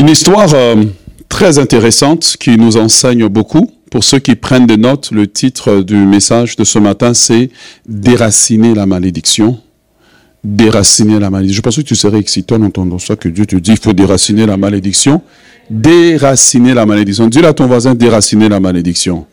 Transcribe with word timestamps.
Une 0.00 0.08
histoire 0.08 0.48
euh, 0.54 0.76
très 1.28 1.58
intéressante 1.58 2.38
qui 2.40 2.56
nous 2.56 2.78
enseigne 2.78 3.28
beaucoup. 3.28 3.70
Pour 3.90 4.02
ceux 4.02 4.18
qui 4.18 4.34
prennent 4.34 4.66
des 4.66 4.78
notes, 4.78 5.10
le 5.10 5.26
titre 5.26 5.82
du 5.82 5.94
message 5.94 6.56
de 6.56 6.64
ce 6.64 6.78
matin, 6.78 7.12
c'est 7.12 7.50
Déraciner 7.86 8.74
la 8.74 8.86
malédiction. 8.86 9.60
Déraciner 10.42 11.18
la 11.18 11.28
malédiction. 11.28 11.58
Je 11.58 11.60
pense 11.60 11.76
que 11.76 11.82
tu 11.82 11.96
serais 11.96 12.18
excité 12.18 12.54
en 12.54 12.62
entendant 12.62 12.98
ça, 12.98 13.14
que 13.14 13.28
Dieu 13.28 13.44
te 13.44 13.56
dit, 13.56 13.72
il 13.72 13.76
faut 13.76 13.92
déraciner 13.92 14.46
la 14.46 14.56
malédiction. 14.56 15.20
Déraciner 15.68 16.72
la 16.72 16.86
malédiction. 16.86 17.26
Dis-le 17.26 17.48
à 17.48 17.52
ton 17.52 17.66
voisin, 17.66 17.94
déraciner 17.94 18.48
la 18.48 18.58
malédiction. 18.58 19.26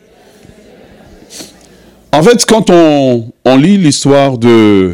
En 2.12 2.22
fait, 2.22 2.44
quand 2.44 2.68
on, 2.68 3.56
lit 3.56 3.78
l'histoire 3.78 4.36
de, 4.36 4.92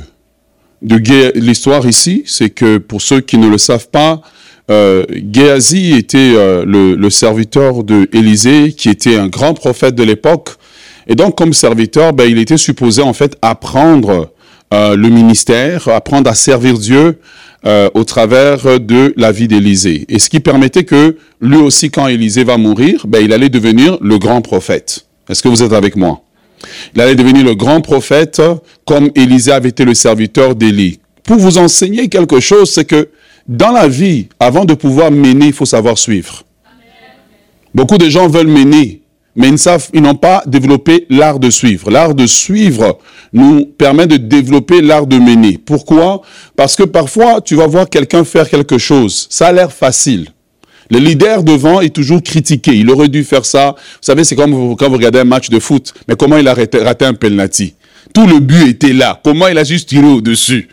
de 0.82 1.36
l'histoire 1.36 1.84
ici, 1.88 2.22
c'est 2.26 2.50
que 2.50 2.78
pour 2.78 3.02
ceux 3.02 3.20
qui 3.20 3.38
ne 3.38 3.48
le 3.48 3.58
savent 3.58 3.88
pas, 3.88 4.22
euh, 4.70 5.04
Géasi 5.32 5.92
était 5.92 6.32
euh, 6.36 6.64
le, 6.64 7.10
serviteur 7.10 7.84
de 7.84 8.08
Élisée, 8.12 8.72
qui 8.72 8.88
était 8.88 9.16
un 9.16 9.28
grand 9.28 9.54
prophète 9.54 9.94
de 9.94 10.02
l'époque. 10.02 10.50
Et 11.06 11.14
donc, 11.14 11.36
comme 11.36 11.52
serviteur, 11.52 12.12
ben, 12.12 12.24
il 12.30 12.38
était 12.38 12.56
supposé 12.56 13.02
en 13.02 13.12
fait 13.12 13.36
apprendre 13.42 14.30
euh, 14.72 14.96
le 14.96 15.08
ministère, 15.10 15.88
apprendre 15.88 16.30
à 16.30 16.34
servir 16.34 16.78
Dieu 16.78 17.18
euh, 17.66 17.90
au 17.94 18.04
travers 18.04 18.80
de 18.80 19.12
la 19.16 19.32
vie 19.32 19.48
d'Élisée. 19.48 20.06
Et 20.08 20.18
ce 20.18 20.30
qui 20.30 20.40
permettait 20.40 20.84
que 20.84 21.16
lui 21.40 21.56
aussi, 21.56 21.90
quand 21.90 22.08
Élisée 22.08 22.44
va 22.44 22.56
mourir, 22.56 23.04
ben, 23.06 23.22
il 23.22 23.32
allait 23.32 23.50
devenir 23.50 23.98
le 24.00 24.18
grand 24.18 24.40
prophète. 24.40 25.04
Est-ce 25.28 25.42
que 25.42 25.48
vous 25.48 25.62
êtes 25.62 25.72
avec 25.72 25.96
moi? 25.96 26.22
Il 26.94 27.00
allait 27.02 27.14
devenir 27.14 27.44
le 27.44 27.54
grand 27.54 27.82
prophète 27.82 28.40
comme 28.86 29.10
Élisée 29.14 29.52
avait 29.52 29.68
été 29.68 29.84
le 29.84 29.94
serviteur 29.94 30.54
d'Élie. 30.54 31.00
Pour 31.22 31.36
vous 31.36 31.58
enseigner 31.58 32.08
quelque 32.08 32.40
chose, 32.40 32.70
c'est 32.70 32.84
que 32.84 33.08
dans 33.46 33.72
la 33.72 33.88
vie, 33.88 34.28
avant 34.40 34.64
de 34.64 34.74
pouvoir 34.74 35.10
mener, 35.10 35.46
il 35.46 35.52
faut 35.52 35.66
savoir 35.66 35.98
suivre. 35.98 36.44
Beaucoup 37.74 37.98
de 37.98 38.08
gens 38.08 38.28
veulent 38.28 38.46
mener, 38.46 39.02
mais 39.36 39.48
ils 39.92 40.00
n'ont 40.00 40.14
pas 40.14 40.42
développé 40.46 41.06
l'art 41.10 41.38
de 41.38 41.50
suivre. 41.50 41.90
L'art 41.90 42.14
de 42.14 42.26
suivre 42.26 42.98
nous 43.32 43.66
permet 43.66 44.06
de 44.06 44.16
développer 44.16 44.80
l'art 44.80 45.06
de 45.06 45.18
mener. 45.18 45.58
Pourquoi? 45.58 46.22
Parce 46.56 46.76
que 46.76 46.84
parfois, 46.84 47.40
tu 47.40 47.56
vas 47.56 47.66
voir 47.66 47.90
quelqu'un 47.90 48.24
faire 48.24 48.48
quelque 48.48 48.78
chose. 48.78 49.26
Ça 49.30 49.48
a 49.48 49.52
l'air 49.52 49.72
facile. 49.72 50.28
Le 50.90 50.98
leader 50.98 51.42
devant 51.42 51.80
est 51.80 51.94
toujours 51.94 52.22
critiqué. 52.22 52.72
Il 52.72 52.90
aurait 52.90 53.08
dû 53.08 53.24
faire 53.24 53.44
ça. 53.44 53.74
Vous 53.76 53.98
savez, 54.02 54.22
c'est 54.22 54.36
comme 54.36 54.76
quand 54.76 54.88
vous 54.88 54.96
regardez 54.96 55.18
un 55.18 55.24
match 55.24 55.50
de 55.50 55.58
foot. 55.58 55.92
Mais 56.06 56.14
comment 56.14 56.36
il 56.36 56.46
a 56.46 56.54
raté 56.54 57.04
un 57.04 57.14
penalty? 57.14 57.74
Tout 58.12 58.26
le 58.26 58.38
but 58.38 58.68
était 58.68 58.92
là. 58.92 59.20
Comment 59.24 59.48
il 59.48 59.58
a 59.58 59.64
juste 59.64 59.88
tiré 59.88 60.06
au-dessus? 60.06 60.68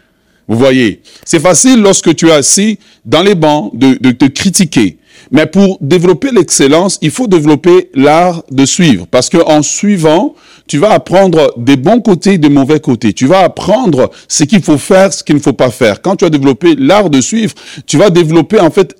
Vous 0.51 0.59
voyez, 0.59 1.01
c'est 1.23 1.39
facile 1.39 1.81
lorsque 1.81 2.13
tu 2.13 2.27
es 2.27 2.33
assis 2.33 2.77
dans 3.05 3.23
les 3.23 3.35
bancs 3.35 3.71
de, 3.73 4.11
te 4.11 4.25
critiquer. 4.25 4.97
Mais 5.31 5.45
pour 5.45 5.77
développer 5.79 6.31
l'excellence, 6.31 6.99
il 7.01 7.09
faut 7.09 7.27
développer 7.27 7.89
l'art 7.93 8.43
de 8.51 8.65
suivre. 8.65 9.07
Parce 9.09 9.29
qu'en 9.29 9.61
suivant, 9.61 10.35
tu 10.71 10.77
vas 10.77 10.91
apprendre 10.91 11.53
des 11.57 11.75
bons 11.75 11.99
côtés 11.99 12.35
et 12.35 12.37
des 12.37 12.47
mauvais 12.47 12.79
côtés. 12.79 13.11
Tu 13.11 13.27
vas 13.27 13.39
apprendre 13.39 14.09
ce 14.29 14.45
qu'il 14.45 14.63
faut 14.63 14.77
faire, 14.77 15.11
ce 15.11 15.21
qu'il 15.21 15.35
ne 15.35 15.41
faut 15.41 15.51
pas 15.51 15.69
faire. 15.69 16.01
Quand 16.01 16.15
tu 16.15 16.23
as 16.23 16.29
développé 16.29 16.75
l'art 16.79 17.09
de 17.09 17.19
suivre, 17.19 17.53
tu 17.85 17.97
vas 17.97 18.09
développer 18.09 18.57
en 18.57 18.71
fait 18.71 18.95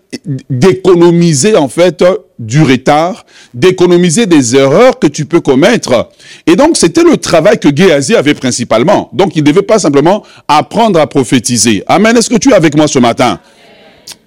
d'économiser 0.49 1.55
en 1.55 1.69
fait 1.69 2.03
du 2.37 2.61
retard, 2.61 3.25
d'économiser 3.53 4.25
des 4.25 4.53
erreurs 4.53 4.99
que 4.99 5.07
tu 5.07 5.23
peux 5.23 5.39
commettre. 5.39 6.09
Et 6.45 6.57
donc 6.57 6.75
c'était 6.75 7.03
le 7.03 7.15
travail 7.15 7.57
que 7.57 7.73
Géasi 7.73 8.15
avait 8.15 8.33
principalement. 8.33 9.09
Donc 9.13 9.37
il 9.37 9.41
ne 9.41 9.49
devait 9.49 9.61
pas 9.61 9.79
simplement 9.79 10.23
apprendre 10.49 10.99
à 10.99 11.07
prophétiser. 11.07 11.85
Amen. 11.87 12.17
Est-ce 12.17 12.29
que 12.29 12.35
tu 12.35 12.51
es 12.51 12.53
avec 12.53 12.75
moi 12.75 12.89
ce 12.89 12.99
matin? 12.99 13.39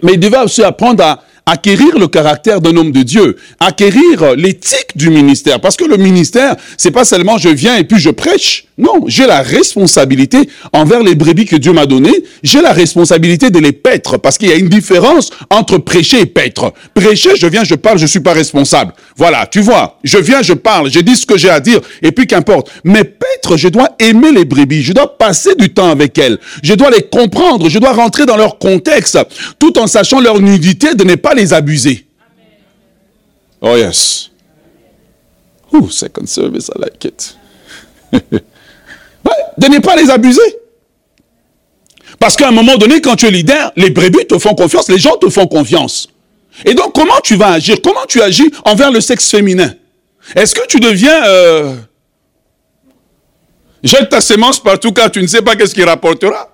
Mais 0.02 0.14
il 0.14 0.18
devait 0.18 0.38
aussi 0.38 0.62
apprendre 0.62 1.04
à 1.04 1.22
acquérir 1.46 1.98
le 1.98 2.08
caractère 2.08 2.60
d'un 2.60 2.76
homme 2.76 2.92
de 2.92 3.02
Dieu, 3.02 3.36
acquérir 3.60 4.34
l'éthique 4.36 4.96
du 4.96 5.10
ministère. 5.10 5.60
Parce 5.60 5.76
que 5.76 5.84
le 5.84 5.96
ministère, 5.96 6.56
c'est 6.76 6.90
pas 6.90 7.04
seulement 7.04 7.38
je 7.38 7.48
viens 7.48 7.76
et 7.76 7.84
puis 7.84 7.98
je 7.98 8.10
prêche. 8.10 8.64
Non, 8.76 9.04
j'ai 9.06 9.26
la 9.26 9.40
responsabilité 9.40 10.48
envers 10.72 11.02
les 11.02 11.14
brebis 11.14 11.44
que 11.44 11.54
Dieu 11.54 11.72
m'a 11.72 11.86
données. 11.86 12.24
J'ai 12.42 12.60
la 12.60 12.72
responsabilité 12.72 13.50
de 13.50 13.60
les 13.60 13.72
paître 13.72 14.16
parce 14.16 14.36
qu'il 14.36 14.48
y 14.48 14.52
a 14.52 14.56
une 14.56 14.68
différence 14.68 15.30
entre 15.50 15.78
prêcher 15.78 16.20
et 16.22 16.26
paître. 16.26 16.72
Prêcher, 16.92 17.36
je 17.36 17.46
viens, 17.46 17.62
je 17.62 17.76
parle, 17.76 17.98
je 17.98 18.06
suis 18.06 18.20
pas 18.20 18.32
responsable. 18.32 18.92
Voilà, 19.16 19.46
tu 19.46 19.60
vois, 19.60 19.98
je 20.02 20.18
viens, 20.18 20.42
je 20.42 20.54
parle, 20.54 20.90
je 20.90 20.98
dis 21.00 21.14
ce 21.14 21.24
que 21.24 21.38
j'ai 21.38 21.50
à 21.50 21.60
dire 21.60 21.80
et 22.02 22.10
puis 22.10 22.26
qu'importe. 22.26 22.70
Mais 22.82 23.04
paître, 23.04 23.56
je 23.56 23.68
dois 23.68 23.90
aimer 24.00 24.32
les 24.32 24.44
brebis, 24.44 24.82
je 24.82 24.92
dois 24.92 25.16
passer 25.18 25.54
du 25.54 25.72
temps 25.72 25.90
avec 25.90 26.18
elles. 26.18 26.38
Je 26.62 26.74
dois 26.74 26.90
les 26.90 27.02
comprendre, 27.02 27.68
je 27.68 27.78
dois 27.78 27.92
rentrer 27.92 28.26
dans 28.26 28.36
leur 28.36 28.58
contexte 28.58 29.18
tout 29.60 29.78
en 29.78 29.86
sachant 29.86 30.20
leur 30.20 30.40
nudité 30.40 30.94
de 30.94 31.04
ne 31.04 31.14
pas 31.14 31.33
les 31.34 31.52
abuser. 31.52 32.06
Oh 33.60 33.76
yes. 33.76 34.30
Ouh, 35.72 35.90
second 35.90 36.26
service, 36.26 36.70
I 36.74 36.78
like 36.78 37.04
it. 37.04 37.36
de 39.58 39.68
ne 39.68 39.78
pas 39.78 39.96
les 39.96 40.10
abuser. 40.10 40.40
Parce 42.18 42.36
qu'à 42.36 42.48
un 42.48 42.52
moment 42.52 42.76
donné, 42.76 43.00
quand 43.00 43.16
tu 43.16 43.26
es 43.26 43.30
leader, 43.30 43.72
les 43.76 43.90
brebis 43.90 44.26
te 44.26 44.38
font 44.38 44.54
confiance, 44.54 44.88
les 44.88 44.98
gens 44.98 45.16
te 45.16 45.28
font 45.28 45.46
confiance. 45.46 46.08
Et 46.64 46.74
donc, 46.74 46.94
comment 46.94 47.20
tu 47.22 47.36
vas 47.36 47.52
agir? 47.52 47.78
Comment 47.82 48.06
tu 48.06 48.22
agis 48.22 48.50
envers 48.64 48.90
le 48.90 49.00
sexe 49.00 49.28
féminin? 49.30 49.74
Est-ce 50.36 50.54
que 50.54 50.66
tu 50.66 50.78
deviens... 50.78 51.24
Euh, 51.26 51.74
jette 53.82 54.08
ta 54.08 54.20
sémence 54.20 54.60
partout 54.60 54.92
car 54.92 55.10
tu 55.10 55.20
ne 55.20 55.26
sais 55.26 55.42
pas 55.42 55.56
qu'est-ce 55.56 55.74
qu'il 55.74 55.84
rapportera? 55.84 56.50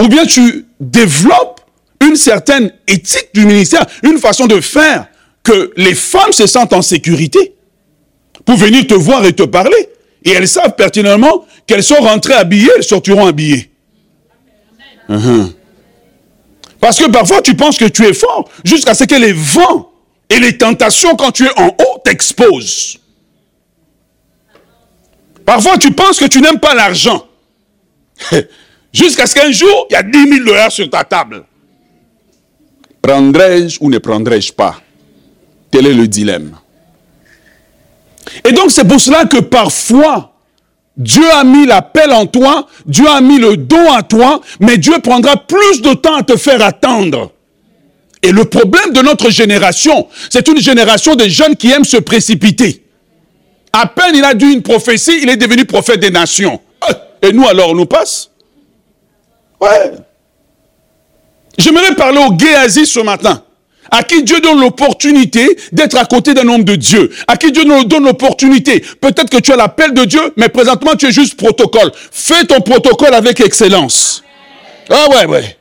Ou 0.00 0.06
bien 0.06 0.24
tu 0.24 0.66
développes 0.78 1.57
une 2.00 2.16
certaine 2.16 2.72
éthique 2.86 3.30
du 3.34 3.44
ministère, 3.44 3.84
une 4.02 4.18
façon 4.18 4.46
de 4.46 4.60
faire 4.60 5.06
que 5.42 5.72
les 5.76 5.94
femmes 5.94 6.32
se 6.32 6.46
sentent 6.46 6.72
en 6.72 6.82
sécurité 6.82 7.54
pour 8.44 8.56
venir 8.56 8.86
te 8.86 8.94
voir 8.94 9.24
et 9.24 9.32
te 9.32 9.42
parler. 9.42 9.88
Et 10.24 10.30
elles 10.30 10.48
savent 10.48 10.74
pertinemment 10.74 11.46
qu'elles 11.66 11.82
sont 11.82 12.00
rentrées 12.00 12.34
habillées, 12.34 12.70
elles 12.76 12.84
sortiront 12.84 13.26
habillées. 13.26 13.70
Uh-huh. 15.08 15.52
Parce 16.80 16.98
que 16.98 17.10
parfois 17.10 17.40
tu 17.42 17.54
penses 17.54 17.78
que 17.78 17.86
tu 17.86 18.04
es 18.04 18.12
fort 18.14 18.48
jusqu'à 18.64 18.94
ce 18.94 19.04
que 19.04 19.14
les 19.14 19.32
vents 19.32 19.90
et 20.28 20.38
les 20.38 20.56
tentations 20.58 21.16
quand 21.16 21.32
tu 21.32 21.46
es 21.46 21.58
en 21.58 21.68
haut 21.68 21.98
t'exposent. 22.04 22.98
Parfois 25.44 25.78
tu 25.78 25.92
penses 25.92 26.18
que 26.18 26.26
tu 26.26 26.40
n'aimes 26.40 26.60
pas 26.60 26.74
l'argent. 26.74 27.26
Jusqu'à 28.92 29.26
ce 29.26 29.34
qu'un 29.34 29.52
jour, 29.52 29.86
il 29.90 29.92
y 29.92 29.96
a 29.96 30.02
10 30.02 30.28
000 30.30 30.44
dollars 30.44 30.72
sur 30.72 30.88
ta 30.88 31.04
table. 31.04 31.44
Prendrai-je 33.08 33.78
ou 33.80 33.88
ne 33.88 33.96
prendrai-je 33.96 34.52
pas? 34.52 34.82
Tel 35.70 35.86
est 35.86 35.94
le 35.94 36.06
dilemme. 36.06 36.58
Et 38.44 38.52
donc 38.52 38.70
c'est 38.70 38.86
pour 38.86 39.00
cela 39.00 39.24
que 39.24 39.38
parfois, 39.38 40.34
Dieu 40.94 41.24
a 41.32 41.42
mis 41.42 41.64
l'appel 41.64 42.12
en 42.12 42.26
toi, 42.26 42.66
Dieu 42.84 43.08
a 43.08 43.22
mis 43.22 43.38
le 43.38 43.56
don 43.56 43.90
à 43.94 44.02
toi, 44.02 44.42
mais 44.60 44.76
Dieu 44.76 44.98
prendra 45.02 45.38
plus 45.38 45.80
de 45.80 45.94
temps 45.94 46.16
à 46.16 46.22
te 46.22 46.36
faire 46.36 46.60
attendre. 46.60 47.32
Et 48.22 48.30
le 48.30 48.44
problème 48.44 48.92
de 48.92 49.00
notre 49.00 49.30
génération, 49.30 50.06
c'est 50.28 50.46
une 50.46 50.60
génération 50.60 51.14
de 51.14 51.28
jeunes 51.28 51.56
qui 51.56 51.70
aiment 51.70 51.86
se 51.86 51.96
précipiter. 51.96 52.84
À 53.72 53.86
peine 53.86 54.16
il 54.16 54.24
a 54.24 54.34
dû 54.34 54.52
une 54.52 54.62
prophétie, 54.62 55.20
il 55.22 55.30
est 55.30 55.38
devenu 55.38 55.64
prophète 55.64 56.00
des 56.00 56.10
nations. 56.10 56.60
Et 57.22 57.32
nous 57.32 57.48
alors, 57.48 57.70
on 57.70 57.74
nous 57.74 57.86
passe? 57.86 58.30
Ouais. 59.58 59.92
J'aimerais 61.58 61.94
parler 61.94 62.18
au 62.18 62.36
Géasi 62.38 62.86
ce 62.86 63.00
matin 63.00 63.42
à 63.90 64.02
qui 64.02 64.22
Dieu 64.22 64.40
donne 64.40 64.60
l'opportunité 64.60 65.58
d'être 65.72 65.96
à 65.96 66.04
côté 66.04 66.34
d'un 66.34 66.46
homme 66.48 66.64
de 66.64 66.76
Dieu, 66.76 67.10
à 67.26 67.36
qui 67.36 67.52
Dieu 67.52 67.64
donne 67.64 68.04
l'opportunité. 68.04 68.80
Peut-être 69.00 69.30
que 69.30 69.38
tu 69.38 69.52
as 69.52 69.56
l'appel 69.56 69.94
de 69.94 70.04
Dieu, 70.04 70.32
mais 70.36 70.48
présentement 70.48 70.94
tu 70.94 71.06
es 71.06 71.12
juste 71.12 71.36
protocole. 71.36 71.90
Fais 72.10 72.44
ton 72.44 72.60
protocole 72.60 73.14
avec 73.14 73.40
excellence. 73.40 74.22
Ah 74.90 75.06
ouais, 75.10 75.26
ouais. 75.26 75.57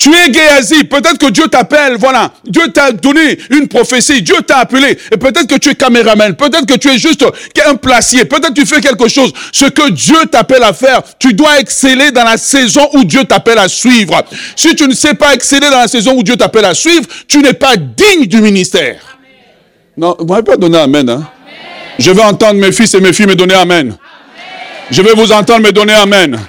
Tu 0.00 0.08
es 0.14 0.32
Géasi, 0.32 0.84
peut-être 0.84 1.18
que 1.18 1.30
Dieu 1.30 1.46
t'appelle, 1.46 1.96
voilà. 1.98 2.32
Dieu 2.46 2.68
t'a 2.68 2.90
donné 2.90 3.38
une 3.50 3.68
prophétie, 3.68 4.22
Dieu 4.22 4.36
t'a 4.46 4.60
appelé. 4.60 4.96
Et 5.12 5.18
peut-être 5.18 5.46
que 5.46 5.56
tu 5.56 5.68
es 5.68 5.74
caméraman, 5.74 6.34
peut-être 6.36 6.64
que 6.64 6.78
tu 6.78 6.88
es 6.88 6.96
juste 6.96 7.22
un 7.66 7.74
placier, 7.74 8.24
peut-être 8.24 8.54
que 8.54 8.62
tu 8.62 8.66
fais 8.66 8.80
quelque 8.80 9.08
chose. 9.08 9.30
Ce 9.52 9.66
que 9.66 9.90
Dieu 9.90 10.16
t'appelle 10.32 10.62
à 10.62 10.72
faire, 10.72 11.02
tu 11.18 11.34
dois 11.34 11.60
exceller 11.60 12.12
dans 12.12 12.24
la 12.24 12.38
saison 12.38 12.88
où 12.94 13.04
Dieu 13.04 13.24
t'appelle 13.24 13.58
à 13.58 13.68
suivre. 13.68 14.22
Si 14.56 14.74
tu 14.74 14.88
ne 14.88 14.94
sais 14.94 15.12
pas 15.12 15.34
exceller 15.34 15.68
dans 15.68 15.80
la 15.80 15.88
saison 15.88 16.14
où 16.16 16.22
Dieu 16.22 16.38
t'appelle 16.38 16.64
à 16.64 16.72
suivre, 16.72 17.04
tu 17.28 17.42
n'es 17.42 17.52
pas 17.52 17.76
digne 17.76 18.24
du 18.24 18.40
ministère. 18.40 19.18
Non, 19.98 20.16
vous 20.18 20.24
m'avez 20.24 20.42
pas 20.42 20.56
donné 20.56 20.78
Amen. 20.78 21.10
Hein? 21.10 21.28
Je 21.98 22.10
vais 22.10 22.22
entendre 22.22 22.58
mes 22.58 22.72
fils 22.72 22.94
et 22.94 23.00
mes 23.00 23.12
filles 23.12 23.26
me 23.26 23.34
donner 23.34 23.52
Amen. 23.54 23.94
Je 24.90 25.02
vais 25.02 25.12
vous 25.12 25.30
entendre 25.30 25.60
me 25.60 25.72
donner 25.72 25.92
Amen. 25.92 26.40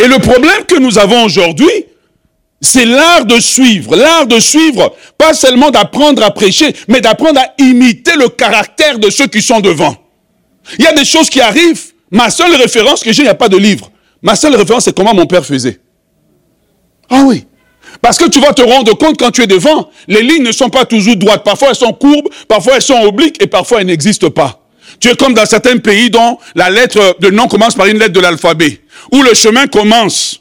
Et 0.00 0.08
le 0.08 0.18
problème 0.18 0.64
que 0.66 0.78
nous 0.78 0.98
avons 0.98 1.24
aujourd'hui, 1.24 1.86
c'est 2.60 2.84
l'art 2.84 3.24
de 3.24 3.38
suivre. 3.38 3.96
L'art 3.96 4.26
de 4.26 4.40
suivre, 4.40 4.94
pas 5.18 5.34
seulement 5.34 5.70
d'apprendre 5.70 6.22
à 6.22 6.30
prêcher, 6.30 6.74
mais 6.88 7.00
d'apprendre 7.00 7.40
à 7.40 7.62
imiter 7.62 8.16
le 8.16 8.28
caractère 8.28 8.98
de 8.98 9.10
ceux 9.10 9.26
qui 9.26 9.42
sont 9.42 9.60
devant. 9.60 9.96
Il 10.78 10.84
y 10.84 10.88
a 10.88 10.92
des 10.92 11.04
choses 11.04 11.30
qui 11.30 11.40
arrivent. 11.40 11.92
Ma 12.10 12.30
seule 12.30 12.54
référence 12.56 13.02
que 13.02 13.12
j'ai, 13.12 13.22
il 13.22 13.26
n'y 13.26 13.30
a 13.30 13.34
pas 13.34 13.48
de 13.48 13.56
livre. 13.56 13.90
Ma 14.22 14.34
seule 14.36 14.56
référence, 14.56 14.84
c'est 14.84 14.96
comment 14.96 15.14
mon 15.14 15.26
père 15.26 15.44
faisait. 15.44 15.80
Ah 17.10 17.22
oui. 17.26 17.44
Parce 18.00 18.18
que 18.18 18.28
tu 18.28 18.40
vas 18.40 18.52
te 18.52 18.62
rendre 18.62 18.96
compte 18.96 19.18
quand 19.18 19.30
tu 19.30 19.42
es 19.42 19.46
devant, 19.46 19.88
les 20.08 20.22
lignes 20.22 20.42
ne 20.42 20.52
sont 20.52 20.70
pas 20.70 20.84
toujours 20.84 21.16
droites. 21.16 21.44
Parfois 21.44 21.68
elles 21.70 21.76
sont 21.76 21.92
courbes, 21.92 22.28
parfois 22.48 22.76
elles 22.76 22.82
sont 22.82 23.00
obliques 23.02 23.42
et 23.42 23.46
parfois 23.46 23.80
elles 23.80 23.86
n'existent 23.86 24.30
pas. 24.30 24.63
Tu 25.00 25.08
es 25.08 25.16
comme 25.16 25.34
dans 25.34 25.46
certains 25.46 25.78
pays 25.78 26.10
dont 26.10 26.38
la 26.54 26.70
lettre 26.70 27.16
de 27.20 27.30
nom 27.30 27.46
commence 27.46 27.74
par 27.74 27.86
une 27.86 27.98
lettre 27.98 28.12
de 28.12 28.20
l'alphabet, 28.20 28.80
où 29.12 29.22
le 29.22 29.34
chemin 29.34 29.66
commence. 29.66 30.40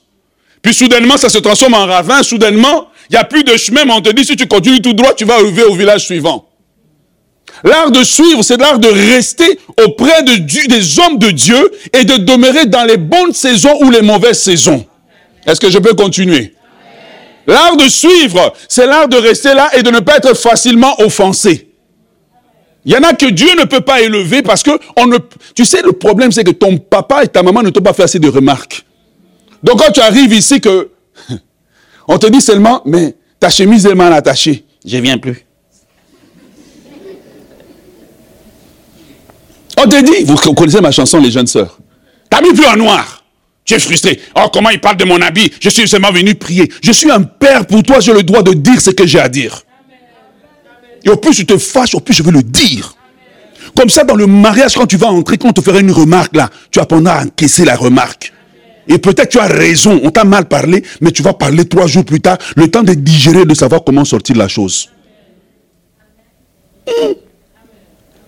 Puis 0.62 0.74
soudainement, 0.74 1.18
ça 1.18 1.30
se 1.30 1.40
transforme 1.40 1.74
en 1.74 1.86
ravin. 1.86 2.24
Soudainement, 2.24 2.88
il 3.10 3.14
n'y 3.14 3.20
a 3.20 3.26
plus 3.26 3.44
de 3.44 3.56
chemin, 3.58 3.86
mais 3.86 3.94
on 3.94 4.02
te 4.02 4.12
dit, 4.12 4.24
si 4.24 4.36
tu 4.36 4.48
continues 4.48 4.82
tout 4.82 4.94
droit, 4.94 5.14
tu 5.14 5.26
vas 5.26 5.36
arriver 5.36 5.64
au 5.64 5.76
village 5.76 6.06
suivant. 6.06 6.48
L'art 7.64 7.92
de 7.92 8.04
suivre, 8.04 8.42
c'est 8.44 8.58
l'art 8.58 8.80
de 8.80 8.88
rester 8.88 9.60
auprès 9.86 10.24
de 10.24 10.36
Dieu, 10.36 10.66
des 10.68 11.00
hommes 11.00 11.18
de 11.18 11.32
Dieu 11.32 11.72
et 11.94 12.04
de 12.04 12.18
demeurer 12.18 12.66
dans 12.66 12.84
les 12.84 12.98
bonnes 12.98 13.34
saisons 13.34 13.78
ou 13.82 13.90
les 13.92 14.02
mauvaises 14.02 14.42
saisons. 14.42 14.86
Est-ce 15.46 15.60
que 15.60 15.70
je 15.70 15.78
peux 15.80 15.94
continuer? 15.94 16.56
L'art 17.46 17.76
de 17.76 17.88
suivre, 17.88 18.54
c'est 18.70 18.86
l'art 18.86 19.08
de 19.08 19.18
rester 19.18 19.54
là 19.54 19.70
et 19.76 19.84
de 19.84 19.92
ne 19.92 20.00
pas 20.00 20.18
être 20.18 20.34
facilement 20.34 20.96
offensé. 21.02 21.73
Il 22.85 22.91
y 22.91 22.97
en 22.97 23.03
a 23.03 23.13
que 23.13 23.27
Dieu 23.27 23.50
ne 23.57 23.65
peut 23.65 23.81
pas 23.81 24.01
élever 24.01 24.41
parce 24.41 24.62
que 24.63 24.71
on 24.97 25.07
ne, 25.07 25.18
tu 25.56 25.63
sais, 25.63 25.81
le 25.81 25.94
problème 25.94 26.31
c'est 26.31 26.44
que 26.44 26.51
ton 26.51 26.77
papa 26.77 27.24
et 27.24 27.27
ta 27.27 27.41
maman 27.41 27.62
ne 27.62 27.69
t'ont 27.69 27.81
pas 27.81 27.94
fait 27.94 28.03
assez 28.03 28.19
de 28.19 28.27
remarques. 28.27 28.85
Donc 29.63 29.80
quand 29.80 29.91
tu 29.91 30.01
arrives 30.01 30.33
ici 30.33 30.59
que, 30.59 30.89
on 32.07 32.18
te 32.18 32.27
dit 32.27 32.41
seulement, 32.41 32.81
mais 32.85 33.15
ta 33.39 33.50
chemise 33.50 33.85
est 33.85 33.95
mal 33.95 34.12
attachée. 34.12 34.65
Je 34.85 34.97
viens 34.97 35.18
plus. 35.18 35.45
On 39.77 39.88
te 39.88 40.01
dit, 40.01 40.24
vous 40.25 40.35
connaissez 40.53 40.81
ma 40.81 40.91
chanson, 40.91 41.19
les 41.19 41.31
jeunes 41.31 41.47
sœurs. 41.47 41.77
T'as 42.30 42.41
mis 42.41 42.53
plus 42.53 42.65
en 42.65 42.75
noir. 42.75 43.24
Tu 43.65 43.74
es 43.74 43.80
frustré. 43.80 44.19
Oh, 44.35 44.47
comment 44.51 44.69
il 44.69 44.80
parle 44.80 44.97
de 44.97 45.06
mon 45.06 45.21
habit 45.21 45.51
Je 45.59 45.69
suis 45.69 45.88
seulement 45.88 46.12
venu 46.12 46.35
prier. 46.35 46.69
Je 46.81 46.91
suis 46.91 47.09
un 47.09 47.21
père 47.21 47.65
pour 47.65 47.81
toi, 47.83 48.00
j'ai 48.01 48.13
le 48.13 48.24
droit 48.24 48.44
de 48.44 48.53
dire 48.53 48.80
ce 48.81 48.89
que 48.89 49.07
j'ai 49.07 49.19
à 49.19 49.30
dire. 49.30 49.63
Et 51.04 51.10
au 51.10 51.18
plus 51.18 51.36
tu 51.36 51.46
te 51.46 51.58
fâches, 51.58 51.96
au 51.96 52.00
plus 52.00 52.14
je 52.14 52.24
veux 52.24 52.32
le 52.32 52.44
dire. 52.44 52.96
Comme 53.76 53.90
ça, 53.90 54.04
dans 54.04 54.16
le 54.16 54.28
mariage, 54.28 54.76
quand 54.76 54.86
tu 54.86 54.98
vas 54.98 55.08
entrer, 55.08 55.38
quand 55.38 55.50
on 55.50 55.54
te 55.54 55.62
fera 55.62 55.80
une 55.80 55.92
remarque 55.92 56.36
là, 56.36 56.50
tu 56.72 56.80
apprendras 56.80 57.20
à 57.20 57.26
encaisser 57.26 57.66
la 57.66 57.76
remarque. 57.76 58.32
Et 58.88 58.98
peut-être 58.98 59.30
tu 59.30 59.40
as 59.40 59.48
raison, 59.48 60.00
on 60.04 60.12
t'a 60.12 60.26
mal 60.26 60.46
parlé, 60.46 60.84
mais 61.02 61.12
tu 61.12 61.24
vas 61.24 61.34
parler 61.34 61.66
trois 61.66 61.88
jours 61.88 62.04
plus 62.04 62.20
tard, 62.20 62.38
le 62.56 62.70
temps 62.70 62.84
de 62.84 62.94
digérer, 62.94 63.46
de 63.46 63.54
savoir 63.54 63.84
comment 63.84 64.06
sortir 64.06 64.36
la 64.36 64.48
chose. 64.48 64.90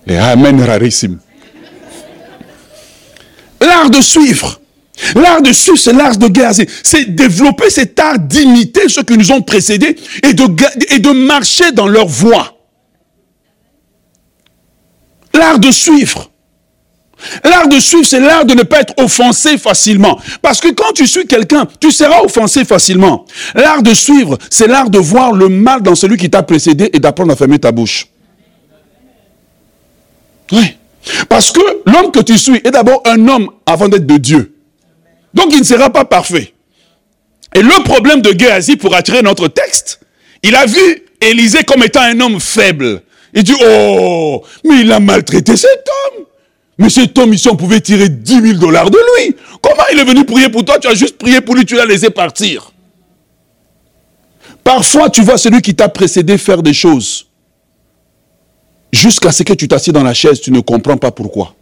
Et 0.06 0.16
amen 0.16 0.60
rarissime. 0.62 1.18
L'art 3.60 3.90
de 3.90 4.00
suivre. 4.00 4.60
L'art 5.14 5.42
de 5.42 5.52
suivre, 5.52 5.78
c'est 5.78 5.92
l'art 5.92 6.16
de 6.16 6.28
guerre. 6.28 6.52
C'est 6.82 7.14
développer 7.14 7.68
cet 7.68 7.98
art 7.98 8.18
d'imiter 8.18 8.88
ceux 8.88 9.02
qui 9.02 9.18
nous 9.18 9.30
ont 9.32 9.42
précédés 9.42 9.96
et 10.22 10.32
de, 10.32 10.44
et 10.94 11.00
de 11.00 11.10
marcher 11.10 11.72
dans 11.72 11.88
leur 11.88 12.06
voie. 12.06 12.55
L'art 15.36 15.58
de 15.58 15.70
suivre. 15.70 16.30
L'art 17.44 17.68
de 17.68 17.80
suivre, 17.80 18.04
c'est 18.04 18.20
l'art 18.20 18.44
de 18.44 18.54
ne 18.54 18.62
pas 18.62 18.80
être 18.80 18.94
offensé 18.98 19.56
facilement. 19.58 20.20
Parce 20.42 20.60
que 20.60 20.68
quand 20.68 20.92
tu 20.94 21.06
suis 21.06 21.26
quelqu'un, 21.26 21.66
tu 21.80 21.90
seras 21.90 22.20
offensé 22.20 22.64
facilement. 22.64 23.24
L'art 23.54 23.82
de 23.82 23.94
suivre, 23.94 24.36
c'est 24.50 24.66
l'art 24.66 24.90
de 24.90 24.98
voir 24.98 25.32
le 25.32 25.48
mal 25.48 25.82
dans 25.82 25.94
celui 25.94 26.16
qui 26.16 26.28
t'a 26.28 26.42
précédé 26.42 26.90
et 26.92 26.98
d'apprendre 26.98 27.32
à 27.32 27.36
fermer 27.36 27.58
ta 27.58 27.72
bouche. 27.72 28.06
Oui. 30.52 30.76
Parce 31.28 31.52
que 31.52 31.60
l'homme 31.86 32.10
que 32.10 32.20
tu 32.20 32.36
suis 32.36 32.60
est 32.64 32.70
d'abord 32.70 33.02
un 33.06 33.28
homme 33.28 33.50
avant 33.64 33.88
d'être 33.88 34.06
de 34.06 34.16
Dieu. 34.16 34.54
Donc 35.32 35.52
il 35.52 35.60
ne 35.60 35.64
sera 35.64 35.90
pas 35.90 36.04
parfait. 36.04 36.52
Et 37.54 37.62
le 37.62 37.82
problème 37.84 38.20
de 38.20 38.34
Géasi, 38.38 38.76
pour 38.76 38.94
attirer 38.94 39.22
notre 39.22 39.48
texte, 39.48 40.00
il 40.42 40.54
a 40.54 40.66
vu 40.66 41.02
Élisée 41.20 41.64
comme 41.64 41.82
étant 41.82 42.02
un 42.02 42.20
homme 42.20 42.40
faible. 42.40 43.02
Il 43.36 43.44
dit, 43.44 43.54
oh, 43.62 44.42
mais 44.64 44.80
il 44.80 44.90
a 44.90 44.98
maltraité 44.98 45.56
cet 45.58 45.86
homme. 45.86 46.24
Mais 46.78 46.88
cet 46.88 47.16
homme 47.18 47.34
ici, 47.34 47.48
on 47.48 47.56
pouvait 47.56 47.80
tirer 47.80 48.08
10 48.08 48.40
000 48.40 48.58
dollars 48.58 48.90
de 48.90 48.96
lui. 48.96 49.36
Comment 49.60 49.84
il 49.92 49.98
est 49.98 50.04
venu 50.04 50.24
prier 50.24 50.48
pour 50.48 50.64
toi? 50.64 50.78
Tu 50.78 50.88
as 50.88 50.94
juste 50.94 51.18
prié 51.18 51.42
pour 51.42 51.54
lui, 51.54 51.66
tu 51.66 51.76
l'as 51.76 51.84
laissé 51.84 52.08
partir. 52.08 52.72
Parfois, 54.64 55.10
tu 55.10 55.22
vois 55.22 55.36
celui 55.36 55.60
qui 55.60 55.74
t'a 55.74 55.90
précédé 55.90 56.38
faire 56.38 56.62
des 56.62 56.72
choses. 56.72 57.28
Jusqu'à 58.90 59.30
ce 59.32 59.42
que 59.42 59.52
tu 59.52 59.68
t'assieds 59.68 59.92
dans 59.92 60.02
la 60.02 60.14
chaise, 60.14 60.40
tu 60.40 60.50
ne 60.50 60.60
comprends 60.60 60.96
pas 60.96 61.10
pourquoi. 61.10 61.54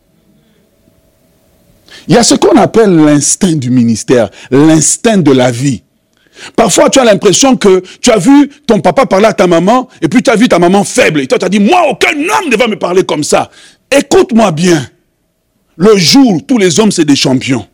Il 2.06 2.14
y 2.14 2.18
a 2.18 2.22
ce 2.22 2.36
qu'on 2.36 2.56
appelle 2.56 2.94
l'instinct 2.94 3.56
du 3.56 3.70
ministère, 3.70 4.30
l'instinct 4.50 5.18
de 5.18 5.32
la 5.32 5.50
vie. 5.50 5.82
Parfois, 6.56 6.90
tu 6.90 6.98
as 6.98 7.04
l'impression 7.04 7.56
que 7.56 7.82
tu 8.00 8.10
as 8.10 8.18
vu 8.18 8.48
ton 8.66 8.80
papa 8.80 9.06
parler 9.06 9.26
à 9.26 9.32
ta 9.32 9.46
maman, 9.46 9.88
et 10.02 10.08
puis 10.08 10.22
tu 10.22 10.30
as 10.30 10.36
vu 10.36 10.48
ta 10.48 10.58
maman 10.58 10.84
faible, 10.84 11.20
et 11.20 11.26
toi 11.26 11.38
tu 11.38 11.44
as 11.44 11.48
dit, 11.48 11.60
moi, 11.60 11.88
aucun 11.88 12.14
homme 12.14 12.50
ne 12.50 12.56
va 12.56 12.66
me 12.66 12.76
parler 12.78 13.04
comme 13.04 13.24
ça. 13.24 13.50
Écoute-moi 13.90 14.50
bien. 14.52 14.88
Le 15.76 15.96
jour, 15.96 16.40
tous 16.46 16.58
les 16.58 16.78
hommes, 16.78 16.92
c'est 16.92 17.04
des 17.04 17.16
champions. 17.16 17.66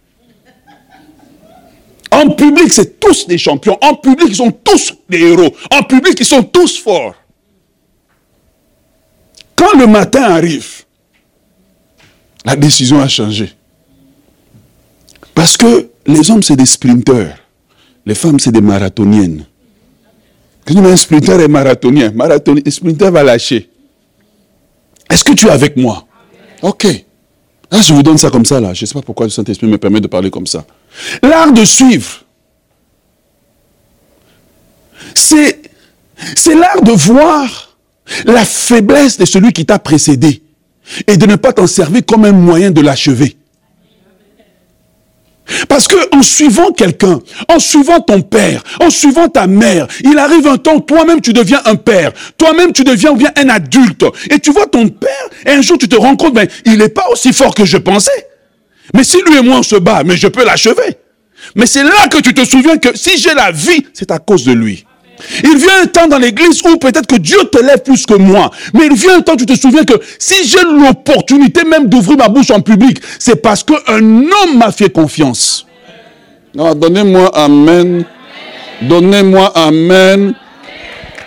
En 2.11 2.31
public, 2.31 2.73
c'est 2.73 2.99
tous 2.99 3.27
des 3.27 3.39
champions. 3.39 3.79
En 3.83 3.95
public, 3.95 4.29
ils 4.29 4.37
sont 4.37 4.51
tous 4.51 4.95
des 5.09 5.21
héros. 5.21 5.55
En 5.71 5.83
public, 5.83 6.17
ils 6.19 6.27
sont 6.27 6.43
tous 6.43 6.79
forts. 6.79 7.15
Quand 9.55 9.79
le 9.79 9.87
matin 9.87 10.23
arrive, 10.23 10.85
la 12.45 12.57
décision 12.57 13.01
a 13.01 13.09
changé. 13.09 13.53
Parce 15.35 15.57
que 15.57 15.91
les 16.07 16.31
hommes, 16.31 16.43
c'est 16.43 16.57
des 16.57 16.67
sprinteurs. 16.67 17.37
Les 18.07 18.15
femmes, 18.15 18.39
c'est 18.39 18.53
des 18.53 18.61
marathoniennes. 18.61 19.47
Un 20.67 20.97
sprinter 20.97 21.41
est 21.41 21.49
marathonien, 21.49 22.13
marathonien, 22.13 22.63
sprinter 22.69 23.11
va 23.11 23.23
lâcher. 23.25 23.69
Est-ce 25.11 25.25
que 25.25 25.33
tu 25.33 25.47
es 25.47 25.51
avec 25.51 25.77
moi? 25.77 26.07
Ok. 26.63 26.87
Ah, 27.71 27.81
je 27.81 27.93
vous 27.93 28.03
donne 28.03 28.19
ça 28.19 28.31
comme 28.31 28.45
ça, 28.45 28.61
là. 28.61 28.73
Je 28.75 28.85
ne 28.85 28.87
sais 28.87 28.95
pas 28.95 29.03
pourquoi 29.03 29.27
le 29.27 29.31
Saint-Esprit 29.31 29.67
me 29.67 29.79
permet 29.79 30.01
de 30.01 30.07
parler 30.07 30.31
comme 30.31 30.47
ça. 30.47 30.65
L'art 31.23 31.53
de 31.53 31.65
suivre, 31.65 32.25
c'est 35.15 35.59
l'art 36.47 36.83
de 36.83 36.93
voir 36.93 37.77
la 38.25 38.45
faiblesse 38.45 39.19
de 39.19 39.25
celui 39.25 39.53
qui 39.53 39.67
t'a 39.67 39.79
précédé 39.79 40.43
et 41.07 41.17
de 41.17 41.27
ne 41.27 41.37
pas 41.37 41.53
t'en 41.53 41.67
servir 41.67 42.03
comme 42.07 42.25
un 42.25 42.33
moyen 42.33 42.71
de 42.71 42.81
l'achever. 42.81 43.37
Parce 45.69 45.89
que 45.89 45.97
en 46.15 46.23
suivant 46.23 46.73
quelqu'un, 46.73 47.21
en 47.49 47.59
suivant 47.59 48.01
ton 48.01 48.23
père, 48.23 48.63
en 48.81 48.91
suivant 48.91 49.29
ta 49.29 49.47
mère, 49.47 49.87
il 50.05 50.19
arrive 50.19 50.47
un 50.47 50.57
temps, 50.57 50.81
toi-même 50.81 51.21
tu 51.21 51.33
deviens 51.33 51.61
un 51.65 51.77
père, 51.77 52.13
toi-même 52.37 52.73
tu 52.73 52.85
deviens 52.85 53.13
bien 53.15 53.31
un 53.37 53.49
adulte, 53.49 54.05
et 54.31 54.39
tu 54.39 54.53
vois 54.53 54.67
ton 54.67 54.89
père, 54.89 55.11
et 55.47 55.51
un 55.51 55.63
jour 55.63 55.79
tu 55.79 55.89
te 55.89 55.97
rends 55.97 56.17
compte, 56.17 56.35
ben, 56.35 56.49
il 56.65 56.79
n'est 56.79 56.89
pas 56.89 57.09
aussi 57.11 57.33
fort 57.33 57.55
que 57.55 57.65
je 57.65 57.77
pensais. 57.77 58.29
Mais 58.95 59.05
si 59.05 59.19
lui 59.23 59.37
et 59.39 59.43
moi 59.43 59.59
on 59.59 59.63
se 59.63 59.77
bat, 59.77 60.03
mais 60.05 60.17
je 60.17 60.29
peux 60.29 60.45
l'achever. 60.45 60.97
Mais 61.55 61.67
c'est 61.67 61.85
là 61.85 62.09
que 62.11 62.19
tu 62.19 62.35
te 62.35 62.45
souviens 62.45 62.77
que 62.77 62.97
si 62.97 63.19
j'ai 63.19 63.35
la 63.35 63.51
vie, 63.51 63.87
c'est 63.93 64.11
à 64.11 64.19
cause 64.19 64.45
de 64.45 64.53
lui. 64.53 64.85
Il 65.45 65.57
vient 65.57 65.83
un 65.83 65.87
temps 65.87 66.07
dans 66.07 66.19
l'église 66.19 66.63
où 66.63 66.77
peut-être 66.77 67.07
que 67.07 67.17
Dieu 67.17 67.39
te 67.51 67.59
lève 67.59 67.83
plus 67.83 68.07
que 68.07 68.15
moi. 68.15 68.51
Mais 68.75 68.87
il 68.87 68.95
vient 68.95 69.19
un 69.19 69.21
temps 69.21 69.35
où 69.35 69.37
tu 69.37 69.47
te 69.47 69.55
souviens 69.55 69.85
que 69.85 69.95
si 70.19 70.47
j'ai 70.47 70.63
l'opportunité 70.63 71.65
même 71.65 71.89
d'ouvrir 71.89 72.19
ma 72.19 72.29
bouche 72.29 72.51
en 72.51 72.61
public, 72.61 72.99
c'est 73.19 73.37
parce 73.37 73.63
qu'un 73.63 73.99
homme 73.99 74.59
m'a 74.59 74.73
fait 74.73 74.91
confiance. 74.91 75.67
Non, 76.55 76.75
donnez-moi 76.75 77.31
Amen. 77.35 78.05
Donnez-moi 78.83 79.53
Amen. 79.55 80.35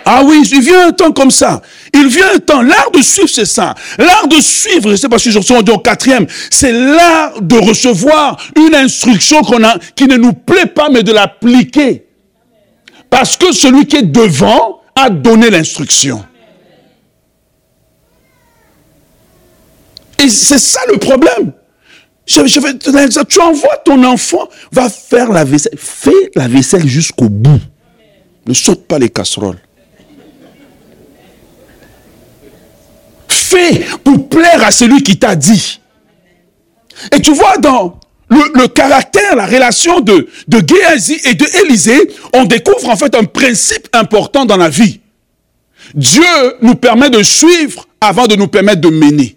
Ah 0.04 0.22
oui, 0.22 0.42
il 0.52 0.60
vient 0.60 0.88
un 0.88 0.92
temps 0.92 1.12
comme 1.12 1.30
ça. 1.30 1.62
Il 1.94 2.08
vient 2.08 2.26
un 2.34 2.38
temps. 2.38 2.60
L'art 2.60 2.90
de 2.92 3.00
suivre, 3.00 3.28
c'est 3.28 3.46
ça. 3.46 3.74
L'art 3.98 4.28
de 4.28 4.36
suivre, 4.40 4.90
je 4.90 4.96
sais 4.96 5.08
pas 5.08 5.18
si 5.18 5.30
je 5.30 5.40
suis 5.40 5.54
au 5.54 5.78
quatrième, 5.78 6.26
c'est 6.50 6.72
l'art 6.72 7.40
de 7.40 7.56
recevoir 7.56 8.36
une 8.56 8.74
instruction 8.74 9.40
qu'on 9.42 9.64
a, 9.64 9.76
qui 9.96 10.06
ne 10.06 10.16
nous 10.16 10.34
plaît 10.34 10.66
pas, 10.66 10.88
mais 10.90 11.02
de 11.02 11.12
l'appliquer. 11.12 12.03
Parce 13.14 13.36
que 13.36 13.52
celui 13.52 13.86
qui 13.86 13.98
est 13.98 14.02
devant 14.02 14.80
a 14.96 15.08
donné 15.08 15.48
l'instruction. 15.48 16.24
Et 20.18 20.28
c'est 20.28 20.58
ça 20.58 20.80
le 20.90 20.98
problème. 20.98 21.52
Tu 22.26 22.40
envoies 23.40 23.76
ton 23.84 24.02
enfant, 24.02 24.48
va 24.72 24.88
faire 24.88 25.30
la 25.30 25.44
vaisselle. 25.44 25.78
Fais 25.78 26.32
la 26.34 26.48
vaisselle 26.48 26.88
jusqu'au 26.88 27.28
bout. 27.28 27.60
Ne 28.46 28.52
saute 28.52 28.84
pas 28.88 28.98
les 28.98 29.10
casseroles. 29.10 29.60
Fais 33.28 33.86
pour 34.02 34.28
plaire 34.28 34.64
à 34.64 34.72
celui 34.72 35.04
qui 35.04 35.20
t'a 35.20 35.36
dit. 35.36 35.80
Et 37.12 37.20
tu 37.20 37.32
vois, 37.32 37.58
dans 37.58 38.00
le, 38.30 38.66
caractère, 38.68 39.36
la 39.36 39.46
relation 39.46 40.00
de, 40.00 40.28
de 40.48 40.62
Géasi 40.66 41.20
et 41.24 41.34
de 41.34 41.46
Élisée, 41.64 42.00
on 42.34 42.44
découvre 42.44 42.88
en 42.88 42.96
fait 42.96 43.14
un 43.14 43.24
principe 43.24 43.88
important 43.92 44.44
dans 44.44 44.56
la 44.56 44.68
vie. 44.68 45.00
Dieu 45.94 46.22
nous 46.62 46.74
permet 46.74 47.10
de 47.10 47.22
suivre 47.22 47.86
avant 48.00 48.26
de 48.26 48.36
nous 48.36 48.48
permettre 48.48 48.80
de 48.80 48.88
mener. 48.88 49.36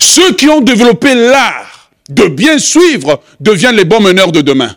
Ceux 0.00 0.34
qui 0.34 0.48
ont 0.48 0.60
développé 0.60 1.14
l'art 1.14 1.90
de 2.08 2.26
bien 2.26 2.58
suivre 2.58 3.22
deviennent 3.40 3.76
les 3.76 3.84
bons 3.84 4.00
meneurs 4.00 4.32
de 4.32 4.40
demain. 4.40 4.74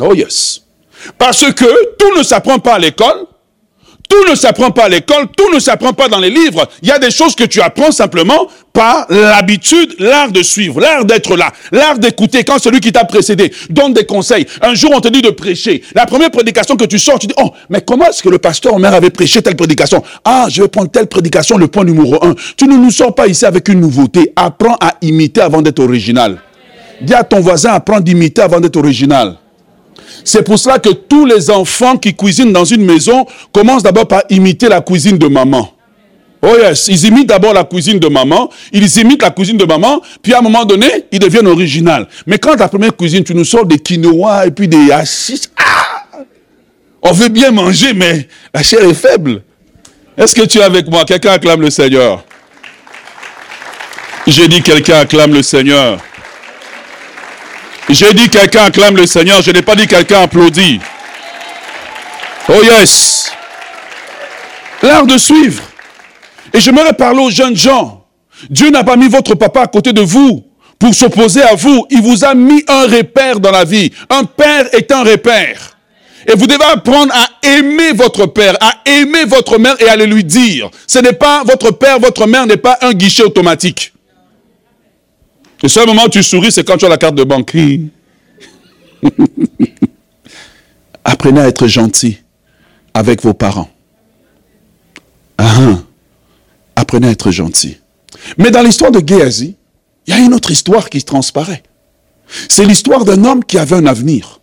Oh 0.00 0.14
yes. 0.14 0.62
Parce 1.18 1.52
que 1.52 1.96
tout 1.96 2.16
ne 2.16 2.22
s'apprend 2.22 2.58
pas 2.58 2.74
à 2.74 2.78
l'école, 2.78 3.26
tout 4.08 4.30
ne 4.30 4.34
s'apprend 4.34 4.70
pas 4.70 4.84
à 4.84 4.88
l'école, 4.88 5.26
tout 5.36 5.52
ne 5.54 5.58
s'apprend 5.58 5.92
pas 5.92 6.08
dans 6.08 6.18
les 6.18 6.30
livres. 6.30 6.68
Il 6.82 6.88
y 6.88 6.92
a 6.92 6.98
des 6.98 7.10
choses 7.10 7.34
que 7.34 7.44
tu 7.44 7.60
apprends 7.60 7.90
simplement 7.90 8.48
par 8.72 9.06
l'habitude, 9.08 9.94
l'art 9.98 10.30
de 10.30 10.42
suivre, 10.42 10.80
l'art 10.80 11.04
d'être 11.04 11.36
là, 11.36 11.52
l'art 11.72 11.98
d'écouter. 11.98 12.44
Quand 12.44 12.58
celui 12.58 12.80
qui 12.80 12.92
t'a 12.92 13.04
précédé 13.04 13.52
donne 13.70 13.94
des 13.94 14.04
conseils, 14.04 14.46
un 14.60 14.74
jour 14.74 14.92
on 14.94 15.00
te 15.00 15.08
dit 15.08 15.22
de 15.22 15.30
prêcher. 15.30 15.82
La 15.94 16.06
première 16.06 16.30
prédication 16.30 16.76
que 16.76 16.84
tu 16.84 16.98
sors, 16.98 17.18
tu 17.18 17.26
dis, 17.26 17.34
oh, 17.38 17.52
mais 17.70 17.80
comment 17.80 18.06
est-ce 18.08 18.22
que 18.22 18.28
le 18.28 18.38
pasteur 18.38 18.74
Omer 18.74 18.92
avait 18.92 19.10
prêché 19.10 19.42
telle 19.42 19.56
prédication? 19.56 20.02
Ah, 20.24 20.46
je 20.50 20.62
vais 20.62 20.68
prendre 20.68 20.90
telle 20.90 21.06
prédication, 21.06 21.56
le 21.56 21.68
point 21.68 21.84
numéro 21.84 22.22
un. 22.24 22.34
Tu 22.56 22.66
ne 22.66 22.76
nous 22.76 22.90
sors 22.90 23.14
pas 23.14 23.26
ici 23.26 23.46
avec 23.46 23.68
une 23.68 23.80
nouveauté. 23.80 24.32
Apprends 24.36 24.76
à 24.80 24.94
imiter 25.02 25.40
avant 25.40 25.62
d'être 25.62 25.80
original. 25.80 26.38
Dis 27.00 27.14
à 27.14 27.24
ton 27.24 27.40
voisin, 27.40 27.72
apprends 27.72 28.00
d'imiter 28.00 28.42
avant 28.42 28.60
d'être 28.60 28.76
original. 28.76 29.36
C'est 30.24 30.42
pour 30.42 30.58
cela 30.58 30.78
que 30.78 30.90
tous 30.90 31.26
les 31.26 31.50
enfants 31.50 31.96
qui 31.96 32.14
cuisinent 32.14 32.52
dans 32.52 32.64
une 32.64 32.84
maison 32.84 33.26
commencent 33.52 33.82
d'abord 33.82 34.08
par 34.08 34.22
imiter 34.30 34.68
la 34.68 34.80
cuisine 34.80 35.18
de 35.18 35.28
maman. 35.28 35.72
Oh 36.42 36.56
yes, 36.56 36.88
ils 36.88 37.06
imitent 37.06 37.28
d'abord 37.28 37.54
la 37.54 37.64
cuisine 37.64 37.98
de 37.98 38.08
maman, 38.08 38.50
ils 38.72 38.98
imitent 38.98 39.22
la 39.22 39.30
cuisine 39.30 39.56
de 39.56 39.64
maman, 39.64 40.00
puis 40.22 40.34
à 40.34 40.38
un 40.38 40.42
moment 40.42 40.64
donné, 40.64 40.86
ils 41.10 41.18
deviennent 41.18 41.46
original. 41.46 42.06
Mais 42.26 42.38
quand 42.38 42.54
la 42.56 42.68
première 42.68 42.94
cuisine, 42.94 43.24
tu 43.24 43.34
nous 43.34 43.44
sors 43.44 43.64
des 43.64 43.78
quinoa 43.78 44.46
et 44.46 44.50
puis 44.50 44.68
des 44.68 44.92
hachis, 44.92 45.42
ah 45.56 46.22
on 47.02 47.12
veut 47.12 47.28
bien 47.28 47.50
manger, 47.50 47.94
mais 47.94 48.28
la 48.52 48.62
chair 48.62 48.82
est 48.82 48.94
faible. 48.94 49.42
Est-ce 50.16 50.34
que 50.34 50.42
tu 50.42 50.58
es 50.58 50.62
avec 50.62 50.88
moi? 50.88 51.04
Quelqu'un 51.04 51.32
acclame 51.32 51.60
le 51.60 51.70
Seigneur. 51.70 52.24
J'ai 54.26 54.48
dit 54.48 54.60
quelqu'un 54.60 55.00
acclame 55.00 55.32
le 55.32 55.42
Seigneur. 55.42 56.00
J'ai 57.88 58.12
dit 58.14 58.28
quelqu'un 58.28 58.64
acclame 58.64 58.96
le 58.96 59.06
Seigneur, 59.06 59.42
je 59.42 59.50
n'ai 59.50 59.62
pas 59.62 59.76
dit 59.76 59.86
quelqu'un 59.86 60.22
applaudit. 60.22 60.80
Oh 62.48 62.62
yes. 62.62 63.32
L'art 64.82 65.06
de 65.06 65.16
suivre. 65.18 65.62
Et 66.52 66.60
j'aimerais 66.60 66.92
parler 66.92 67.20
aux 67.20 67.30
jeunes 67.30 67.56
gens. 67.56 68.04
Dieu 68.50 68.70
n'a 68.70 68.84
pas 68.84 68.96
mis 68.96 69.08
votre 69.08 69.34
papa 69.34 69.62
à 69.62 69.66
côté 69.66 69.92
de 69.92 70.02
vous 70.02 70.44
pour 70.78 70.94
s'opposer 70.94 71.42
à 71.42 71.54
vous. 71.54 71.86
Il 71.90 72.02
vous 72.02 72.24
a 72.24 72.34
mis 72.34 72.64
un 72.68 72.86
repère 72.86 73.40
dans 73.40 73.50
la 73.50 73.64
vie. 73.64 73.92
Un 74.10 74.24
père 74.24 74.66
est 74.74 74.90
un 74.92 75.02
repère. 75.02 75.76
Et 76.26 76.34
vous 76.34 76.46
devez 76.46 76.64
apprendre 76.64 77.12
à 77.14 77.46
aimer 77.46 77.92
votre 77.92 78.26
père, 78.26 78.56
à 78.60 78.74
aimer 78.84 79.24
votre 79.26 79.58
mère 79.58 79.76
et 79.80 79.88
à 79.88 79.96
le 79.96 80.06
lui 80.06 80.24
dire. 80.24 80.70
Ce 80.86 80.98
n'est 80.98 81.12
pas 81.12 81.44
votre 81.44 81.70
père, 81.70 82.00
votre 82.00 82.26
mère 82.26 82.46
n'est 82.46 82.56
pas 82.56 82.78
un 82.82 82.92
guichet 82.92 83.22
automatique. 83.22 83.92
Le 85.66 85.68
seul 85.68 85.88
moment 85.88 86.04
où 86.04 86.08
tu 86.08 86.22
souris, 86.22 86.52
c'est 86.52 86.62
quand 86.62 86.76
tu 86.76 86.84
as 86.84 86.88
la 86.88 86.96
carte 86.96 87.16
de 87.16 87.24
banque. 87.24 87.56
Apprenez 91.04 91.40
à 91.40 91.48
être 91.48 91.66
gentil 91.66 92.18
avec 92.94 93.20
vos 93.20 93.34
parents. 93.34 93.68
Ah, 95.38 95.56
hein. 95.58 95.84
apprenez 96.76 97.08
à 97.08 97.10
être 97.10 97.32
gentil. 97.32 97.78
Mais 98.38 98.52
dans 98.52 98.62
l'histoire 98.62 98.92
de 98.92 99.02
Géasi, 99.04 99.56
il 100.06 100.14
y 100.14 100.16
a 100.16 100.20
une 100.20 100.34
autre 100.34 100.52
histoire 100.52 100.88
qui 100.88 101.02
transparaît. 101.02 101.64
C'est 102.48 102.64
l'histoire 102.64 103.04
d'un 103.04 103.24
homme 103.24 103.44
qui 103.44 103.58
avait 103.58 103.74
un 103.74 103.86
avenir. 103.86 104.40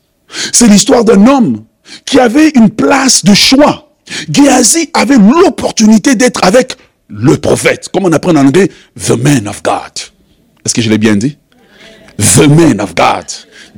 C'est 0.51 0.67
l'histoire 0.67 1.05
d'un 1.05 1.25
homme 1.25 1.63
qui 2.03 2.19
avait 2.19 2.49
une 2.49 2.69
place 2.69 3.23
de 3.23 3.33
choix. 3.33 3.93
Géasi 4.29 4.89
avait 4.93 5.19
l'opportunité 5.19 6.15
d'être 6.15 6.43
avec 6.43 6.75
le 7.07 7.37
prophète, 7.37 7.87
comme 7.93 8.03
on 8.07 8.11
apprend 8.11 8.31
en 8.31 8.47
anglais, 8.47 8.69
the 8.99 9.11
man 9.11 9.47
of 9.47 9.63
God. 9.63 10.12
Est-ce 10.65 10.73
que 10.73 10.81
je 10.81 10.89
l'ai 10.89 10.97
bien 10.97 11.15
dit? 11.15 11.37
The 12.17 12.47
man 12.47 12.79
of 12.79 12.95
God, 12.95 13.25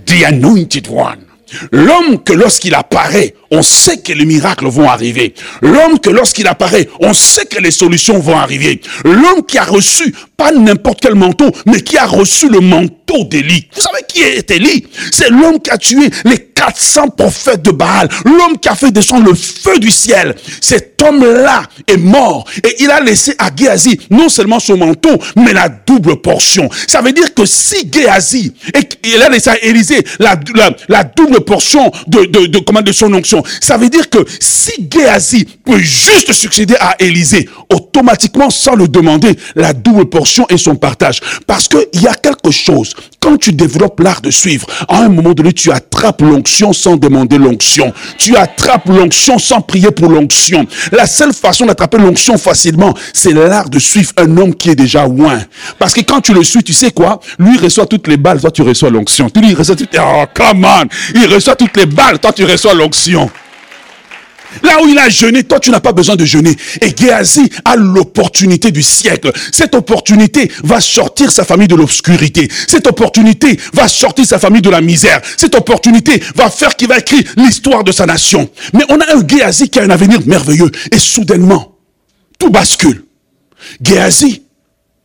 the 0.05 0.23
anointed 0.25 0.87
one. 0.89 1.25
L'homme 1.71 2.23
que 2.23 2.33
lorsqu'il 2.33 2.75
apparaît, 2.75 3.35
on 3.55 3.61
sait 3.61 3.97
que 3.97 4.11
les 4.11 4.25
miracles 4.25 4.67
vont 4.67 4.89
arriver. 4.89 5.33
L'homme 5.61 5.99
que 5.99 6.09
lorsqu'il 6.09 6.47
apparaît, 6.47 6.89
on 6.99 7.13
sait 7.13 7.45
que 7.45 7.59
les 7.61 7.71
solutions 7.71 8.19
vont 8.19 8.37
arriver. 8.37 8.81
L'homme 9.05 9.45
qui 9.47 9.57
a 9.57 9.63
reçu, 9.63 10.13
pas 10.35 10.51
n'importe 10.51 10.99
quel 11.01 11.15
manteau, 11.15 11.49
mais 11.65 11.81
qui 11.81 11.97
a 11.97 12.05
reçu 12.05 12.49
le 12.49 12.59
manteau 12.59 13.23
d'Élie. 13.23 13.67
Vous 13.73 13.81
savez 13.81 14.03
qui 14.07 14.23
est 14.23 14.51
Élie? 14.51 14.87
C'est 15.11 15.29
l'homme 15.29 15.61
qui 15.61 15.71
a 15.71 15.77
tué 15.77 16.09
les 16.25 16.37
400 16.37 17.09
prophètes 17.09 17.61
de 17.61 17.71
Baal. 17.71 18.09
L'homme 18.25 18.57
qui 18.59 18.69
a 18.69 18.75
fait 18.75 18.91
descendre 18.91 19.29
le 19.29 19.35
feu 19.35 19.77
du 19.79 19.91
ciel. 19.91 20.35
Cet 20.61 21.01
homme-là 21.01 21.63
est 21.87 21.97
mort. 21.97 22.45
Et 22.63 22.75
il 22.79 22.89
a 22.89 22.99
laissé 23.01 23.35
à 23.37 23.49
Géasi 23.55 23.99
non 24.09 24.29
seulement 24.29 24.59
son 24.59 24.77
manteau, 24.77 25.17
mais 25.35 25.53
la 25.53 25.69
double 25.69 26.21
portion. 26.21 26.69
Ça 26.87 27.01
veut 27.01 27.11
dire 27.11 27.33
que 27.33 27.45
si 27.45 27.89
Géasi, 27.91 28.53
et 28.73 28.79
il 29.03 29.21
a 29.21 29.29
laissé 29.29 29.49
à 29.49 29.63
Élisée 29.63 30.03
la, 30.19 30.39
la, 30.87 31.03
double 31.03 31.41
portion 31.41 31.91
de, 32.07 32.25
de, 32.25 32.47
de, 32.47 32.59
comment, 32.59 32.81
de 32.81 32.91
son 32.91 33.13
onction, 33.13 33.43
ça 33.61 33.77
veut 33.77 33.89
dire 33.89 34.09
que 34.09 34.19
si 34.39 34.87
Géasi 34.91 35.45
peut 35.65 35.79
juste 35.79 36.31
succéder 36.33 36.75
à 36.79 36.95
Élisée, 36.99 37.49
automatiquement, 37.69 38.49
sans 38.49 38.75
le 38.75 38.87
demander, 38.87 39.35
la 39.55 39.73
double 39.73 40.05
portion 40.05 40.45
et 40.49 40.57
son 40.57 40.75
partage. 40.75 41.21
Parce 41.47 41.67
qu'il 41.67 42.01
y 42.01 42.07
a 42.07 42.13
quelque 42.13 42.51
chose, 42.51 42.93
quand 43.19 43.37
tu 43.37 43.53
développes 43.53 43.99
l'art 43.99 44.21
de 44.21 44.31
suivre, 44.31 44.67
à 44.87 44.99
un 44.99 45.09
moment 45.09 45.33
donné, 45.33 45.53
tu 45.53 45.71
attrapes 45.71 46.21
l'onction 46.21 46.73
sans 46.73 46.97
demander 46.97 47.37
l'onction. 47.37 47.93
Tu 48.17 48.35
attrapes 48.35 48.87
l'onction 48.87 49.39
sans 49.39 49.61
prier 49.61 49.91
pour 49.91 50.09
l'onction. 50.09 50.65
La 50.91 51.07
seule 51.07 51.33
façon 51.33 51.65
d'attraper 51.65 51.97
l'onction 51.97 52.37
facilement, 52.37 52.93
c'est 53.13 53.33
l'art 53.33 53.69
de 53.69 53.79
suivre 53.79 54.11
un 54.17 54.37
homme 54.37 54.53
qui 54.53 54.69
est 54.69 54.75
déjà 54.75 55.07
loin. 55.07 55.39
Parce 55.79 55.93
que 55.93 56.01
quand 56.01 56.21
tu 56.21 56.33
le 56.33 56.43
suis, 56.43 56.63
tu 56.63 56.73
sais 56.73 56.91
quoi? 56.91 57.19
Lui 57.39 57.57
reçoit 57.57 57.85
toutes 57.85 58.07
les 58.07 58.17
balles, 58.17 58.39
toi 58.39 58.51
tu 58.51 58.61
reçois 58.61 58.89
l'onction. 58.89 59.27
Lui 59.35 59.49
il 59.49 59.55
reçoit 59.55 59.75
toutes 59.75 59.93
les... 59.93 59.99
Oh, 59.99 60.25
come 60.33 60.65
Il 61.13 61.25
reçoit 61.33 61.55
toutes 61.55 61.77
les 61.77 61.85
balles, 61.85 62.19
toi 62.19 62.31
tu 62.31 62.45
reçois 62.45 62.73
l'onction. 62.73 63.29
Là 64.63 64.81
où 64.83 64.87
il 64.87 64.97
a 64.97 65.09
jeûné, 65.09 65.43
toi 65.43 65.59
tu 65.59 65.69
n'as 65.69 65.79
pas 65.79 65.91
besoin 65.91 66.15
de 66.15 66.25
jeûner. 66.25 66.55
Et 66.81 66.93
Géasi 66.95 67.49
a 67.63 67.75
l'opportunité 67.75 68.71
du 68.71 68.83
siècle. 68.83 69.31
Cette 69.51 69.75
opportunité 69.75 70.51
va 70.63 70.79
sortir 70.79 71.31
sa 71.31 71.45
famille 71.45 71.67
de 71.67 71.75
l'obscurité. 71.75 72.47
Cette 72.67 72.87
opportunité 72.87 73.59
va 73.73 73.87
sortir 73.87 74.25
sa 74.25 74.39
famille 74.39 74.61
de 74.61 74.69
la 74.69 74.81
misère. 74.81 75.21
Cette 75.37 75.55
opportunité 75.55 76.21
va 76.35 76.49
faire 76.49 76.75
qu'il 76.75 76.87
va 76.87 76.99
écrire 76.99 77.23
l'histoire 77.37 77.83
de 77.83 77.91
sa 77.91 78.05
nation. 78.05 78.49
Mais 78.73 78.83
on 78.89 78.99
a 78.99 79.15
un 79.15 79.27
Géasi 79.27 79.69
qui 79.69 79.79
a 79.79 79.83
un 79.83 79.89
avenir 79.89 80.19
merveilleux. 80.25 80.71
Et 80.91 80.99
soudainement, 80.99 81.77
tout 82.39 82.49
bascule. 82.49 83.05
Géasi, 83.81 84.43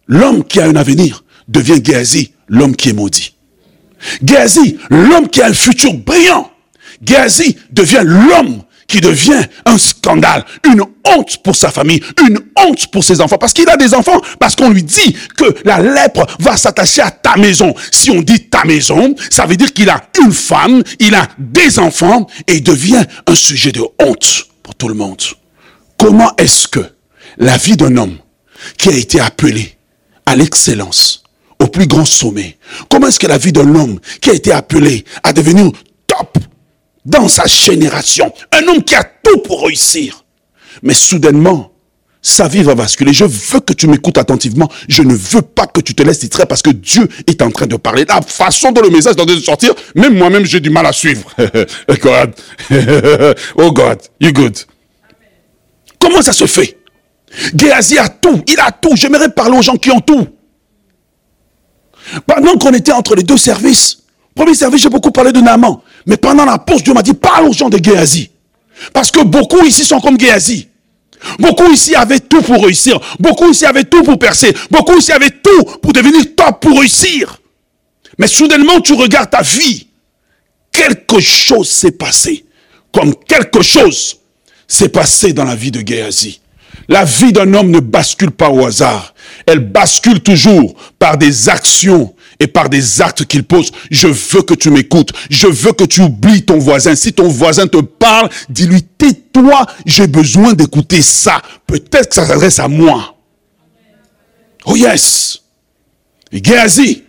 l'homme 0.07 0.45
qui 0.45 0.61
a 0.61 0.65
un 0.65 0.77
avenir, 0.77 1.25
devient 1.49 1.81
Géasi, 1.83 2.33
l'homme 2.49 2.77
qui 2.77 2.91
est 2.91 2.95
maudit. 2.95 3.35
Géasi, 4.25 4.79
l'homme 4.91 5.29
qui 5.29 5.43
a 5.43 5.47
un 5.47 5.55
futur 5.55 5.93
brillant. 5.95 6.51
Géasi 7.05 7.57
devient 7.71 8.03
l'homme 8.05 8.63
qui 8.91 9.01
devient 9.01 9.47
un 9.65 9.79
scandale, 9.79 10.45
une 10.65 10.83
honte 11.07 11.39
pour 11.45 11.55
sa 11.55 11.71
famille, 11.71 12.03
une 12.27 12.41
honte 12.57 12.89
pour 12.89 13.05
ses 13.05 13.21
enfants. 13.21 13.39
Parce 13.39 13.53
qu'il 13.53 13.69
a 13.69 13.77
des 13.77 13.95
enfants, 13.95 14.21
parce 14.39 14.57
qu'on 14.57 14.69
lui 14.69 14.83
dit 14.83 15.17
que 15.37 15.45
la 15.65 15.81
lèpre 15.81 16.27
va 16.41 16.57
s'attacher 16.57 17.01
à 17.01 17.13
ta 17.13 17.37
maison. 17.37 17.73
Si 17.93 18.11
on 18.11 18.21
dit 18.21 18.49
ta 18.49 18.65
maison, 18.65 19.15
ça 19.31 19.47
veut 19.47 19.57
dire 19.57 19.73
qu'il 19.73 19.89
a 19.89 20.03
une 20.21 20.33
femme, 20.33 20.83
il 20.99 21.15
a 21.15 21.29
des 21.39 21.79
enfants, 21.79 22.27
et 22.49 22.57
il 22.57 22.63
devient 22.63 23.05
un 23.27 23.35
sujet 23.35 23.71
de 23.71 23.83
honte 24.01 24.49
pour 24.63 24.75
tout 24.75 24.89
le 24.89 24.95
monde. 24.95 25.23
Comment 25.97 26.35
est-ce 26.37 26.67
que 26.67 26.81
la 27.39 27.57
vie 27.57 27.77
d'un 27.77 27.97
homme 27.97 28.19
qui 28.77 28.89
a 28.89 28.97
été 28.97 29.21
appelé 29.21 29.77
à 30.27 30.35
l'excellence, 30.35 31.23
au 31.61 31.69
plus 31.69 31.87
grand 31.87 32.05
sommet, 32.05 32.59
comment 32.89 33.07
est-ce 33.07 33.21
que 33.21 33.29
la 33.29 33.39
vie 33.39 33.53
d'un 33.53 33.73
homme 33.75 34.01
qui 34.21 34.31
a 34.31 34.35
été 34.35 34.51
appelé 34.51 35.05
à 35.23 35.33
devenir 35.33 35.71
top 36.07 36.39
dans 37.05 37.29
sa 37.29 37.47
génération. 37.47 38.33
Un 38.53 38.67
homme 38.69 38.83
qui 38.83 38.95
a 38.95 39.05
tout 39.05 39.39
pour 39.39 39.65
réussir. 39.67 40.25
Mais 40.83 40.95
soudainement, 40.95 41.73
sa 42.23 42.49
vie 42.49 42.63
va 42.63 42.75
basculer. 42.75 43.13
Je 43.13 43.25
veux 43.25 43.61
que 43.61 43.73
tu 43.73 43.87
m'écoutes 43.87 44.19
attentivement. 44.19 44.71
Je 44.89 45.03
ne 45.03 45.15
veux 45.15 45.43
pas 45.43 45.67
que 45.67 45.81
tu 45.81 45.95
te 45.95 46.03
laisses 46.03 46.21
distraire 46.21 46.47
parce 46.47 46.63
que 46.63 46.71
Dieu 46.71 47.09
est 47.27 47.41
en 47.43 47.51
train 47.51 47.67
de 47.67 47.77
parler. 47.77 48.05
La 48.07 48.21
façon 48.21 48.73
dont 48.73 48.83
le 48.83 48.91
message 48.91 49.15
est 49.17 49.21
en 49.21 49.27
train 49.27 49.37
de 49.37 49.41
sortir, 49.41 49.75
même 49.95 50.17
moi-même, 50.17 50.45
j'ai 50.45 50.61
du 50.61 50.71
mal 50.71 50.87
à 50.87 50.93
suivre. 50.93 51.31
God. 52.03 52.35
oh 53.57 53.73
God, 53.73 53.99
you 54.21 54.33
good. 54.33 54.57
Comment 55.99 56.23
ça 56.23 56.33
se 56.33 56.47
fait? 56.47 56.79
Géasi 57.55 57.99
a 57.99 58.09
tout. 58.09 58.43
Il 58.49 58.59
a 58.61 58.71
tout. 58.71 58.97
J'aimerais 58.97 59.31
parler 59.31 59.57
aux 59.57 59.63
gens 59.63 59.77
qui 59.77 59.91
ont 59.91 60.01
tout. 60.01 60.27
Pendant 62.27 62.57
qu'on 62.57 62.73
était 62.73 62.93
entre 62.93 63.15
les 63.15 63.23
deux 63.23 63.37
services, 63.37 63.99
premier 64.35 64.55
service, 64.55 64.83
j'ai 64.83 64.89
beaucoup 64.89 65.11
parlé 65.11 65.33
de 65.33 65.41
Naaman. 65.41 65.81
Mais 66.07 66.17
pendant 66.17 66.45
la 66.45 66.59
pause, 66.59 66.83
Dieu 66.83 66.95
m'a 66.95 67.03
dit, 67.03 67.15
parle 67.15 67.49
aux 67.49 67.53
gens 67.53 67.69
de 67.69 67.83
Géasi. 67.83 68.31
Parce 68.93 69.11
que 69.11 69.23
beaucoup 69.23 69.65
ici 69.65 69.85
sont 69.85 70.01
comme 70.01 70.19
Géasi. 70.19 70.69
Beaucoup 71.39 71.71
ici 71.71 71.95
avaient 71.95 72.21
tout 72.21 72.43
pour 72.43 72.65
réussir. 72.65 72.99
Beaucoup 73.19 73.51
ici 73.51 73.67
avaient 73.67 73.85
tout 73.85 74.03
pour 74.03 74.19
percer. 74.19 74.55
Beaucoup 74.71 74.97
ici 74.97 75.13
avaient 75.13 75.31
tout 75.31 75.65
pour 75.83 75.93
devenir 75.93 76.23
top, 76.35 76.61
pour 76.61 76.79
réussir. 76.79 77.41
Mais 78.19 78.27
soudainement, 78.27 78.81
tu 78.81 78.95
regardes 78.95 79.31
ta 79.31 79.43
vie. 79.43 79.89
Quelque 80.73 81.21
chose 81.21 81.69
s'est 81.69 81.93
passé. 81.93 82.45
Comme 82.93 83.15
quelque 83.15 83.63
chose 83.63 84.19
s'est 84.67 84.89
passé 84.89 85.33
dans 85.33 85.45
la 85.45 85.55
vie 85.55 85.71
de 85.71 85.87
Géasi. 85.87 86.41
La 86.89 87.05
vie 87.05 87.33
d'un 87.33 87.55
homme 87.55 87.71
ne 87.71 87.81
bascule 87.81 88.31
pas 88.31 88.51
au 88.51 88.65
hasard. 88.65 89.15
Elle 89.47 89.61
bascule 89.61 90.21
toujours 90.21 90.75
par 90.99 91.19
des 91.19 91.49
actions 91.49 92.15
et 92.41 92.47
par 92.47 92.71
des 92.71 93.03
actes 93.03 93.27
qu'il 93.27 93.45
pose. 93.45 93.71
Je 93.91 94.09
veux 94.09 94.43
que 94.43 94.55
tu 94.55 94.71
m'écoutes. 94.71 95.13
Je 95.29 95.47
veux 95.47 95.73
que 95.73 95.85
tu 95.85 96.01
oublies 96.01 96.43
ton 96.43 96.59
voisin. 96.59 96.97
Si 96.97 97.13
ton 97.13 97.29
voisin 97.29 97.67
te 97.67 97.77
parle, 97.77 98.31
dis-lui, 98.49 98.83
tais-toi, 98.83 99.67
j'ai 99.85 100.07
besoin 100.07 100.55
d'écouter 100.55 101.03
ça. 101.03 101.43
Peut-être 101.67 102.09
que 102.09 102.15
ça 102.15 102.27
s'adresse 102.27 102.59
à 102.59 102.67
moi. 102.67 103.15
Oh 104.65 104.75
yes. 104.75 105.43
Géasi, 106.33 107.05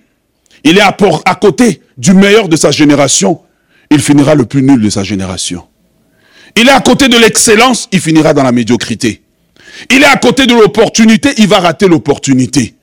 il 0.63 0.77
est 0.77 0.81
à, 0.81 0.95
à 1.25 1.35
côté 1.35 1.81
du 1.97 2.13
meilleur 2.13 2.49
de 2.49 2.55
sa 2.57 2.71
génération. 2.71 3.41
Il 3.89 4.01
finira 4.01 4.35
le 4.35 4.45
plus 4.45 4.61
nul 4.61 4.81
de 4.81 4.89
sa 4.89 5.03
génération. 5.03 5.67
Il 6.57 6.67
est 6.67 6.71
à 6.71 6.81
côté 6.81 7.07
de 7.07 7.17
l'excellence, 7.17 7.87
il 7.91 8.01
finira 8.01 8.33
dans 8.33 8.43
la 8.43 8.51
médiocrité. 8.51 9.21
Il 9.89 10.01
est 10.01 10.05
à 10.05 10.17
côté 10.17 10.47
de 10.47 10.53
l'opportunité, 10.53 11.29
il 11.37 11.47
va 11.47 11.59
rater 11.59 11.87
l'opportunité. 11.87 12.75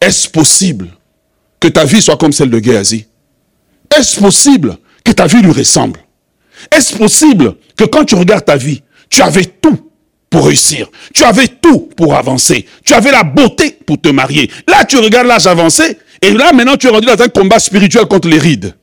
Est-ce 0.00 0.28
possible? 0.28 0.88
Que 1.62 1.68
ta 1.68 1.84
vie 1.84 2.02
soit 2.02 2.16
comme 2.16 2.32
celle 2.32 2.50
de 2.50 2.62
Géasi 2.62 3.06
Est-ce 3.96 4.18
possible 4.18 4.76
que 5.04 5.12
ta 5.12 5.28
vie 5.28 5.40
lui 5.40 5.52
ressemble? 5.52 6.00
Est-ce 6.70 6.96
possible 6.96 7.54
que 7.76 7.84
quand 7.84 8.04
tu 8.04 8.16
regardes 8.16 8.44
ta 8.44 8.56
vie, 8.56 8.82
tu 9.08 9.22
avais 9.22 9.44
tout 9.44 9.92
pour 10.28 10.46
réussir? 10.46 10.90
Tu 11.14 11.22
avais 11.22 11.46
tout 11.46 11.88
pour 11.96 12.16
avancer? 12.16 12.66
Tu 12.84 12.94
avais 12.94 13.12
la 13.12 13.22
beauté 13.22 13.78
pour 13.86 14.00
te 14.00 14.08
marier? 14.08 14.50
Là, 14.66 14.84
tu 14.84 14.96
regardes 14.96 15.28
l'âge 15.28 15.46
avancé. 15.46 15.98
Et 16.20 16.32
là, 16.32 16.52
maintenant, 16.52 16.76
tu 16.76 16.88
es 16.88 16.90
rendu 16.90 17.06
dans 17.06 17.22
un 17.22 17.28
combat 17.28 17.60
spirituel 17.60 18.06
contre 18.06 18.28
les 18.28 18.38
rides. 18.38 18.74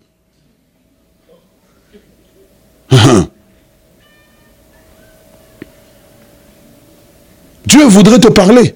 Dieu 7.65 7.83
voudrait 7.86 8.19
te 8.19 8.29
parler. 8.29 8.75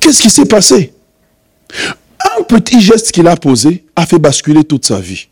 Qu'est-ce 0.00 0.22
qui 0.22 0.30
s'est 0.30 0.46
passé? 0.46 0.95
Un 2.38 2.42
petit 2.44 2.80
geste 2.80 3.12
qu'il 3.12 3.26
a 3.28 3.36
posé 3.36 3.84
a 3.94 4.06
fait 4.06 4.18
basculer 4.18 4.64
toute 4.64 4.84
sa 4.84 5.00
vie. 5.00 5.28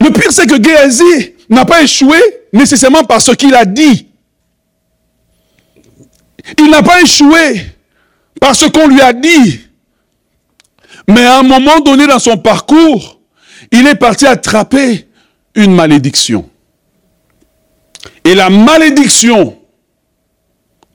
Le 0.00 0.10
pire, 0.10 0.32
c'est 0.32 0.46
que 0.46 0.62
Géasi 0.62 1.34
n'a 1.48 1.64
pas 1.64 1.82
échoué 1.82 2.18
nécessairement 2.52 3.04
par 3.04 3.20
ce 3.20 3.32
qu'il 3.32 3.54
a 3.54 3.64
dit. 3.64 4.08
Il 6.58 6.70
n'a 6.70 6.82
pas 6.82 7.00
échoué 7.00 7.66
par 8.40 8.54
ce 8.54 8.66
qu'on 8.66 8.88
lui 8.88 9.00
a 9.00 9.12
dit. 9.12 9.60
Mais 11.08 11.24
à 11.24 11.38
un 11.38 11.42
moment 11.42 11.80
donné 11.80 12.06
dans 12.06 12.18
son 12.18 12.36
parcours, 12.36 13.20
il 13.70 13.86
est 13.86 13.94
parti 13.94 14.26
attraper 14.26 15.08
une 15.54 15.74
malédiction. 15.74 16.48
Et 18.24 18.34
la 18.34 18.50
malédiction 18.50 19.58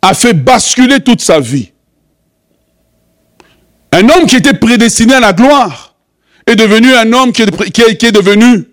a 0.01 0.13
fait 0.13 0.33
basculer 0.33 0.99
toute 0.99 1.21
sa 1.21 1.39
vie. 1.39 1.71
Un 3.97 4.09
homme 4.09 4.27
qui 4.27 4.35
était 4.35 4.53
prédestiné 4.53 5.15
à 5.15 5.19
la 5.19 5.33
gloire 5.33 5.95
est 6.45 6.55
devenu 6.55 6.93
un 6.93 7.11
homme 7.13 7.31
qui 7.31 7.41
est, 7.41 8.11
devenu 8.11 8.65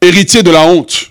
héritier 0.00 0.44
de 0.44 0.52
la 0.52 0.66
honte. 0.66 1.10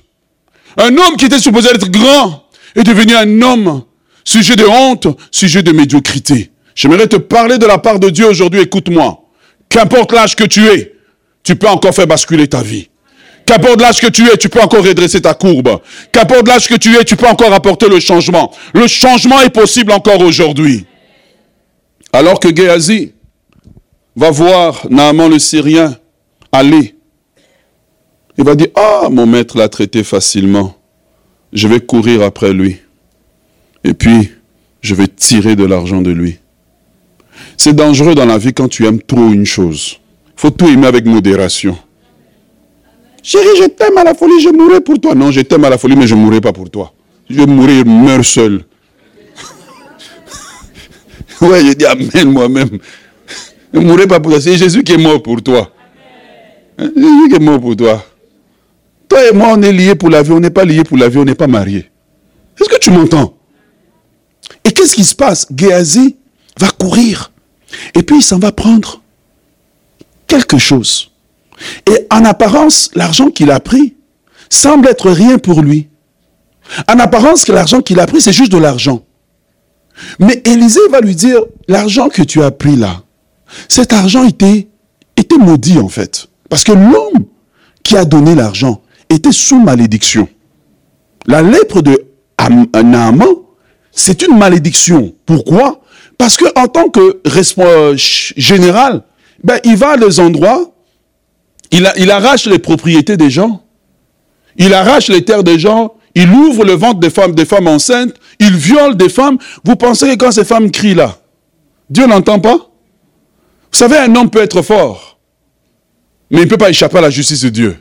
Un 0.77 0.95
homme 0.95 1.17
qui 1.17 1.25
était 1.25 1.38
supposé 1.38 1.71
être 1.71 1.91
grand 1.91 2.45
est 2.77 2.83
devenu 2.83 3.13
un 3.13 3.41
homme 3.41 3.83
sujet 4.24 4.55
de 4.55 4.63
honte, 4.63 5.07
sujet 5.31 5.63
de 5.63 5.74
médiocrité. 5.74 6.50
J'aimerais 6.75 7.07
te 7.07 7.17
parler 7.17 7.57
de 7.57 7.65
la 7.65 7.77
part 7.77 8.00
de 8.00 8.09
Dieu 8.09 8.25
aujourd'hui, 8.27 8.62
écoute-moi. 8.62 9.25
Qu'importe 9.67 10.13
l'âge 10.13 10.38
que 10.38 10.45
tu 10.45 10.65
es, 10.67 10.93
tu 11.43 11.57
peux 11.57 11.67
encore 11.67 11.93
faire 11.93 12.07
basculer 12.07 12.47
ta 12.47 12.62
vie. 12.62 12.88
Qu'importe 13.45 13.81
l'âge 13.81 14.00
que 14.00 14.07
tu 14.07 14.29
es, 14.29 14.38
tu 14.38 14.47
peux 14.47 14.62
encore 14.62 14.86
redresser 14.86 15.19
ta 15.19 15.33
courbe. 15.33 15.81
Qu'importe 16.13 16.47
l'âge 16.47 16.69
que 16.69 16.75
tu 16.75 16.95
es, 16.95 17.03
tu 17.03 17.17
peux 17.17 17.27
encore 17.27 17.51
apporter 17.51 17.89
le 17.89 18.00
changement. 18.00 18.50
Le 18.74 18.88
changement 18.88 19.41
est 19.41 19.50
possible 19.50 19.91
encore 19.91 20.21
aujourd'hui. 20.21 20.86
Alors 22.13 22.39
que 22.39 22.55
Géasi 22.55 23.12
va 24.17 24.31
voir 24.31 24.88
Naaman 24.89 25.29
le 25.29 25.39
Syrien 25.39 25.95
aller. 26.51 26.95
Il 28.38 28.43
va 28.43 28.55
dire, 28.55 28.67
ah, 28.75 29.07
mon 29.12 29.25
maître 29.25 29.57
l'a 29.57 29.69
traité 29.69 30.03
facilement. 30.03 30.75
Je 31.53 31.67
vais 31.67 31.79
courir 31.79 32.24
après 32.24 32.51
lui. 32.51 32.77
Et 33.84 33.93
puis, 33.93 34.32
je 34.82 34.95
vais 34.95 35.08
tirer 35.08 35.56
de 35.56 35.63
l'argent 35.65 36.01
de 36.01 36.12
lui. 36.12 36.39
C'est 37.56 37.73
dangereux 37.73 38.15
dans 38.15 38.25
la 38.25 38.38
vie 38.38 38.53
quand 38.53 38.67
tu 38.67 38.86
aimes 38.86 39.01
trop 39.01 39.30
une 39.30 39.45
chose. 39.45 39.99
Il 40.36 40.41
faut 40.41 40.49
tout 40.49 40.67
aimer 40.67 40.88
avec 40.88 41.06
modération. 41.06 41.77
Chérie, 43.23 43.45
je 43.60 43.65
t'aime 43.67 43.97
à 43.97 44.03
la 44.03 44.13
folie, 44.13 44.41
je 44.41 44.49
mourrai 44.49 44.82
pour 44.82 44.99
toi. 44.99 45.13
Non, 45.15 45.32
je 45.32 45.41
t'aime 45.41 45.65
à 45.65 45.69
la 45.69 45.77
folie, 45.77 45.95
mais 45.95 46.08
je 46.08 46.15
ne 46.15 46.21
mourrai 46.21 46.41
pas 46.41 46.53
pour 46.53 46.69
toi. 46.69 46.93
Je 47.30 47.36
vais 47.36 47.45
mourir, 47.45 47.86
meurs 47.86 48.25
seul. 48.25 48.63
ouais, 51.41 51.65
je 51.65 51.73
dis 51.73 51.86
Amen 51.86 52.32
moi-même. 52.32 52.80
Ne 53.73 53.80
mourrai 53.80 54.08
pas 54.08 54.19
pour 54.19 54.32
toi. 54.32 54.41
C'est 54.41 54.58
Jésus 54.58 54.84
qui 54.84 54.93
est 54.93 54.97
mort 54.97 55.21
pour 55.21 55.41
toi. 55.41 55.71
Hein, 56.77 56.89
Jésus 56.95 57.30
qui 57.30 57.36
est 57.36 57.39
mort 57.39 57.60
pour 57.60 57.75
toi. 57.75 58.03
Toi 59.10 59.30
et 59.30 59.34
moi, 59.34 59.49
on 59.51 59.62
est 59.62 59.71
liés 59.71 59.95
pour 59.95 60.10
la 60.10 60.21
vie, 60.21 60.32
on 60.32 60.39
n'est 60.39 60.49
pas 60.49 60.65
liés 60.65 60.84
pour 60.84 60.97
la 60.97 61.10
vie, 61.10 61.17
on 61.17 61.25
n'est 61.25 61.36
pas 61.36 61.47
mariés. 61.47 61.89
Est-ce 62.60 62.69
que 62.69 62.80
tu 62.80 62.91
m'entends? 62.91 63.38
Et 64.63 64.71
qu'est-ce 64.71 64.95
qui 64.95 65.03
se 65.03 65.15
passe? 65.15 65.47
Géasi 65.56 66.17
va 66.60 66.69
courir. 66.69 67.32
Et 67.95 68.03
puis 68.03 68.17
il 68.17 68.23
s'en 68.23 68.39
va 68.39 68.51
prendre 68.51 69.01
quelque 70.27 70.58
chose. 70.58 71.12
Et 71.89 72.08
en 72.12 72.25
apparence, 72.25 72.91
l'argent 72.95 73.30
qu'il 73.30 73.51
a 73.51 73.60
pris 73.60 73.95
semble 74.49 74.88
être 74.88 75.10
rien 75.10 75.38
pour 75.38 75.62
lui. 75.62 75.89
En 76.89 76.99
apparence, 76.99 77.47
l'argent 77.47 77.82
qu'il 77.82 77.99
a 77.99 78.06
pris, 78.06 78.21
c'est 78.21 78.34
juste 78.34 78.51
de 78.51 78.58
l'argent. 78.58 79.03
Mais 80.19 80.41
Élisée 80.45 80.88
va 80.91 80.99
lui 80.99 81.15
dire, 81.15 81.39
l'argent 81.67 82.10
que 82.10 82.21
tu 82.21 82.43
as 82.43 82.51
pris 82.51 82.75
là, 82.75 83.03
cet 83.67 83.93
argent 83.93 84.25
était, 84.25 84.67
maudit 85.39 85.77
en 85.77 85.89
fait. 85.89 86.27
Parce 86.49 86.63
que 86.63 86.71
l'homme 86.71 87.25
qui 87.83 87.95
a 87.95 88.05
donné 88.05 88.33
l'argent 88.33 88.81
était 89.10 89.31
sous 89.31 89.60
malédiction. 89.60 90.27
La 91.27 91.41
lèpre 91.41 91.81
de 91.81 92.05
Naaman, 92.39 93.27
c'est 93.91 94.21
une 94.23 94.38
malédiction. 94.38 95.13
Pourquoi? 95.25 95.81
Parce 96.17 96.38
qu'en 96.38 96.67
tant 96.67 96.89
que 96.89 97.21
responsable 97.25 97.97
général, 97.97 99.03
ben, 99.43 99.60
il 99.63 99.75
va 99.75 99.91
à 99.91 99.97
des 99.97 100.19
endroits 100.19 100.71
il, 101.71 102.12
arrache 102.12 102.45
les 102.45 102.60
propriétés 102.60 103.17
des 103.17 103.29
gens. 103.29 103.63
Il 104.57 104.73
arrache 104.73 105.10
les 105.10 105.23
terres 105.23 105.43
des 105.43 105.60
gens. 105.60 105.95
Il 106.15 106.31
ouvre 106.31 106.65
le 106.65 106.73
ventre 106.73 106.99
des 106.99 107.10
femmes, 107.10 107.36
des 107.36 107.45
femmes 107.45 107.67
enceintes. 107.67 108.13
Il 108.39 108.55
viole 108.55 108.95
des 108.95 109.10
femmes. 109.10 109.38
Vous 109.63 109.75
pensez 109.75 110.10
que 110.12 110.25
quand 110.25 110.31
ces 110.31 110.45
femmes 110.45 110.71
crient 110.71 110.95
là, 110.95 111.17
Dieu 111.89 112.07
n'entend 112.07 112.39
pas? 112.39 112.66
Vous 113.71 113.77
savez, 113.77 113.97
un 113.97 114.15
homme 114.15 114.30
peut 114.30 114.41
être 114.41 114.62
fort, 114.62 115.19
mais 116.32 116.39
il 116.39 116.45
ne 116.45 116.49
peut 116.49 116.58
pas 116.58 116.69
échapper 116.69 116.97
à 116.97 117.01
la 117.01 117.10
justice 117.10 117.41
de 117.41 117.49
Dieu. 117.49 117.77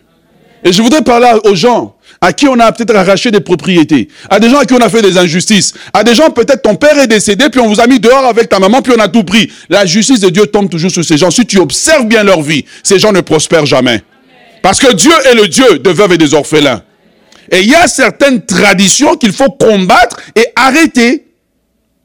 Et 0.64 0.72
je 0.72 0.83
voudrais 0.83 1.03
parler 1.03 1.31
aux 1.44 1.55
gens 1.55 1.96
à 2.20 2.33
qui 2.33 2.49
on 2.49 2.59
a 2.59 2.72
peut-être 2.72 2.94
arraché 2.96 3.31
des 3.31 3.40
propriétés, 3.40 4.09
à 4.31 4.40
des 4.40 4.49
gens 4.49 4.59
à 4.59 4.64
qui 4.64 4.75
on 4.75 4.81
a 4.81 4.88
fait 4.88 5.03
des 5.03 5.16
injustices, 5.18 5.75
à 5.92 6.03
des 6.03 6.14
gens 6.14 6.31
peut-être 6.31 6.62
ton 6.62 6.75
père 6.75 6.99
est 6.99 7.07
décédé, 7.07 7.49
puis 7.51 7.61
on 7.61 7.68
vous 7.68 7.81
a 7.81 7.87
mis 7.87 8.01
dehors 8.01 8.25
avec 8.25 8.49
ta 8.49 8.59
maman, 8.59 8.83
puis 8.83 8.92
on 8.96 9.01
a 9.01 9.09
tout 9.09 9.22
pris. 9.22 9.51
La 9.68 9.87
justice 9.87 10.20
de 10.20 10.29
Dieu 10.29 10.46
tombe 10.46 10.68
toujours 10.68 10.90
sur 10.90 11.05
ces 11.05 11.18
gens. 11.18 11.31
Si 11.31 11.46
tu 11.46 11.59
observes 11.59 12.07
bien 12.07 12.25
leur 12.25 12.42
vie, 12.42 12.64
ces 12.83 12.99
gens 12.99 13.12
ne 13.12 13.20
prospèrent 13.20 13.66
jamais. 13.66 14.03
Parce 14.62 14.81
que 14.81 14.92
Dieu 14.92 15.12
est 15.31 15.35
le 15.35 15.46
Dieu 15.46 15.79
de 15.79 15.90
veuves 15.90 16.14
et 16.14 16.18
des 16.18 16.35
orphelins. 16.35 16.83
Et 17.51 17.61
il 17.61 17.68
y 17.68 17.75
a 17.75 17.87
certaines 17.87 18.44
traditions 18.44 19.16
qu'il 19.16 19.33
faut 19.33 19.51
combattre 19.51 20.16
et 20.35 20.46
arrêter. 20.57 21.27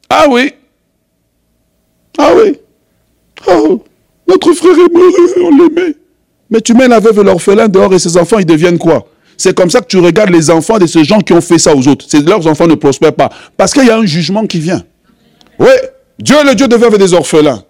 Ah 0.08 0.26
oui. 0.28 0.52
Ah 2.18 2.30
oui. 2.36 2.58
Oh, 3.48 3.82
notre 4.28 4.52
frère 4.52 4.72
est 4.72 4.92
mort, 4.92 5.12
on 5.36 5.50
l'aimait. 5.56 5.96
Mais 6.50 6.60
tu 6.60 6.74
mets 6.74 6.88
la 6.88 7.00
veuve 7.00 7.18
et 7.18 7.24
l'orphelin 7.24 7.68
dehors 7.68 7.92
et 7.94 7.98
ses 7.98 8.16
enfants, 8.16 8.38
ils 8.38 8.46
deviennent 8.46 8.78
quoi? 8.78 9.06
C'est 9.36 9.56
comme 9.56 9.70
ça 9.70 9.80
que 9.80 9.86
tu 9.86 9.98
regardes 9.98 10.30
les 10.30 10.50
enfants 10.50 10.78
de 10.78 10.86
ces 10.86 11.04
gens 11.04 11.20
qui 11.20 11.32
ont 11.32 11.40
fait 11.40 11.58
ça 11.58 11.74
aux 11.74 11.88
autres. 11.88 12.06
Leurs 12.26 12.46
enfants 12.46 12.66
ne 12.66 12.74
prospèrent 12.74 13.14
pas. 13.14 13.30
Parce 13.56 13.72
qu'il 13.72 13.86
y 13.86 13.90
a 13.90 13.96
un 13.96 14.04
jugement 14.04 14.46
qui 14.46 14.60
vient. 14.60 14.84
Oui, 15.58 15.72
Dieu 16.18 16.36
est 16.36 16.44
le 16.44 16.54
Dieu 16.54 16.68
de 16.68 16.76
veuves 16.76 16.94
et 16.94 16.98
des 16.98 17.14
orphelins. 17.14 17.64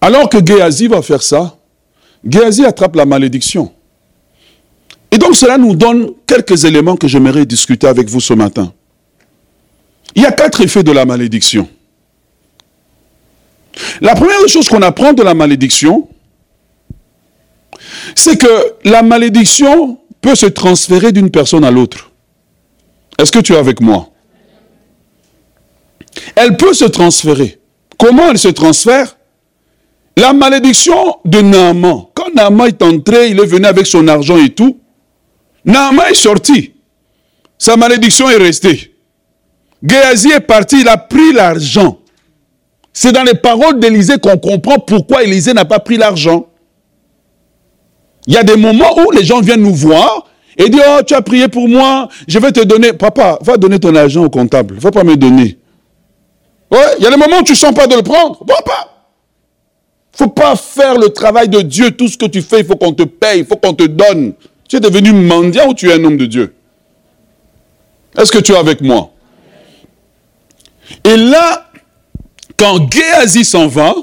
Alors 0.00 0.28
que 0.28 0.38
Géasi 0.44 0.88
va 0.88 1.02
faire 1.02 1.22
ça, 1.22 1.58
Géasi 2.28 2.64
attrape 2.64 2.96
la 2.96 3.04
malédiction. 3.04 3.72
Et 5.10 5.18
donc 5.18 5.34
cela 5.34 5.58
nous 5.58 5.74
donne 5.74 6.12
quelques 6.26 6.64
éléments 6.64 6.96
que 6.96 7.06
j'aimerais 7.06 7.44
discuter 7.44 7.86
avec 7.86 8.08
vous 8.08 8.20
ce 8.20 8.32
matin. 8.32 8.72
Il 10.14 10.22
y 10.22 10.26
a 10.26 10.32
quatre 10.32 10.60
effets 10.60 10.82
de 10.82 10.92
la 10.92 11.04
malédiction. 11.04 11.68
La 14.00 14.14
première 14.14 14.48
chose 14.48 14.68
qu'on 14.68 14.82
apprend 14.82 15.12
de 15.12 15.22
la 15.22 15.34
malédiction, 15.34 16.08
c'est 18.14 18.36
que 18.36 18.74
la 18.84 19.02
malédiction 19.02 19.98
peut 20.20 20.34
se 20.34 20.46
transférer 20.46 21.12
d'une 21.12 21.30
personne 21.30 21.64
à 21.64 21.70
l'autre. 21.70 22.10
Est-ce 23.18 23.30
que 23.30 23.38
tu 23.38 23.52
es 23.52 23.56
avec 23.56 23.80
moi? 23.80 24.08
Elle 26.34 26.56
peut 26.56 26.72
se 26.72 26.84
transférer. 26.86 27.58
Comment 27.98 28.30
elle 28.30 28.38
se 28.38 28.48
transfère? 28.48 29.16
La 30.16 30.32
malédiction 30.32 31.16
de 31.24 31.40
Naaman. 31.40 32.06
Quand 32.14 32.34
Naaman 32.34 32.68
est 32.68 32.82
entré, 32.82 33.28
il 33.30 33.38
est 33.38 33.46
venu 33.46 33.66
avec 33.66 33.86
son 33.86 34.06
argent 34.08 34.36
et 34.36 34.50
tout. 34.50 34.80
Naaman 35.64 36.06
est 36.10 36.14
sorti. 36.14 36.74
Sa 37.58 37.76
malédiction 37.76 38.28
est 38.28 38.36
restée. 38.36 38.94
Géasi 39.82 40.30
est 40.32 40.40
parti, 40.40 40.80
il 40.80 40.88
a 40.88 40.96
pris 40.98 41.32
l'argent. 41.32 41.99
C'est 42.92 43.12
dans 43.12 43.22
les 43.22 43.34
paroles 43.34 43.78
d'Élisée 43.78 44.18
qu'on 44.18 44.36
comprend 44.36 44.78
pourquoi 44.78 45.22
Élisée 45.22 45.52
n'a 45.52 45.64
pas 45.64 45.78
pris 45.78 45.96
l'argent. 45.96 46.46
Il 48.26 48.34
y 48.34 48.36
a 48.36 48.42
des 48.42 48.56
moments 48.56 48.98
où 48.98 49.10
les 49.12 49.24
gens 49.24 49.40
viennent 49.40 49.62
nous 49.62 49.74
voir 49.74 50.26
et 50.56 50.68
disent, 50.68 50.82
oh, 50.86 51.02
tu 51.06 51.14
as 51.14 51.22
prié 51.22 51.48
pour 51.48 51.68
moi, 51.68 52.08
je 52.28 52.38
vais 52.38 52.52
te 52.52 52.60
donner. 52.60 52.92
Papa, 52.92 53.38
va 53.40 53.56
donner 53.56 53.78
ton 53.78 53.94
argent 53.94 54.24
au 54.24 54.30
comptable, 54.30 54.76
va 54.78 54.90
pas 54.90 55.04
me 55.04 55.16
donner. 55.16 55.58
Ouais, 56.70 56.78
il 56.98 57.04
y 57.04 57.06
a 57.06 57.10
des 57.10 57.16
moments 57.16 57.38
où 57.38 57.42
tu 57.42 57.52
ne 57.52 57.56
sens 57.56 57.74
pas 57.74 57.86
de 57.86 57.96
le 57.96 58.02
prendre. 58.02 58.44
Papa. 58.44 58.88
Il 60.12 60.22
ne 60.22 60.26
faut 60.26 60.32
pas 60.32 60.54
faire 60.56 60.98
le 60.98 61.08
travail 61.08 61.48
de 61.48 61.62
Dieu. 61.62 61.92
Tout 61.92 62.08
ce 62.08 62.18
que 62.18 62.26
tu 62.26 62.42
fais, 62.42 62.60
il 62.60 62.66
faut 62.66 62.76
qu'on 62.76 62.92
te 62.92 63.04
paye, 63.04 63.40
il 63.40 63.46
faut 63.46 63.56
qu'on 63.56 63.74
te 63.74 63.84
donne. 63.84 64.34
Tu 64.68 64.76
es 64.76 64.80
devenu 64.80 65.12
mendiant 65.12 65.68
ou 65.68 65.74
tu 65.74 65.88
es 65.88 65.94
un 65.94 66.04
homme 66.04 66.16
de 66.16 66.26
Dieu? 66.26 66.54
Est-ce 68.18 68.30
que 68.30 68.38
tu 68.38 68.52
es 68.52 68.56
avec 68.56 68.80
moi? 68.80 69.10
Et 71.04 71.16
là, 71.16 71.69
quand 72.60 72.92
Géasi 72.92 73.42
s'en 73.42 73.68
va, 73.68 73.94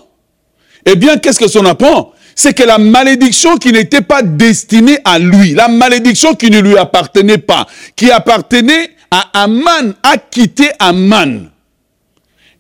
eh 0.83 0.95
bien, 0.95 1.17
qu'est-ce 1.19 1.37
que 1.37 1.47
son 1.47 1.63
apprend? 1.65 2.11
C'est 2.35 2.55
que 2.55 2.63
la 2.63 2.79
malédiction 2.79 3.57
qui 3.57 3.71
n'était 3.71 4.01
pas 4.01 4.23
destinée 4.23 4.97
à 5.05 5.19
lui, 5.19 5.53
la 5.53 5.67
malédiction 5.67 6.33
qui 6.33 6.49
ne 6.49 6.59
lui 6.59 6.75
appartenait 6.75 7.37
pas, 7.37 7.67
qui 7.95 8.09
appartenait 8.09 8.95
à 9.11 9.43
Aman, 9.43 9.93
a 10.01 10.17
quitté 10.17 10.71
Aman. 10.79 11.51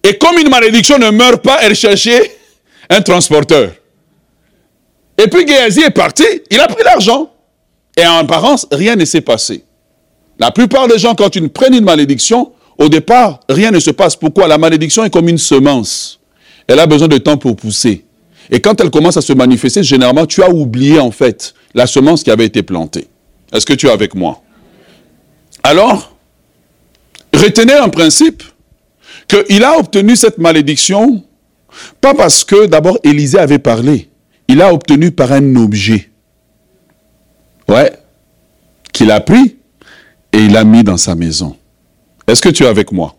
Et 0.03 0.19
comme 0.19 0.37
une 0.37 0.49
malédiction 0.49 0.99
ne 0.99 1.09
meurt 1.09 1.41
pas, 1.43 1.57
elle 1.63 1.75
cherchait 1.75 2.37
un 2.91 3.01
transporteur. 3.01 3.71
Et 5.17 5.27
puis 5.27 5.47
Géasi 5.47 5.81
est 5.81 5.89
parti, 5.89 6.25
il 6.51 6.59
a 6.59 6.67
pris 6.67 6.83
l'argent. 6.83 7.31
Et 7.97 8.05
en 8.05 8.17
apparence, 8.17 8.67
rien 8.71 8.95
ne 8.95 9.03
s'est 9.03 9.21
passé. 9.21 9.63
La 10.37 10.51
plupart 10.51 10.87
des 10.87 10.99
gens, 10.99 11.15
quand 11.15 11.35
ils 11.35 11.49
prennent 11.49 11.73
une 11.73 11.85
malédiction, 11.85 12.51
au 12.77 12.89
départ, 12.89 13.39
rien 13.49 13.71
ne 13.71 13.79
se 13.79 13.91
passe. 13.91 14.15
Pourquoi? 14.15 14.47
La 14.47 14.57
malédiction 14.57 15.03
est 15.03 15.09
comme 15.09 15.29
une 15.29 15.37
semence. 15.37 16.19
Elle 16.67 16.79
a 16.79 16.85
besoin 16.85 17.07
de 17.07 17.17
temps 17.17 17.37
pour 17.37 17.55
pousser. 17.55 18.05
Et 18.51 18.59
quand 18.59 18.79
elle 18.79 18.89
commence 18.89 19.17
à 19.17 19.21
se 19.21 19.33
manifester, 19.33 19.83
généralement, 19.83 20.25
tu 20.25 20.43
as 20.43 20.49
oublié 20.49 20.99
en 20.99 21.11
fait 21.11 21.53
la 21.73 21.87
semence 21.87 22.23
qui 22.23 22.31
avait 22.31 22.45
été 22.45 22.63
plantée. 22.63 23.07
Est-ce 23.51 23.65
que 23.65 23.73
tu 23.73 23.87
es 23.87 23.91
avec 23.91 24.15
moi? 24.15 24.41
Alors, 25.63 26.15
retenez 27.33 27.73
un 27.73 27.89
principe 27.89 28.43
qu'il 29.27 29.63
a 29.63 29.77
obtenu 29.77 30.15
cette 30.15 30.37
malédiction 30.37 31.23
pas 32.01 32.13
parce 32.13 32.43
que 32.43 32.65
d'abord 32.65 32.97
Élisée 33.03 33.39
avait 33.39 33.59
parlé. 33.59 34.09
Il 34.47 34.61
a 34.61 34.73
obtenu 34.73 35.11
par 35.11 35.31
un 35.31 35.55
objet. 35.55 36.09
Ouais. 37.67 37.91
Qu'il 38.93 39.11
a 39.11 39.19
pris 39.19 39.57
et 40.31 40.39
il 40.39 40.55
a 40.55 40.63
mis 40.63 40.83
dans 40.83 40.97
sa 40.97 41.15
maison. 41.15 41.55
Est-ce 42.27 42.41
que 42.41 42.49
tu 42.49 42.63
es 42.63 42.67
avec 42.67 42.91
moi? 42.91 43.15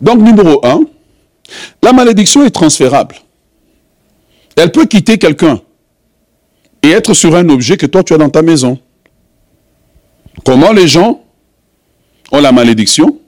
Donc, 0.00 0.20
numéro 0.20 0.64
un, 0.66 0.84
la 1.82 1.92
malédiction 1.92 2.44
est 2.44 2.50
transférable. 2.50 3.16
Elle 4.56 4.72
peut 4.72 4.86
quitter 4.86 5.18
quelqu'un 5.18 5.60
et 6.82 6.90
être 6.90 7.14
sur 7.14 7.34
un 7.34 7.48
objet 7.48 7.76
que 7.76 7.86
toi 7.86 8.02
tu 8.02 8.12
as 8.14 8.18
dans 8.18 8.30
ta 8.30 8.42
maison. 8.42 8.78
Comment 10.44 10.72
les 10.72 10.88
gens 10.88 11.22
ont 12.30 12.40
la 12.40 12.52
malédiction? 12.52 13.18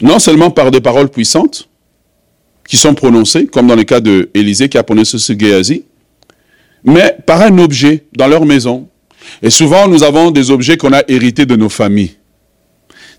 Non 0.00 0.18
seulement 0.18 0.50
par 0.50 0.70
des 0.70 0.80
paroles 0.80 1.08
puissantes, 1.08 1.68
qui 2.66 2.76
sont 2.76 2.94
prononcées, 2.94 3.46
comme 3.46 3.66
dans 3.66 3.74
le 3.74 3.82
cas 3.82 4.00
de 4.00 4.30
Élisée 4.32 4.68
qui 4.68 4.78
a 4.78 4.84
prononcé 4.84 5.18
ce 5.18 5.32
Géasi, 5.36 5.84
mais 6.84 7.16
par 7.26 7.42
un 7.42 7.58
objet 7.58 8.06
dans 8.16 8.28
leur 8.28 8.46
maison. 8.46 8.88
Et 9.42 9.50
souvent, 9.50 9.88
nous 9.88 10.04
avons 10.04 10.30
des 10.30 10.50
objets 10.52 10.76
qu'on 10.76 10.92
a 10.92 11.02
hérités 11.08 11.44
de 11.44 11.56
nos 11.56 11.68
familles. 11.68 12.12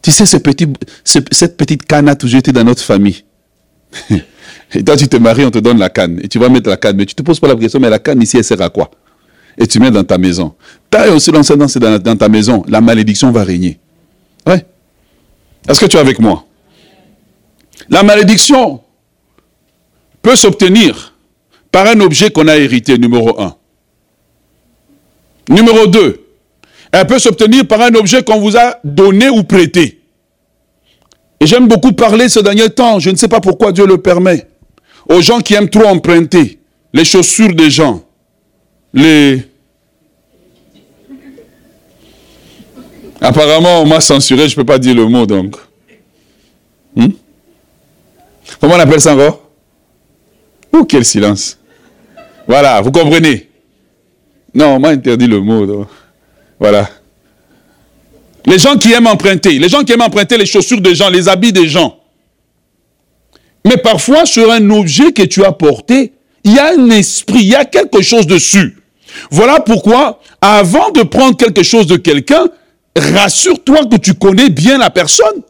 Tu 0.02 0.12
sais, 0.12 0.26
ce 0.26 0.38
petit, 0.38 0.68
cette 1.04 1.58
petite 1.58 1.86
canne 1.86 2.10
a 2.10 2.16
toujours 2.16 2.40
été 2.40 2.52
dans 2.52 2.64
notre 2.64 2.82
famille. 2.82 3.24
et 4.74 4.84
toi, 4.84 4.98
tu 4.98 5.08
te 5.08 5.18
maries, 5.18 5.46
on 5.46 5.52
te 5.52 5.60
donne 5.60 5.78
la 5.78 5.90
canne. 5.90 6.20
Et 6.24 6.28
tu 6.28 6.40
vas 6.40 6.50
mettre 6.50 6.70
la 6.70 6.78
canne. 6.78 6.98
Mais 6.98 7.06
tu 7.06 7.16
te 7.16 7.22
poses 7.22 7.40
pas 7.40 7.48
la 7.48 7.56
question, 7.56 7.80
mais 7.80 7.90
la 7.90 8.00
canne 8.00 8.22
ici, 8.22 8.38
elle 8.38 8.44
sert 8.44 8.62
à 8.62 8.70
quoi? 8.70 8.90
Et 9.58 9.68
tu 9.68 9.80
mets 9.80 9.92
dans 9.92 10.04
ta 10.04 10.18
maison. 10.18 10.56
T'as 10.90 11.10
aussi 11.12 11.32
dans, 11.32 11.42
dans, 11.42 12.00
dans 12.00 12.16
ta 12.18 12.30
maison, 12.30 12.64
la 12.68 12.82
malédiction 12.82 13.32
va 13.32 13.44
régner. 13.44 13.80
Ouais. 14.48 14.66
Est-ce 15.68 15.80
que 15.80 15.86
tu 15.86 15.98
es 15.98 16.00
avec 16.00 16.20
moi? 16.20 16.46
La 17.90 18.04
malédiction 18.04 18.82
peut 20.22 20.36
s'obtenir 20.36 21.16
par 21.72 21.88
un 21.88 22.00
objet 22.00 22.32
qu'on 22.32 22.48
a 22.48 22.58
hérité, 22.58 22.98
numéro 22.98 23.40
un. 23.40 23.56
Numéro 25.50 25.88
deux, 25.88 26.21
elle 26.92 27.08
peut 27.08 27.20
s'obtenir 27.20 27.66
par 27.68 27.82
un 27.82 27.94
objet 27.96 28.24
qu'on 28.24 28.40
vous 28.40 28.58
a 28.58 28.78
donné 28.84 29.30
ou 29.30 29.44
prêté. 29.44 30.02
Et 31.40 31.48
j'aime 31.48 31.68
beaucoup 31.68 31.94
parler 31.94 32.30
ce 32.30 32.40
dernier 32.40 32.70
temps, 32.70 33.00
je 33.00 33.10
ne 33.10 33.16
sais 33.16 33.28
pas 33.28 33.40
pourquoi 33.40 33.72
Dieu 33.72 33.86
le 33.88 33.98
permet, 33.98 34.48
aux 35.10 35.22
gens 35.22 35.40
qui 35.40 35.54
aiment 35.54 35.70
trop 35.70 35.86
emprunter 35.86 36.60
les 36.94 37.06
chaussures 37.06 37.56
des 37.56 37.70
gens, 37.70 38.04
les... 38.94 39.44
Apparemment, 43.20 43.82
on 43.82 43.86
m'a 43.86 44.02
censuré, 44.02 44.50
je 44.50 44.54
ne 44.54 44.56
peux 44.58 44.66
pas 44.66 44.80
dire 44.80 44.96
le 44.96 45.06
mot 45.06 45.26
donc. 45.26 45.56
Hmm? 46.96 47.08
Comment 48.60 48.76
on 48.76 48.80
appelle 48.80 49.00
ça 49.00 49.14
encore? 49.14 49.50
Oh, 50.74 50.86
quel 50.86 51.06
silence. 51.06 51.58
Voilà, 52.48 52.82
vous 52.82 52.92
comprenez 52.92 53.50
Non, 54.54 54.76
on 54.76 54.80
m'a 54.80 54.90
interdit 54.90 55.28
le 55.28 55.40
mot. 55.40 55.88
Voilà. 56.62 56.88
Les 58.46 58.60
gens 58.60 58.78
qui 58.78 58.94
aiment 58.94 59.08
emprunter, 59.08 59.58
les 59.58 59.68
gens 59.68 59.84
qui 59.84 59.94
aiment 59.94 60.04
emprunter 60.04 60.38
les 60.38 60.46
chaussures 60.46 60.80
des 60.80 60.94
gens, 60.94 61.10
les 61.10 61.28
habits 61.28 61.52
des 61.52 61.68
gens. 61.68 61.98
Mais 63.66 63.78
parfois, 63.78 64.28
sur 64.28 64.52
un 64.52 64.70
objet 64.70 65.12
que 65.12 65.24
tu 65.24 65.44
as 65.44 65.54
porté, 65.54 66.14
il 66.44 66.54
y 66.54 66.60
a 66.60 66.74
un 66.74 66.90
esprit, 66.92 67.40
il 67.40 67.48
y 67.48 67.56
a 67.56 67.66
quelque 67.66 68.04
chose 68.04 68.28
dessus. 68.28 68.78
Voilà 69.32 69.60
pourquoi, 69.60 70.20
avant 70.40 70.92
de 70.92 71.02
prendre 71.02 71.36
quelque 71.36 71.64
chose 71.64 71.88
de 71.88 71.98
quelqu'un, 71.98 72.46
rassure-toi 72.96 73.88
que 73.88 73.96
tu 73.98 74.14
connais 74.14 74.50
bien 74.50 74.78
la 74.78 74.92
personne. 74.92 75.42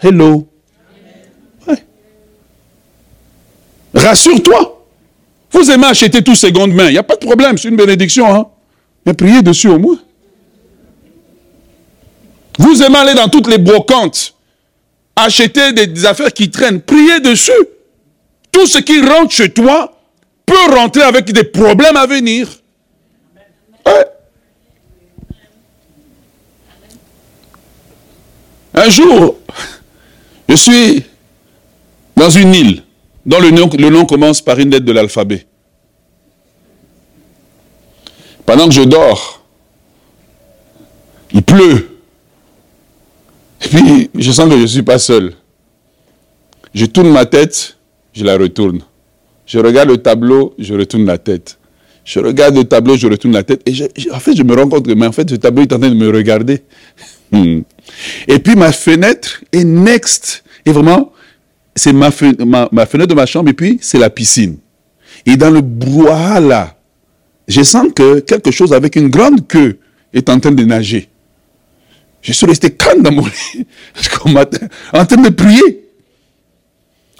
Hello. 0.00 0.48
Rassure-toi. 3.92 4.86
Vous 5.50 5.68
aimez 5.70 5.86
acheter 5.86 6.22
tout 6.22 6.36
seconde 6.36 6.72
main. 6.72 6.86
Il 6.86 6.92
n'y 6.92 6.98
a 6.98 7.02
pas 7.02 7.16
de 7.16 7.26
problème, 7.26 7.58
c'est 7.58 7.68
une 7.68 7.76
bénédiction. 7.76 8.32
Hein? 8.32 8.46
Mais 9.04 9.14
priez 9.14 9.42
dessus 9.42 9.68
au 9.68 9.80
moins. 9.80 9.98
Vous 12.58 12.82
aimez 12.82 12.98
aller 12.98 13.14
dans 13.14 13.28
toutes 13.28 13.48
les 13.48 13.58
brocantes, 13.58 14.34
acheter 15.16 15.72
des, 15.72 16.06
affaires 16.06 16.32
qui 16.32 16.50
traînent. 16.50 16.80
Priez 16.80 17.20
dessus. 17.20 17.52
Tout 18.50 18.66
ce 18.66 18.78
qui 18.78 19.00
rentre 19.00 19.32
chez 19.32 19.50
toi 19.50 19.98
peut 20.44 20.74
rentrer 20.74 21.02
avec 21.02 21.32
des 21.32 21.44
problèmes 21.44 21.96
à 21.96 22.06
venir. 22.06 22.48
Un 28.74 28.88
jour, 28.88 29.36
je 30.48 30.54
suis 30.54 31.04
dans 32.16 32.30
une 32.30 32.54
île 32.54 32.82
dont 33.24 33.38
le 33.40 33.50
nom, 33.50 33.68
le 33.78 33.88
nom 33.90 34.04
commence 34.06 34.40
par 34.40 34.58
une 34.58 34.70
lettre 34.70 34.86
de 34.86 34.92
l'alphabet. 34.92 35.46
Pendant 38.44 38.66
que 38.68 38.74
je 38.74 38.82
dors, 38.82 39.42
il 41.32 41.42
pleut. 41.42 41.91
Et 43.64 43.68
puis, 43.68 44.10
je 44.14 44.32
sens 44.32 44.48
que 44.48 44.56
je 44.56 44.62
ne 44.62 44.66
suis 44.66 44.82
pas 44.82 44.98
seul. 44.98 45.32
Je 46.74 46.86
tourne 46.86 47.10
ma 47.10 47.26
tête, 47.26 47.76
je 48.12 48.24
la 48.24 48.36
retourne. 48.36 48.80
Je 49.46 49.58
regarde 49.58 49.90
le 49.90 49.98
tableau, 49.98 50.54
je 50.58 50.74
retourne 50.74 51.04
la 51.06 51.18
tête. 51.18 51.58
Je 52.04 52.18
regarde 52.18 52.56
le 52.56 52.64
tableau, 52.64 52.96
je 52.96 53.06
retourne 53.06 53.34
la 53.34 53.42
tête. 53.42 53.62
Et 53.66 54.10
en 54.10 54.18
fait, 54.18 54.34
je 54.34 54.42
me 54.42 54.54
rends 54.54 54.68
compte 54.68 54.86
que 54.86 54.92
mais 54.92 55.06
en 55.06 55.12
fait, 55.12 55.28
ce 55.28 55.36
tableau 55.36 55.62
est 55.62 55.72
en 55.72 55.78
train 55.78 55.90
de 55.90 55.94
me 55.94 56.10
regarder. 56.10 56.62
Hmm. 57.34 57.62
Et 58.28 58.38
puis, 58.40 58.56
ma 58.56 58.72
fenêtre 58.72 59.42
est 59.52 59.64
next. 59.64 60.44
Et 60.66 60.70
vraiment, 60.70 61.12
c'est 61.74 61.92
ma, 61.92 62.10
fenêtre 62.10 63.06
de 63.06 63.14
ma 63.14 63.26
chambre 63.26 63.50
et 63.50 63.54
puis 63.54 63.78
c'est 63.80 63.98
la 63.98 64.10
piscine. 64.10 64.58
Et 65.26 65.36
dans 65.36 65.50
le 65.50 65.60
brouhaha 65.60 66.40
là, 66.40 66.76
je 67.48 67.62
sens 67.62 67.86
que 67.94 68.20
quelque 68.20 68.50
chose 68.50 68.72
avec 68.72 68.96
une 68.96 69.08
grande 69.08 69.46
queue 69.46 69.78
est 70.12 70.28
en 70.28 70.38
train 70.38 70.52
de 70.52 70.64
nager. 70.64 71.08
Je 72.22 72.32
suis 72.32 72.46
resté 72.46 72.70
calme 72.70 73.02
dans 73.02 73.12
mon 73.12 73.24
lit, 73.26 73.66
en 74.92 75.04
train 75.04 75.22
de 75.22 75.28
prier. 75.28 75.84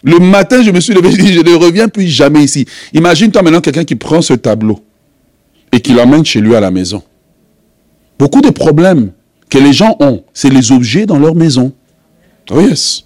Le 0.04 0.18
matin, 0.18 0.62
je 0.62 0.70
me 0.70 0.80
suis 0.80 0.94
levé, 0.94 1.10
je 1.12 1.40
ne 1.40 1.54
reviens 1.54 1.88
plus 1.88 2.06
jamais 2.08 2.42
ici. 2.44 2.66
Imagine-toi 2.92 3.42
maintenant 3.42 3.60
quelqu'un 3.60 3.84
qui 3.84 3.96
prend 3.96 4.22
ce 4.22 4.34
tableau 4.34 4.80
et 5.70 5.80
qui 5.80 5.92
l'emmène 5.92 6.24
chez 6.24 6.40
lui 6.40 6.54
à 6.54 6.60
la 6.60 6.70
maison. 6.70 7.02
Beaucoup 8.18 8.40
de 8.40 8.50
problèmes 8.50 9.12
que 9.50 9.58
les 9.58 9.72
gens 9.72 9.96
ont, 10.00 10.24
c'est 10.32 10.50
les 10.50 10.72
objets 10.72 11.06
dans 11.06 11.18
leur 11.18 11.34
maison. 11.34 11.72
Oh 12.50 12.60
yes. 12.60 13.04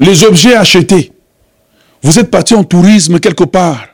les 0.00 0.24
objets 0.24 0.54
achetés. 0.54 1.12
Vous 2.02 2.18
êtes 2.18 2.30
parti 2.30 2.54
en 2.54 2.64
tourisme 2.64 3.18
quelque 3.18 3.44
part. 3.44 3.84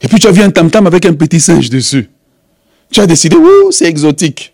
Et 0.00 0.08
puis 0.08 0.18
tu 0.18 0.26
as 0.26 0.32
vu 0.32 0.42
un 0.42 0.50
tam-tam 0.50 0.86
avec 0.86 1.06
un 1.06 1.14
petit 1.14 1.40
singe 1.40 1.70
dessus. 1.70 2.10
Tu 2.90 3.00
as 3.00 3.06
décidé, 3.06 3.36
ouh, 3.36 3.72
c'est 3.72 3.86
exotique. 3.86 4.52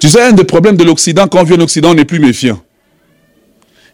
Tu 0.00 0.08
sais, 0.08 0.20
un 0.22 0.32
des 0.32 0.44
problèmes 0.44 0.76
de 0.76 0.84
l'Occident, 0.84 1.28
quand 1.28 1.40
on 1.40 1.44
vient 1.44 1.58
en 1.58 1.62
Occident, 1.62 1.90
on 1.90 1.94
n'est 1.94 2.04
plus 2.04 2.18
méfiant. 2.18 2.60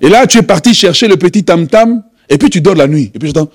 Et 0.00 0.09
là, 0.09 0.26
tu 0.26 0.38
es 0.38 0.42
parti 0.42 0.72
chercher 0.74 1.09
le 1.09 1.16
petit 1.16 1.44
tam-tam, 1.44 2.02
et 2.28 2.38
puis 2.38 2.50
tu 2.50 2.61
dors 2.61 2.74
la 2.74 2.87
nuit. 2.87 3.11
Et 3.14 3.18
puis 3.18 3.33
j'entends. 3.35 3.50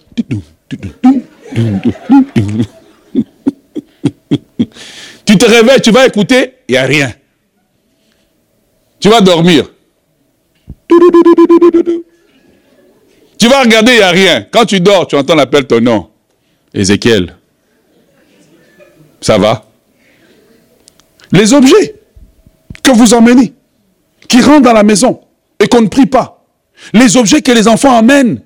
Tu 5.26 5.38
te 5.38 5.45
réveilles, 5.45 5.82
tu 5.82 5.91
vas 5.91 6.06
écouter, 6.06 6.54
il 6.67 6.73
n'y 6.73 6.78
a 6.78 6.84
rien. 6.84 7.13
Tu 8.99 9.10
vas 9.10 9.21
dormir. 9.21 9.71
Tu 13.38 13.47
vas 13.47 13.62
regarder, 13.62 13.93
il 13.93 13.97
n'y 13.97 14.04
a 14.04 14.12
rien. 14.12 14.47
Quand 14.52 14.65
tu 14.65 14.80
dors, 14.80 15.08
tu 15.08 15.15
entends 15.15 15.36
l'appel 15.36 15.65
ton 15.65 15.82
nom. 15.82 16.10
Ézéchiel. 16.73 17.36
Ça 19.23 19.38
va 19.38 19.63
Les 21.31 21.53
objets 21.53 21.95
que 22.83 22.91
vous 22.91 23.13
emmenez, 23.13 23.53
qui 24.27 24.41
rentrent 24.41 24.63
dans 24.63 24.73
la 24.73 24.83
maison 24.83 25.21
et 25.59 25.67
qu'on 25.67 25.81
ne 25.81 25.88
prie 25.88 26.05
pas. 26.05 26.43
Les 26.91 27.15
objets 27.15 27.41
que 27.41 27.53
les 27.53 27.69
enfants 27.69 27.97
amènent. 27.97 28.41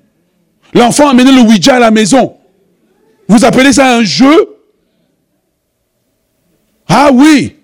L'enfant 0.74 1.08
a 1.08 1.10
amené 1.10 1.32
le 1.32 1.40
Ouija 1.40 1.74
à 1.76 1.78
la 1.80 1.90
maison. 1.90 2.36
Vous 3.26 3.44
appelez 3.44 3.72
ça 3.72 3.96
un 3.96 4.04
jeu? 4.04 4.56
Ah 6.86 7.10
oui 7.12 7.56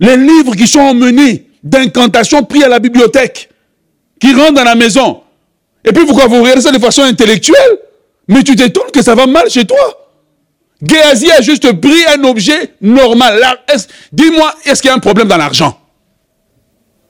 Les 0.00 0.16
livres 0.16 0.56
qui 0.56 0.66
sont 0.66 0.80
emmenés 0.80 1.46
d'incantation 1.62 2.42
pris 2.42 2.64
à 2.64 2.68
la 2.68 2.80
bibliothèque, 2.80 3.48
qui 4.18 4.34
rentrent 4.34 4.54
dans 4.54 4.64
la 4.64 4.74
maison. 4.74 5.22
Et 5.84 5.92
puis 5.92 6.04
pourquoi 6.04 6.26
vous 6.26 6.42
regardez 6.42 6.62
ça 6.62 6.72
de 6.72 6.80
façon 6.80 7.02
intellectuelle? 7.02 7.78
Mais 8.26 8.42
tu 8.42 8.56
t'étonnes 8.56 8.90
que 8.92 9.02
ça 9.02 9.14
va 9.14 9.28
mal 9.28 9.48
chez 9.48 9.64
toi. 9.64 9.99
Géasi 10.82 11.30
a 11.30 11.42
juste 11.42 11.72
pris 11.80 12.06
un 12.14 12.24
objet 12.24 12.74
normal. 12.80 13.40
Dis-moi, 14.12 14.54
est-ce 14.64 14.80
qu'il 14.80 14.88
y 14.88 14.92
a 14.92 14.96
un 14.96 15.00
problème 15.00 15.28
dans 15.28 15.36
l'argent? 15.36 15.78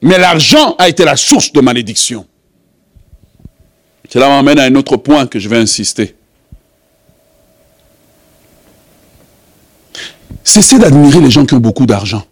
Mais 0.01 0.17
l'argent 0.17 0.75
a 0.77 0.89
été 0.89 1.05
la 1.05 1.15
source 1.15 1.53
de 1.53 1.61
malédiction. 1.61 2.25
Cela 4.09 4.27
m'amène 4.27 4.59
à 4.59 4.63
un 4.63 4.75
autre 4.75 4.97
point 4.97 5.25
que 5.25 5.39
je 5.39 5.47
vais 5.47 5.57
insister. 5.57 6.15
Cessez 10.43 10.79
d'admirer 10.79 11.21
les 11.21 11.31
gens 11.31 11.45
qui 11.45 11.53
ont 11.53 11.59
beaucoup 11.59 11.85
d'argent. 11.85 12.25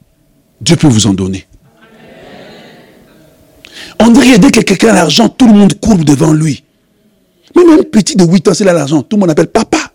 Dieu 0.59 0.75
peut 0.75 0.87
vous 0.87 1.07
en 1.07 1.13
donner. 1.13 1.47
On 3.99 4.09
dirait 4.09 4.39
dès 4.39 4.51
que 4.51 4.61
quelqu'un 4.61 4.89
a 4.89 4.93
l'argent, 4.93 5.29
tout 5.29 5.47
le 5.47 5.53
monde 5.53 5.79
court 5.79 5.97
devant 5.97 6.33
lui. 6.33 6.63
Même 7.55 7.69
un 7.79 7.83
petit 7.83 8.15
de 8.15 8.25
8 8.25 8.47
ans, 8.49 8.53
s'il 8.53 8.67
a 8.67 8.73
l'argent, 8.73 9.03
tout 9.03 9.15
le 9.15 9.21
monde 9.21 9.29
appelle 9.29 9.47
papa. 9.47 9.88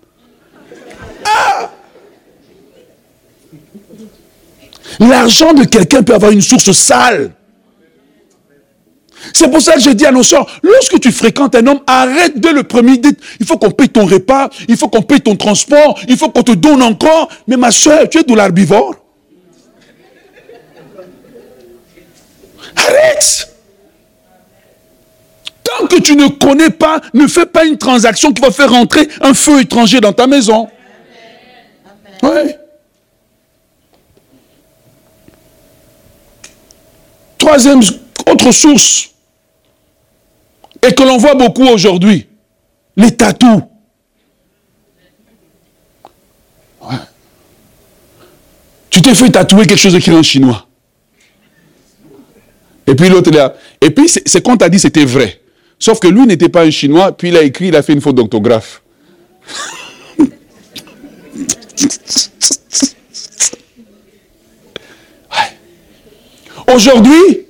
L'argent 5.00 5.52
de 5.52 5.64
quelqu'un 5.64 6.02
peut 6.02 6.14
avoir 6.14 6.32
une 6.32 6.42
source 6.42 6.72
sale. 6.72 7.32
C'est 9.32 9.50
pour 9.50 9.60
ça 9.60 9.74
que 9.74 9.80
je 9.80 9.90
dis 9.90 10.04
à 10.04 10.12
nos 10.12 10.22
soeurs, 10.22 10.46
lorsque 10.62 11.00
tu 11.00 11.10
fréquentes 11.10 11.54
un 11.54 11.66
homme, 11.66 11.80
arrête 11.86 12.38
de 12.38 12.48
le 12.48 12.62
premier. 12.62 13.00
Il 13.40 13.46
faut 13.46 13.56
qu'on 13.56 13.70
paye 13.70 13.88
ton 13.88 14.04
repas, 14.04 14.50
il 14.68 14.76
faut 14.76 14.88
qu'on 14.88 15.02
paye 15.02 15.20
ton 15.20 15.36
transport, 15.36 15.98
il 16.08 16.16
faut 16.16 16.28
qu'on 16.28 16.42
te 16.42 16.52
donne 16.52 16.82
encore. 16.82 17.28
Mais 17.46 17.56
ma 17.56 17.70
soeur, 17.70 18.08
tu 18.08 18.18
es 18.18 18.22
de 18.22 18.34
l'herbivore. 18.34 18.96
Arrête. 22.76 23.48
Tant 25.62 25.86
que 25.86 26.00
tu 26.00 26.14
ne 26.16 26.28
connais 26.28 26.70
pas, 26.70 27.00
ne 27.14 27.26
fais 27.26 27.46
pas 27.46 27.64
une 27.64 27.78
transaction 27.78 28.32
qui 28.32 28.42
va 28.42 28.50
faire 28.50 28.70
rentrer 28.70 29.08
un 29.22 29.32
feu 29.32 29.60
étranger 29.60 30.00
dans 30.00 30.12
ta 30.12 30.26
maison. 30.26 30.68
Troisième, 37.54 37.82
autre 38.32 38.50
source, 38.50 39.10
et 40.82 40.92
que 40.92 41.04
l'on 41.04 41.18
voit 41.18 41.36
beaucoup 41.36 41.64
aujourd'hui, 41.68 42.26
les 42.96 43.12
tatous. 43.12 43.62
Tu 48.90 49.00
t'es 49.00 49.14
fait 49.14 49.30
tatouer 49.30 49.66
quelque 49.66 49.78
chose 49.78 49.94
écrit 49.94 50.10
en 50.10 50.22
chinois. 50.24 50.66
Et 52.88 52.96
puis 52.96 53.08
l'autre 53.08 53.30
là. 53.30 53.54
Et 53.80 53.90
puis 53.90 54.08
ce 54.08 54.38
qu'on 54.38 54.56
t'a 54.56 54.68
dit, 54.68 54.80
c'était 54.80 55.04
vrai. 55.04 55.40
Sauf 55.78 56.00
que 56.00 56.08
lui 56.08 56.26
n'était 56.26 56.48
pas 56.48 56.64
un 56.64 56.72
chinois, 56.72 57.16
puis 57.16 57.28
il 57.28 57.36
a 57.36 57.44
écrit, 57.44 57.68
il 57.68 57.76
a 57.76 57.82
fait 57.84 57.92
une 57.92 58.00
faute 58.00 58.16
d'orthographe. 58.16 58.82
Aujourd'hui, 66.74 67.43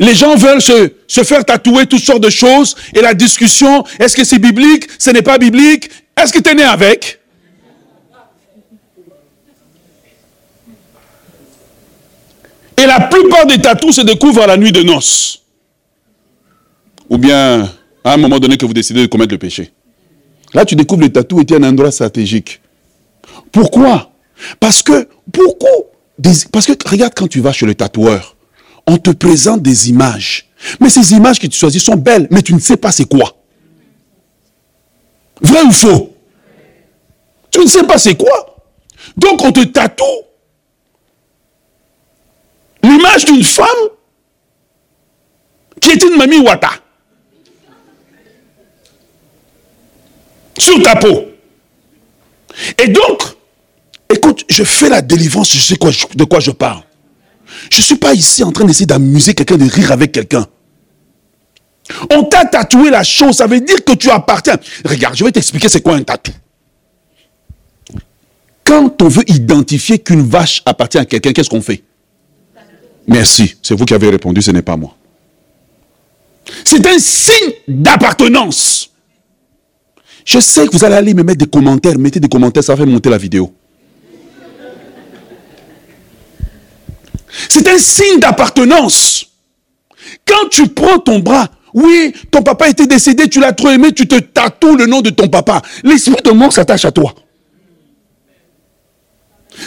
les 0.00 0.14
gens 0.14 0.34
veulent 0.34 0.62
se, 0.62 0.90
faire 1.22 1.44
tatouer 1.44 1.86
toutes 1.86 2.02
sortes 2.02 2.22
de 2.22 2.30
choses 2.30 2.74
et 2.94 3.02
la 3.02 3.12
discussion, 3.12 3.84
est-ce 4.00 4.16
que 4.16 4.24
c'est 4.24 4.38
biblique, 4.38 4.88
ce 4.98 5.10
n'est 5.10 5.22
pas 5.22 5.36
biblique, 5.36 5.90
est-ce 6.16 6.32
que 6.32 6.40
tu 6.40 6.50
es 6.50 6.54
né 6.54 6.62
avec? 6.64 7.20
Et 12.78 12.86
la 12.86 13.00
plupart 13.00 13.44
des 13.44 13.60
tatous 13.60 13.96
se 13.96 14.00
découvrent 14.00 14.42
à 14.42 14.46
la 14.46 14.56
nuit 14.56 14.72
de 14.72 14.82
noces. 14.82 15.42
Ou 17.10 17.18
bien 17.18 17.70
à 18.02 18.14
un 18.14 18.16
moment 18.16 18.38
donné 18.38 18.56
que 18.56 18.64
vous 18.64 18.72
décidez 18.72 19.02
de 19.02 19.06
commettre 19.06 19.32
le 19.32 19.38
péché. 19.38 19.70
Là, 20.54 20.64
tu 20.64 20.76
découvres 20.76 21.02
le 21.02 21.12
tatou 21.12 21.42
était 21.42 21.56
un 21.56 21.62
endroit 21.62 21.90
stratégique. 21.90 22.62
Pourquoi? 23.52 24.10
Parce 24.58 24.82
que 24.82 25.08
beaucoup 25.26 25.66
parce 26.52 26.66
que 26.66 26.72
regarde 26.88 27.12
quand 27.14 27.28
tu 27.28 27.40
vas 27.40 27.52
chez 27.52 27.66
le 27.66 27.74
tatoueur, 27.74 28.36
on 28.90 28.98
te 28.98 29.10
présente 29.10 29.62
des 29.62 29.88
images. 29.88 30.48
Mais 30.80 30.90
ces 30.90 31.12
images 31.12 31.38
que 31.38 31.46
tu 31.46 31.58
choisis 31.58 31.82
sont 31.82 31.96
belles, 31.96 32.26
mais 32.30 32.42
tu 32.42 32.52
ne 32.54 32.58
sais 32.58 32.76
pas 32.76 32.92
c'est 32.92 33.08
quoi. 33.08 33.36
Vrai 35.40 35.62
ou 35.62 35.70
faux? 35.70 36.14
Tu 37.50 37.60
ne 37.60 37.66
sais 37.66 37.84
pas 37.84 37.98
c'est 37.98 38.16
quoi? 38.16 38.56
Donc 39.16 39.42
on 39.42 39.52
te 39.52 39.64
tatoue 39.64 40.04
l'image 42.82 43.24
d'une 43.26 43.44
femme 43.44 43.66
qui 45.80 45.90
est 45.90 46.02
une 46.02 46.16
mamie 46.16 46.40
Wata. 46.40 46.70
Sur 50.58 50.82
ta 50.82 50.96
peau. 50.96 51.26
Et 52.82 52.88
donc, 52.88 53.22
Écoute, 54.12 54.44
je 54.48 54.64
fais 54.64 54.88
la 54.88 55.02
délivrance, 55.02 55.52
je 55.52 55.60
sais 55.60 55.76
de 55.76 56.24
quoi 56.24 56.40
je 56.40 56.50
parle. 56.50 56.82
Je 57.68 57.78
ne 57.78 57.82
suis 57.82 57.96
pas 57.96 58.14
ici 58.14 58.42
en 58.42 58.52
train 58.52 58.64
d'essayer 58.64 58.86
d'amuser 58.86 59.34
quelqu'un, 59.34 59.56
de 59.56 59.68
rire 59.68 59.92
avec 59.92 60.12
quelqu'un. 60.12 60.46
On 62.10 62.24
t'a 62.24 62.44
tatoué 62.44 62.90
la 62.90 63.02
chose, 63.02 63.36
ça 63.36 63.46
veut 63.46 63.60
dire 63.60 63.84
que 63.84 63.92
tu 63.92 64.10
appartiens. 64.10 64.56
Regarde, 64.84 65.16
je 65.16 65.24
vais 65.24 65.32
t'expliquer 65.32 65.68
c'est 65.68 65.80
quoi 65.80 65.96
un 65.96 66.02
tatou. 66.02 66.32
Quand 68.64 69.02
on 69.02 69.08
veut 69.08 69.28
identifier 69.28 69.98
qu'une 69.98 70.22
vache 70.22 70.62
appartient 70.64 70.98
à 70.98 71.04
quelqu'un, 71.04 71.32
qu'est-ce 71.32 71.50
qu'on 71.50 71.60
fait? 71.60 71.82
Merci, 73.08 73.56
c'est 73.62 73.74
vous 73.74 73.84
qui 73.84 73.94
avez 73.94 74.08
répondu, 74.08 74.40
ce 74.40 74.52
n'est 74.52 74.62
pas 74.62 74.76
moi. 74.76 74.94
C'est 76.64 76.86
un 76.86 76.98
signe 76.98 77.52
d'appartenance. 77.66 78.90
Je 80.24 80.38
sais 80.38 80.66
que 80.66 80.76
vous 80.76 80.84
allez 80.84 80.94
aller 80.94 81.14
me 81.14 81.24
mettre 81.24 81.38
des 81.38 81.50
commentaires, 81.50 81.98
mettez 81.98 82.20
des 82.20 82.28
commentaires, 82.28 82.62
ça 82.62 82.74
va 82.74 82.78
faire 82.78 82.86
monter 82.86 83.10
la 83.10 83.18
vidéo. 83.18 83.52
C'est 87.48 87.68
un 87.68 87.78
signe 87.78 88.18
d'appartenance. 88.18 89.26
Quand 90.26 90.48
tu 90.50 90.68
prends 90.68 90.98
ton 90.98 91.18
bras, 91.20 91.48
oui, 91.74 92.12
ton 92.30 92.42
papa 92.42 92.68
était 92.68 92.86
décédé, 92.86 93.28
tu 93.28 93.40
l'as 93.40 93.52
trop 93.52 93.70
aimé, 93.70 93.92
tu 93.92 94.06
te 94.06 94.16
tatoues 94.16 94.76
le 94.76 94.86
nom 94.86 95.00
de 95.00 95.10
ton 95.10 95.28
papa. 95.28 95.62
L'esprit 95.84 96.22
de 96.24 96.30
mort 96.30 96.52
s'attache 96.52 96.84
à 96.84 96.92
toi. 96.92 97.14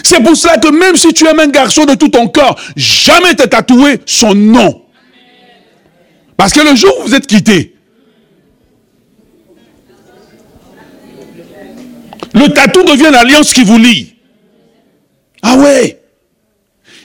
C'est 0.04 0.22
pour 0.22 0.36
cela 0.36 0.58
que 0.58 0.70
même 0.70 0.96
si 0.96 1.14
tu 1.14 1.26
aimes 1.28 1.40
un 1.40 1.48
garçon 1.48 1.86
de 1.86 1.94
tout 1.96 2.10
ton 2.10 2.28
corps, 2.28 2.60
jamais 2.76 3.36
te 3.36 3.44
tatoué 3.44 4.02
son 4.06 4.34
nom. 4.34 4.82
Parce 6.36 6.52
que 6.52 6.62
le 6.62 6.76
jour 6.76 6.92
où 7.00 7.04
vous 7.04 7.16
êtes 7.16 7.28
quittés, 7.28 7.76
le 12.34 12.48
tatou 12.50 12.84
devient 12.84 13.10
l'alliance 13.12 13.54
qui 13.54 13.64
vous 13.64 13.78
lie. 13.78 14.16
Ah 15.42 15.56
ouais 15.58 16.03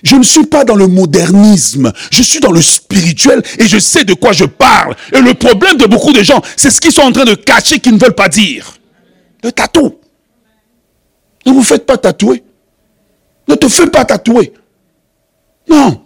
je 0.03 0.17
ne 0.17 0.23
suis 0.23 0.47
pas 0.47 0.65
dans 0.65 0.77
le 0.77 0.87
modernisme, 0.87 1.93
je 2.11 2.23
suis 2.23 2.41
dans 2.41 2.53
le 2.53 2.63
spirituel 2.63 3.43
et 3.59 3.67
je 3.67 3.79
sais 3.79 4.05
de 4.05 4.15
quoi 4.15 4.33
je 4.33 4.45
parle. 4.45 4.97
Et 5.13 5.21
le 5.21 5.35
problème 5.35 5.77
de 5.77 5.87
beaucoup 5.87 6.13
de 6.13 6.23
gens, 6.23 6.41
c'est 6.57 6.71
ce 6.71 6.81
qu'ils 6.81 6.93
sont 6.93 7.03
en 7.03 7.13
train 7.13 7.25
de 7.25 7.35
cacher 7.35 7.79
qu'ils 7.81 7.95
ne 7.95 7.99
veulent 7.99 8.15
pas 8.15 8.29
dire. 8.29 8.75
Le 9.43 9.53
tatou. 9.53 9.99
Ne 11.47 11.53
vous 11.53 11.63
faites 11.63 11.87
pas 11.87 11.97
tatouer. 11.97 12.43
Ne 13.49 13.55
te 13.55 13.69
fais 13.69 13.87
pas 13.87 14.05
tatouer. 14.05 14.53
Non. 15.69 16.03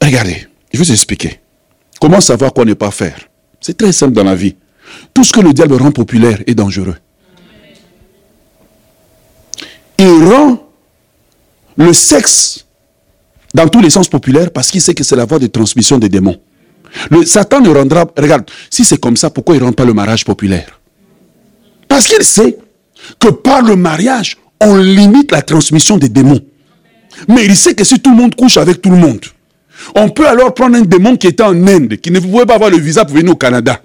Regardez, 0.00 0.46
je 0.72 0.78
vais 0.78 0.84
vous 0.84 0.92
expliquer. 0.92 1.40
Comment 2.00 2.20
savoir 2.20 2.52
quoi 2.52 2.64
ne 2.64 2.74
pas 2.74 2.90
faire? 2.90 3.28
C'est 3.60 3.76
très 3.76 3.92
simple 3.92 4.12
dans 4.12 4.24
la 4.24 4.34
vie. 4.34 4.56
Tout 5.14 5.24
ce 5.24 5.32
que 5.32 5.40
le 5.40 5.52
diable 5.52 5.74
rend 5.74 5.92
populaire 5.92 6.42
est 6.46 6.54
dangereux. 6.54 6.96
Il 9.98 10.24
rend 10.24 10.68
le 11.76 11.92
sexe 11.92 12.66
dans 13.54 13.68
tous 13.68 13.80
les 13.80 13.90
sens 13.90 14.08
populaires 14.08 14.50
parce 14.50 14.70
qu'il 14.70 14.80
sait 14.80 14.94
que 14.94 15.04
c'est 15.04 15.16
la 15.16 15.24
voie 15.24 15.38
de 15.38 15.46
transmission 15.46 15.98
des 15.98 16.08
démons. 16.08 16.36
Satan 17.24 17.60
ne 17.60 17.70
rendra... 17.70 18.06
Regarde, 18.16 18.50
si 18.70 18.84
c'est 18.84 18.98
comme 18.98 19.16
ça, 19.16 19.30
pourquoi 19.30 19.56
il 19.56 19.60
ne 19.60 19.66
rend 19.66 19.72
pas 19.72 19.84
le 19.84 19.94
mariage 19.94 20.24
populaire? 20.24 20.80
Parce 21.88 22.06
qu'il 22.06 22.24
sait 22.24 22.58
que 23.18 23.28
par 23.28 23.62
le 23.62 23.76
mariage, 23.76 24.36
on 24.60 24.76
limite 24.76 25.32
la 25.32 25.42
transmission 25.42 25.96
des 25.96 26.08
démons. 26.08 26.40
Mais 27.28 27.44
il 27.44 27.56
sait 27.56 27.74
que 27.74 27.84
si 27.84 28.00
tout 28.00 28.10
le 28.10 28.16
monde 28.16 28.34
couche 28.34 28.56
avec 28.56 28.80
tout 28.80 28.90
le 28.90 28.96
monde, 28.96 29.20
on 29.94 30.08
peut 30.08 30.26
alors 30.26 30.54
prendre 30.54 30.76
un 30.76 30.82
démon 30.82 31.16
qui 31.16 31.26
était 31.26 31.42
en 31.42 31.66
Inde, 31.66 31.96
qui 31.96 32.10
ne 32.10 32.20
pouvait 32.20 32.46
pas 32.46 32.54
avoir 32.54 32.70
le 32.70 32.78
visa 32.78 33.04
pour 33.04 33.16
venir 33.16 33.32
au 33.32 33.36
Canada. 33.36 33.80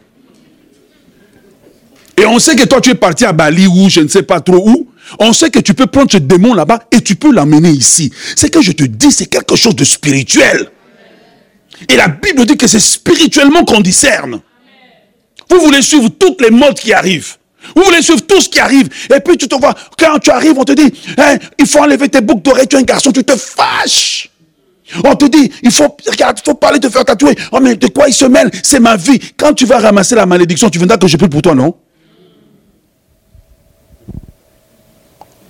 Et 2.16 2.26
on 2.26 2.40
sait 2.40 2.56
que 2.56 2.66
toi, 2.66 2.82
tu 2.82 2.92
es 2.92 2.96
parti 2.96 3.26
à 3.26 3.34
Bali 3.34 3.68
ou 3.68 3.90
je 3.90 4.02
ne 4.02 4.08
sais 4.08 4.24
pas 4.24 4.40
trop 4.40 4.70
où. 4.70 4.88
On 5.20 5.34
sait 5.34 5.50
que 5.50 5.60
tu 5.60 5.74
peux 5.74 5.88
prendre 5.88 6.12
ce 6.12 6.18
démon 6.18 6.54
là-bas 6.54 6.80
et 6.92 7.02
tu 7.02 7.16
peux 7.16 7.32
l'amener 7.32 7.70
ici. 7.70 8.12
C'est 8.36 8.50
que 8.50 8.62
je 8.62 8.72
te 8.72 8.84
dis, 8.84 9.12
c'est 9.12 9.28
quelque 9.28 9.56
chose 9.56 9.76
de 9.76 9.84
spirituel. 9.84 10.70
Et 11.90 11.96
la 11.96 12.08
Bible 12.08 12.46
dit 12.46 12.58
que 12.58 12.68
c'est 12.68 12.80
spirituellement 12.80 13.64
qu'on 13.64 13.82
discerne. 13.82 14.42
Vous 15.50 15.60
voulez 15.60 15.82
suivre 15.82 16.10
toutes 16.10 16.42
les 16.42 16.50
modes 16.50 16.80
qui 16.80 16.94
arrivent. 16.94 17.36
Vous 17.76 17.84
voulez 17.84 18.02
suivre 18.02 18.22
tout 18.22 18.42
ce 18.42 18.50
qui 18.50 18.60
arrive. 18.60 18.90
Et 19.16 19.20
puis 19.20 19.38
tu 19.38 19.48
te 19.48 19.56
vois, 19.56 19.76
quand 19.98 20.20
tu 20.20 20.30
arrives, 20.30 20.58
on 20.58 20.64
te 20.64 20.74
dit, 20.74 20.92
hein, 21.18 21.38
il 21.58 21.68
faut 21.68 21.80
enlever 21.80 22.10
tes 22.10 22.22
boucles 22.22 22.42
d'oreilles, 22.42 22.68
tu 22.68 22.76
es 22.76 22.80
un 22.80 22.84
garçon, 22.84 23.12
tu 23.12 23.24
te 23.24 23.36
fâches. 23.36 24.30
On 25.04 25.16
te 25.16 25.26
dit, 25.26 25.52
il 25.64 25.72
faut, 25.72 25.98
regarde, 26.10 26.40
faut 26.44 26.54
parler, 26.54 26.80
te 26.80 26.90
faire 26.90 27.04
tatouer. 27.04 27.36
Oh, 27.52 27.60
mais 27.62 27.76
de 27.76 27.88
quoi 27.88 28.08
il 28.08 28.14
se 28.14 28.26
mêle? 28.26 28.50
C'est 28.64 28.80
ma 28.80 28.96
vie. 28.96 29.20
Quand 29.36 29.54
tu 29.54 29.66
vas 29.66 29.80
ramasser 29.80 30.16
la 30.16 30.26
malédiction, 30.26 30.70
tu 30.70 30.78
viendras 30.78 30.98
que 30.98 31.08
je 31.08 31.18
prie 31.18 31.28
pour 31.28 31.42
toi, 31.42 31.54
non? 31.54 31.76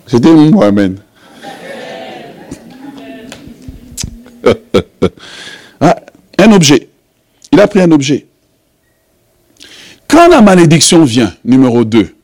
C'était 0.08 0.34
moi, 0.34 0.68
amen. 0.68 0.98
Ah, 5.80 5.96
un 6.40 6.52
objet. 6.54 6.90
Il 7.52 7.60
a 7.60 7.68
pris 7.68 7.82
un 7.82 7.92
objet. 7.92 8.26
Quand 10.08 10.28
la 10.28 10.42
malédiction 10.42 11.04
vient, 11.04 11.32
numéro 11.46 11.86
2, 11.86 12.16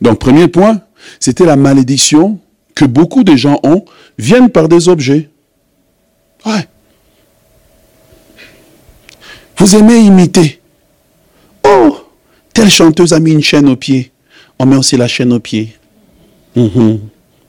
donc 0.00 0.18
premier 0.18 0.48
point, 0.48 0.80
c'était 1.20 1.44
la 1.44 1.56
malédiction 1.56 2.40
que 2.74 2.84
beaucoup 2.84 3.22
de 3.22 3.36
gens 3.36 3.60
ont, 3.62 3.84
viennent 4.18 4.50
par 4.50 4.68
des 4.68 4.88
objets. 4.88 5.30
Ouais. 6.44 6.66
Vous 9.58 9.76
aimez 9.76 9.98
imiter. 9.98 10.60
Oh, 11.64 11.98
telle 12.52 12.70
chanteuse 12.70 13.12
a 13.12 13.20
mis 13.20 13.32
une 13.32 13.42
chaîne 13.42 13.68
au 13.68 13.76
pied. 13.76 14.10
On 14.58 14.66
met 14.66 14.76
aussi 14.76 14.96
la 14.96 15.08
chaîne 15.08 15.32
au 15.32 15.40
pied. 15.40 15.76
Mhm. 16.56 16.98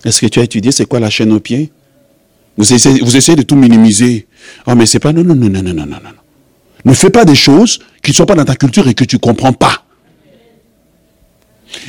Est-ce 0.05 0.21
que 0.21 0.27
tu 0.27 0.39
as 0.39 0.43
étudié 0.43 0.71
c'est 0.71 0.85
quoi 0.85 0.99
la 0.99 1.09
chaîne 1.09 1.31
au 1.31 1.39
pied 1.39 1.71
vous 2.57 2.73
essayez, 2.73 3.35
de 3.35 3.43
tout 3.43 3.55
minimiser. 3.55 4.27
Oh, 4.65 4.73
mais 4.75 4.87
c'est 4.87 4.99
pas. 4.99 5.13
Non, 5.13 5.23
non, 5.23 5.35
non, 5.35 5.49
non, 5.49 5.61
non, 5.61 5.73
non, 5.73 5.85
non. 5.85 5.99
Ne 6.85 6.93
fais 6.93 7.11
pas 7.11 7.23
des 7.23 7.35
choses 7.35 7.79
qui 8.01 8.11
ne 8.11 8.15
sont 8.15 8.25
pas 8.25 8.35
dans 8.35 8.45
ta 8.45 8.55
culture 8.55 8.87
et 8.87 8.93
que 8.93 9.03
tu 9.03 9.17
ne 9.17 9.19
comprends 9.19 9.53
pas. 9.53 9.83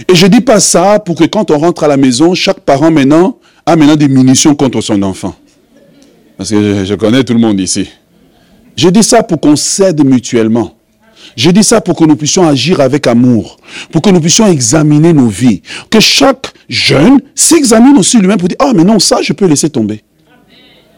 Et 0.09 0.15
je 0.15 0.27
ne 0.27 0.31
dis 0.31 0.41
pas 0.41 0.61
ça 0.61 0.99
pour 0.99 1.17
que 1.17 1.25
quand 1.25 1.51
on 1.51 1.59
rentre 1.59 1.85
à 1.85 1.89
la 1.89 1.97
maison, 1.97 2.35
chaque 2.35 2.61
parent 2.61 2.91
maintenant 2.91 3.39
a 3.65 3.77
maintenant 3.77 3.97
des 3.97 4.09
munitions 4.09 4.55
contre 4.55 4.81
son 4.81 5.03
enfant. 5.03 5.35
Parce 6.37 6.51
que 6.51 6.85
je, 6.85 6.95
connais 6.95 7.25
tout 7.25 7.33
le 7.33 7.41
monde 7.41 7.59
ici. 7.61 7.89
Je 8.77 8.89
dis 8.89 9.03
ça 9.03 9.23
pour 9.23 9.41
qu'on 9.41 9.57
s'aide 9.57 10.05
mutuellement. 10.05 10.75
Je 11.37 11.51
dis 11.51 11.65
ça 11.65 11.81
pour 11.81 11.97
que 11.97 12.05
nous 12.05 12.17
puissions 12.17 12.47
agir 12.47 12.81
avec 12.81 13.07
amour, 13.07 13.59
pour 13.93 14.03
que 14.03 14.11
nous 14.11 14.21
puissions 14.21 14.47
examiner 14.47 15.13
nos 15.13 15.29
vies. 15.29 15.63
Que 15.91 16.01
chaque 16.01 16.53
jeune 16.69 17.21
s'examine 17.35 17.97
aussi 17.99 18.19
lui-même 18.19 18.39
pour 18.39 18.49
dire, 18.49 18.59
ah 18.61 18.73
mais 18.75 18.85
non, 18.85 18.99
ça 18.99 19.23
je 19.23 19.33
peux 19.33 19.47
laisser 19.47 19.71
tomber. 19.71 20.03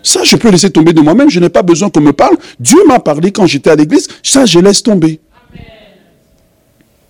Ça, 0.03 0.25
je 0.25 0.37
peux 0.37 0.51
laisser 0.51 0.71
tomber 0.71 0.93
de 0.93 1.01
moi-même. 1.01 1.31
Je 1.31 1.41
n'ai 1.41 1.51
pas 1.51 1.63
besoin 1.63 1.91
qu'on 1.91 2.01
me 2.01 2.13
parle. 2.13 2.37
Dieu 2.59 2.79
m'a 2.87 3.01
parlé 3.01 3.33
quand 3.33 3.47
j'étais 3.47 3.71
à 3.71 3.77
l'église. 3.77 4.09
Ça, 4.23 4.47
je 4.47 4.59
laisse 4.59 4.83
tomber. 4.83 5.21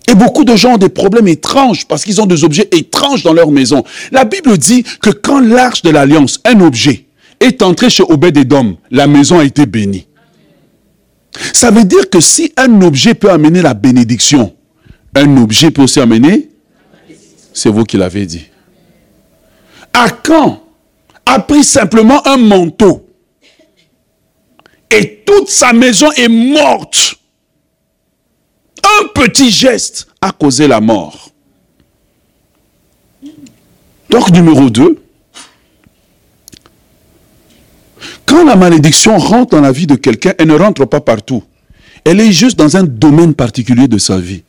Et 0.09 0.15
beaucoup 0.15 0.43
de 0.43 0.55
gens 0.55 0.73
ont 0.73 0.77
des 0.77 0.89
problèmes 0.89 1.27
étranges 1.27 1.87
parce 1.87 2.03
qu'ils 2.03 2.21
ont 2.21 2.25
des 2.25 2.43
objets 2.43 2.67
étranges 2.71 3.23
dans 3.23 3.33
leur 3.33 3.49
maison. 3.49 3.83
La 4.11 4.25
Bible 4.25 4.57
dit 4.57 4.83
que 5.01 5.09
quand 5.09 5.39
l'arche 5.39 5.83
de 5.83 5.89
l'alliance, 5.89 6.41
un 6.43 6.59
objet, 6.59 7.05
est 7.39 7.61
entré 7.61 7.89
chez 7.89 8.03
Obed-Edom, 8.03 8.75
la 8.91 9.07
maison 9.07 9.39
a 9.39 9.45
été 9.45 9.65
bénie. 9.65 10.07
Ça 11.53 11.71
veut 11.71 11.85
dire 11.85 12.09
que 12.09 12.19
si 12.19 12.51
un 12.57 12.81
objet 12.81 13.13
peut 13.13 13.29
amener 13.29 13.61
la 13.61 13.73
bénédiction, 13.73 14.55
un 15.15 15.37
objet 15.37 15.71
peut 15.71 15.83
aussi 15.83 15.99
amener, 15.99 16.49
c'est 17.53 17.69
vous 17.69 17.83
qui 17.83 17.97
l'avez 17.97 18.25
dit. 18.25 18.45
À 19.93 20.09
quand 20.09 20.63
a 21.25 21.39
pris 21.39 21.63
simplement 21.63 22.25
un 22.27 22.37
manteau. 22.37 23.07
Et 24.89 25.23
toute 25.25 25.49
sa 25.49 25.71
maison 25.71 26.11
est 26.13 26.27
morte? 26.27 27.15
Un 28.83 29.07
petit 29.13 29.51
geste 29.51 30.07
a 30.19 30.31
causé 30.31 30.67
la 30.67 30.81
mort. 30.81 31.29
Donc 34.09 34.29
numéro 34.31 34.69
2, 34.69 35.00
quand 38.25 38.45
la 38.45 38.55
malédiction 38.55 39.17
rentre 39.17 39.51
dans 39.55 39.61
la 39.61 39.71
vie 39.71 39.87
de 39.87 39.95
quelqu'un, 39.95 40.33
elle 40.37 40.47
ne 40.47 40.55
rentre 40.55 40.85
pas 40.85 41.01
partout. 41.01 41.43
Elle 42.03 42.19
est 42.19 42.31
juste 42.31 42.57
dans 42.57 42.77
un 42.77 42.83
domaine 42.83 43.33
particulier 43.33 43.87
de 43.87 43.97
sa 43.97 44.17
vie. 44.17 44.43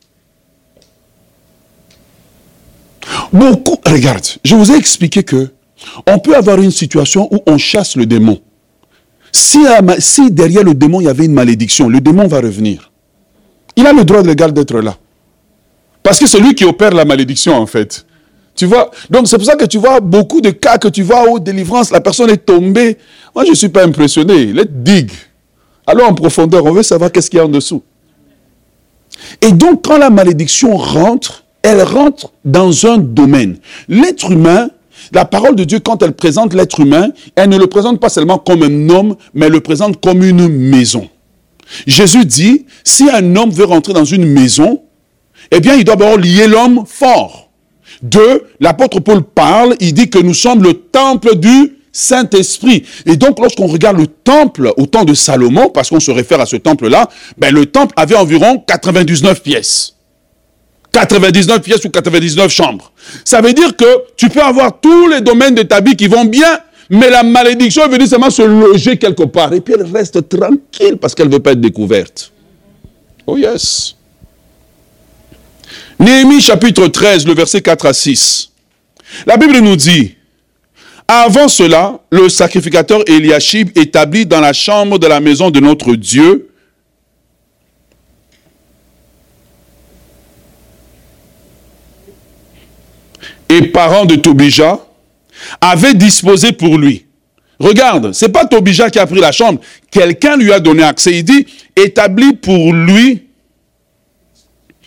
Beaucoup, 3.33 3.79
regarde, 3.87 4.25
je 4.45 4.55
vous 4.55 4.73
ai 4.73 4.77
expliqué 4.77 5.23
que 5.23 5.51
on 6.07 6.19
peut 6.19 6.37
avoir 6.37 6.61
une 6.61 6.71
situation 6.71 7.29
où 7.35 7.41
on 7.47 7.59
chasse 7.59 7.97
le 7.97 8.07
démon. 8.07 8.41
Si, 9.33 9.59
derrière 10.31 10.63
le 10.63 10.75
démon, 10.75 11.01
il 11.01 11.05
y 11.05 11.09
avait 11.09 11.25
une 11.25 11.33
malédiction, 11.33 11.89
le 11.89 12.01
démon 12.01 12.27
va 12.27 12.41
revenir. 12.41 12.93
Il 13.77 13.87
a 13.87 13.93
le 13.93 14.05
droit 14.05 14.23
légal 14.23 14.53
d'être 14.53 14.79
là. 14.79 14.97
Parce 16.03 16.19
que 16.19 16.27
c'est 16.27 16.41
lui 16.41 16.55
qui 16.55 16.65
opère 16.65 16.93
la 16.93 17.05
malédiction, 17.05 17.55
en 17.55 17.67
fait. 17.67 18.07
Tu 18.55 18.67
vois 18.67 18.91
Donc, 19.11 19.29
c'est 19.29 19.37
pour 19.37 19.47
ça 19.47 19.57
que 19.57 19.65
tu 19.65 19.79
vois 19.79 20.01
beaucoup 20.01 20.41
de 20.41 20.51
cas 20.51 20.79
que 20.79 20.89
tu 20.89 21.03
vois 21.03 21.29
où 21.29 21.39
délivrance, 21.39 21.91
la 21.91 22.01
personne 22.01 22.31
est 22.31 22.45
tombée. 22.45 22.99
Moi, 23.35 23.45
je 23.45 23.51
ne 23.51 23.55
suis 23.55 23.69
pas 23.69 23.85
impressionné. 23.85 24.47
Let's 24.47 24.69
dig. 24.71 25.11
Allons 25.87 26.05
en 26.05 26.15
profondeur. 26.15 26.65
On 26.65 26.73
veut 26.73 26.83
savoir 26.83 27.11
qu'est-ce 27.11 27.31
qu'il 27.31 27.39
y 27.39 27.41
a 27.41 27.47
en 27.47 27.49
dessous. 27.49 27.83
Et 29.41 29.53
donc, 29.53 29.85
quand 29.85 29.99
la 29.99 30.11
malédiction 30.11 30.77
rentre, 30.77 31.45
elle 31.63 31.83
rentre 31.83 32.33
dans 32.45 32.87
un 32.87 32.99
domaine. 32.99 33.59
L'être 33.89 34.31
humain 34.31 34.69
la 35.11 35.25
parole 35.25 35.57
de 35.57 35.65
Dieu, 35.65 35.81
quand 35.81 36.03
elle 36.03 36.13
présente 36.13 36.55
l'être 36.55 36.81
humain, 36.81 37.09
elle 37.35 37.49
ne 37.49 37.59
le 37.59 37.67
présente 37.67 37.99
pas 37.99 38.09
seulement 38.09 38.39
comme 38.39 38.63
un 38.63 38.89
homme, 38.89 39.17
mais 39.35 39.47
elle 39.47 39.53
le 39.53 39.61
présente 39.61 40.01
comme 40.01 40.23
une 40.23 40.49
maison. 40.49 41.09
Jésus 41.87 42.25
dit, 42.25 42.67
si 42.85 43.09
un 43.11 43.35
homme 43.37 43.51
veut 43.51 43.65
rentrer 43.65 43.93
dans 43.93 44.05
une 44.05 44.27
maison, 44.27 44.83
eh 45.51 45.61
bien, 45.61 45.75
il 45.75 45.85
doit 45.85 45.97
d'abord 45.97 46.19
lier 46.19 46.47
l'homme 46.47 46.85
fort. 46.87 47.51
Deux, 48.03 48.45
l'apôtre 48.61 49.01
Paul 49.01 49.23
parle, 49.23 49.77
il 49.81 49.95
dit 49.95 50.11
que 50.11 50.19
nous 50.19 50.35
sommes 50.35 50.63
le 50.63 50.75
temple 50.75 51.37
du 51.37 51.79
Saint-Esprit. 51.93 52.85
Et 53.07 53.17
donc, 53.17 53.39
lorsqu'on 53.39 53.67
regarde 53.67 53.99
le 53.99 54.07
temple 54.07 54.73
au 54.77 54.87
temps 54.87 55.05
de 55.05 55.15
Salomon, 55.15 55.69
parce 55.69 55.91
qu'on 55.91 56.01
se 56.01 56.11
réfère 56.11 56.41
à 56.41 56.47
ce 56.47 56.57
temple-là, 56.57 57.09
ben, 57.39 57.55
le 57.55 57.67
temple 57.67 57.95
avait 57.97 58.17
environ 58.17 58.59
99 58.67 59.43
pièces. 59.43 59.95
99 60.93 61.61
pièces 61.61 61.85
ou 61.85 61.91
99 61.91 62.51
chambres. 62.51 62.93
Ça 63.25 63.41
veut 63.41 63.53
dire 63.53 63.77
que 63.77 64.05
tu 64.17 64.29
peux 64.29 64.43
avoir 64.43 64.81
tous 64.81 65.09
les 65.09 65.21
domaines 65.21 65.55
de 65.55 65.63
ta 65.63 65.81
vie 65.81 65.97
qui 65.97 66.07
vont 66.07 66.25
bien, 66.25 66.59
mais 66.91 67.09
la 67.09 67.23
malédiction 67.23 67.85
est 67.85 67.89
venue 67.89 68.07
seulement 68.07 68.31
se 68.31 68.43
loger 68.43 68.99
quelque 68.99 69.23
part. 69.25 69.53
Et 69.53 69.61
puis 69.61 69.75
elle 69.79 69.87
reste 69.87 70.29
tranquille 70.29 70.99
parce 71.01 71.15
qu'elle 71.15 71.29
ne 71.29 71.33
veut 71.33 71.41
pas 71.41 71.53
être 71.53 71.61
découverte. 71.61 72.33
Oh 73.27 73.37
yes. 73.37 73.95
Néhémie 76.03 76.41
chapitre 76.41 76.89
13, 76.89 77.29
le 77.29 77.35
verset 77.35 77.63
4 77.63 77.87
à 77.87 77.93
6. 77.93 78.51
La 79.25 79.37
Bible 79.37 79.59
nous 79.61 79.77
dit, 79.77 80.17
avant 81.07 81.47
cela, 81.47 82.01
le 82.11 82.29
sacrificateur 82.29 83.05
Eliashib 83.07 83.71
établit 83.79 84.27
dans 84.27 84.41
la 84.41 84.53
chambre 84.53 84.99
de 84.99 85.07
la 85.07 85.21
maison 85.21 85.51
de 85.53 85.61
notre 85.61 85.95
Dieu 85.95 86.49
et 93.49 93.63
parents 93.69 94.05
de 94.05 94.17
Tobija 94.17 94.81
avaient 95.61 95.95
disposé 95.95 96.51
pour 96.51 96.79
lui. 96.79 97.07
Regarde, 97.61 98.13
c'est 98.13 98.31
pas 98.31 98.45
Tobija 98.45 98.91
qui 98.91 98.99
a 98.99 99.07
pris 99.07 99.21
la 99.21 99.31
chambre, 99.31 99.61
quelqu'un 99.89 100.37
lui 100.37 100.53
a 100.53 100.59
donné 100.59 100.83
accès. 100.83 101.19
Il 101.19 101.23
dit, 101.23 101.47
établi 101.77 102.33
pour 102.33 102.73
lui, 102.73 103.29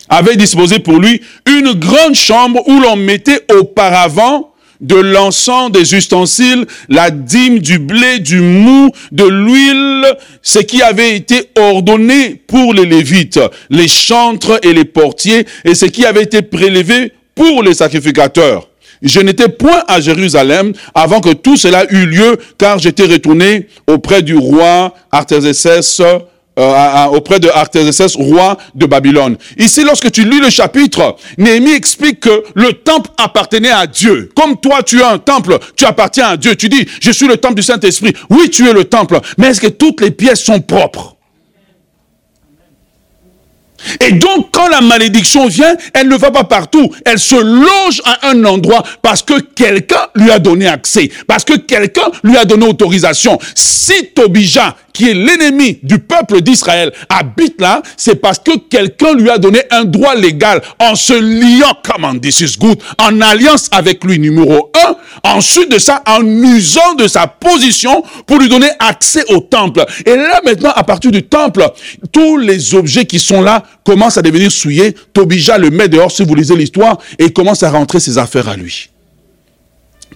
avait 0.08 0.36
disposé 0.36 0.78
pour 0.78 0.98
lui 0.98 1.20
une 1.46 1.72
grande 1.72 2.14
chambre 2.14 2.62
où 2.68 2.80
l'on 2.80 2.96
mettait 2.96 3.40
auparavant 3.52 4.52
de 4.80 4.96
l'encens, 4.96 5.70
des 5.72 5.94
ustensiles, 5.94 6.66
la 6.88 7.10
dîme, 7.10 7.58
du 7.58 7.78
blé, 7.78 8.18
du 8.18 8.40
mou, 8.40 8.90
de 9.12 9.24
l'huile, 9.24 10.06
ce 10.42 10.58
qui 10.58 10.82
avait 10.82 11.16
été 11.16 11.50
ordonné 11.58 12.34
pour 12.46 12.74
les 12.74 12.84
Lévites, 12.84 13.40
les 13.70 13.88
chantres 13.88 14.58
et 14.62 14.72
les 14.72 14.84
portiers, 14.84 15.46
et 15.64 15.74
ce 15.74 15.86
qui 15.86 16.04
avait 16.04 16.22
été 16.22 16.42
prélevé 16.42 17.12
pour 17.34 17.62
les 17.62 17.74
sacrificateurs. 17.74 18.68
Je 19.02 19.20
n'étais 19.20 19.48
point 19.48 19.84
à 19.88 20.00
Jérusalem 20.00 20.72
avant 20.94 21.20
que 21.20 21.32
tout 21.32 21.56
cela 21.56 21.84
eût 21.90 22.06
lieu, 22.06 22.38
car 22.58 22.78
j'étais 22.78 23.04
retourné 23.04 23.68
auprès 23.86 24.22
du 24.22 24.36
roi 24.36 24.94
Artaxerxès 25.12 26.00
euh, 26.58 27.04
auprès 27.12 27.40
de 27.40 27.48
Artaxerxès, 27.48 28.16
roi 28.16 28.56
de 28.74 28.86
Babylone. 28.86 29.36
Ici, 29.58 29.84
lorsque 29.84 30.10
tu 30.10 30.24
lis 30.24 30.40
le 30.40 30.50
chapitre, 30.50 31.16
Néhémie 31.38 31.72
explique 31.72 32.20
que 32.20 32.44
le 32.54 32.72
temple 32.72 33.10
appartenait 33.18 33.70
à 33.70 33.86
Dieu. 33.86 34.30
Comme 34.34 34.56
toi, 34.56 34.82
tu 34.82 35.02
as 35.02 35.10
un 35.10 35.18
temple, 35.18 35.58
tu 35.76 35.84
appartiens 35.84 36.28
à 36.28 36.36
Dieu. 36.36 36.56
Tu 36.56 36.68
dis, 36.68 36.86
je 37.00 37.10
suis 37.10 37.28
le 37.28 37.36
temple 37.36 37.54
du 37.56 37.62
Saint-Esprit. 37.62 38.14
Oui, 38.30 38.50
tu 38.50 38.68
es 38.68 38.72
le 38.72 38.84
temple, 38.84 39.20
mais 39.38 39.48
est-ce 39.48 39.60
que 39.60 39.66
toutes 39.66 40.00
les 40.00 40.10
pièces 40.10 40.42
sont 40.42 40.60
propres? 40.60 41.15
Et 44.00 44.12
donc, 44.12 44.48
quand 44.52 44.68
la 44.68 44.80
malédiction 44.80 45.46
vient, 45.46 45.74
elle 45.94 46.08
ne 46.08 46.16
va 46.16 46.30
pas 46.30 46.44
partout. 46.44 46.90
Elle 47.04 47.18
se 47.18 47.36
loge 47.36 48.02
à 48.04 48.28
un 48.28 48.44
endroit 48.44 48.82
parce 49.02 49.22
que 49.22 49.40
quelqu'un 49.40 50.08
lui 50.14 50.30
a 50.30 50.38
donné 50.38 50.66
accès, 50.66 51.10
parce 51.26 51.44
que 51.44 51.54
quelqu'un 51.54 52.08
lui 52.22 52.36
a 52.36 52.44
donné 52.44 52.66
autorisation. 52.66 53.38
Si 53.54 54.08
Tobija 54.14 54.76
qui 54.96 55.10
est 55.10 55.14
l'ennemi 55.14 55.78
du 55.82 55.98
peuple 55.98 56.40
d'Israël, 56.40 56.90
habite 57.10 57.60
là, 57.60 57.82
c'est 57.98 58.14
parce 58.14 58.38
que 58.38 58.56
quelqu'un 58.70 59.12
lui 59.14 59.28
a 59.28 59.36
donné 59.36 59.60
un 59.70 59.84
droit 59.84 60.14
légal 60.14 60.62
en 60.78 60.94
se 60.94 61.12
liant, 61.12 61.76
comme 61.84 62.18
this 62.18 62.40
is 62.40 62.56
good, 62.58 62.78
en 62.98 63.20
alliance 63.20 63.68
avec 63.72 64.02
lui, 64.04 64.18
numéro 64.18 64.72
un. 64.86 64.96
Ensuite 65.22 65.70
de 65.70 65.78
ça, 65.78 66.02
en 66.06 66.22
usant 66.24 66.94
de 66.94 67.08
sa 67.08 67.26
position 67.26 68.02
pour 68.26 68.38
lui 68.38 68.48
donner 68.48 68.70
accès 68.78 69.22
au 69.28 69.40
temple. 69.40 69.84
Et 70.06 70.16
là, 70.16 70.40
maintenant, 70.44 70.72
à 70.74 70.82
partir 70.82 71.10
du 71.10 71.22
temple, 71.22 71.68
tous 72.10 72.38
les 72.38 72.74
objets 72.74 73.04
qui 73.04 73.18
sont 73.18 73.42
là 73.42 73.64
commencent 73.84 74.18
à 74.18 74.22
devenir 74.22 74.50
souillés. 74.50 74.94
Tobija 75.12 75.58
le 75.58 75.70
met 75.70 75.88
dehors, 75.88 76.10
si 76.10 76.24
vous 76.24 76.34
lisez 76.34 76.56
l'histoire, 76.56 76.98
et 77.18 77.32
commence 77.32 77.62
à 77.62 77.70
rentrer 77.70 78.00
ses 78.00 78.18
affaires 78.18 78.48
à 78.48 78.56
lui. 78.56 78.90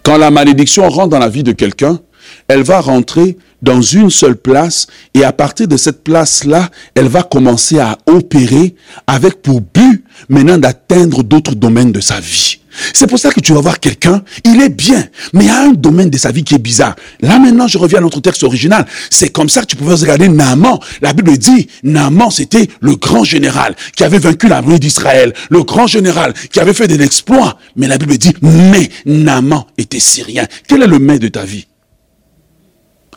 Quand 0.02 0.16
la 0.16 0.30
malédiction 0.30 0.88
rentre 0.88 1.08
dans 1.08 1.18
la 1.18 1.28
vie 1.28 1.42
de 1.42 1.52
quelqu'un, 1.52 2.00
elle 2.48 2.62
va 2.62 2.80
rentrer 2.80 3.36
dans 3.62 3.82
une 3.82 4.10
seule 4.10 4.36
place 4.36 4.86
et 5.14 5.24
à 5.24 5.32
partir 5.32 5.68
de 5.68 5.76
cette 5.76 6.02
place-là, 6.02 6.70
elle 6.94 7.08
va 7.08 7.22
commencer 7.22 7.78
à 7.78 7.98
opérer 8.06 8.74
avec 9.06 9.42
pour 9.42 9.60
but 9.60 10.04
maintenant 10.28 10.58
d'atteindre 10.58 11.22
d'autres 11.22 11.54
domaines 11.54 11.92
de 11.92 12.00
sa 12.00 12.20
vie. 12.20 12.60
C'est 12.94 13.08
pour 13.08 13.18
ça 13.18 13.30
que 13.30 13.40
tu 13.40 13.52
vas 13.52 13.60
voir 13.60 13.80
quelqu'un, 13.80 14.22
il 14.44 14.60
est 14.62 14.68
bien, 14.68 15.04
mais 15.32 15.44
il 15.44 15.48
y 15.48 15.50
a 15.50 15.62
un 15.62 15.72
domaine 15.72 16.08
de 16.08 16.16
sa 16.16 16.30
vie 16.30 16.44
qui 16.44 16.54
est 16.54 16.58
bizarre. 16.58 16.94
Là 17.20 17.38
maintenant, 17.38 17.66
je 17.66 17.78
reviens 17.78 17.98
à 17.98 18.02
notre 18.02 18.20
texte 18.20 18.44
original. 18.44 18.86
C'est 19.10 19.30
comme 19.30 19.48
ça 19.48 19.62
que 19.62 19.66
tu 19.66 19.76
pouvais 19.76 19.94
regarder 19.94 20.28
Naaman. 20.28 20.78
La 21.02 21.12
Bible 21.12 21.36
dit, 21.36 21.66
Naaman, 21.82 22.30
c'était 22.30 22.68
le 22.80 22.94
grand 22.94 23.24
général 23.24 23.74
qui 23.96 24.04
avait 24.04 24.18
vaincu 24.18 24.48
l'armée 24.48 24.78
d'Israël, 24.78 25.34
le 25.50 25.64
grand 25.64 25.88
général 25.88 26.32
qui 26.52 26.60
avait 26.60 26.74
fait 26.74 26.86
des 26.86 27.02
exploits. 27.02 27.58
Mais 27.76 27.88
la 27.88 27.98
Bible 27.98 28.16
dit, 28.18 28.32
mais 28.40 28.88
Naaman 29.04 29.64
était 29.76 30.00
syrien. 30.00 30.46
Quel 30.68 30.82
est 30.82 30.86
le 30.86 30.98
mais 30.98 31.18
de 31.18 31.28
ta 31.28 31.44
vie? 31.44 31.66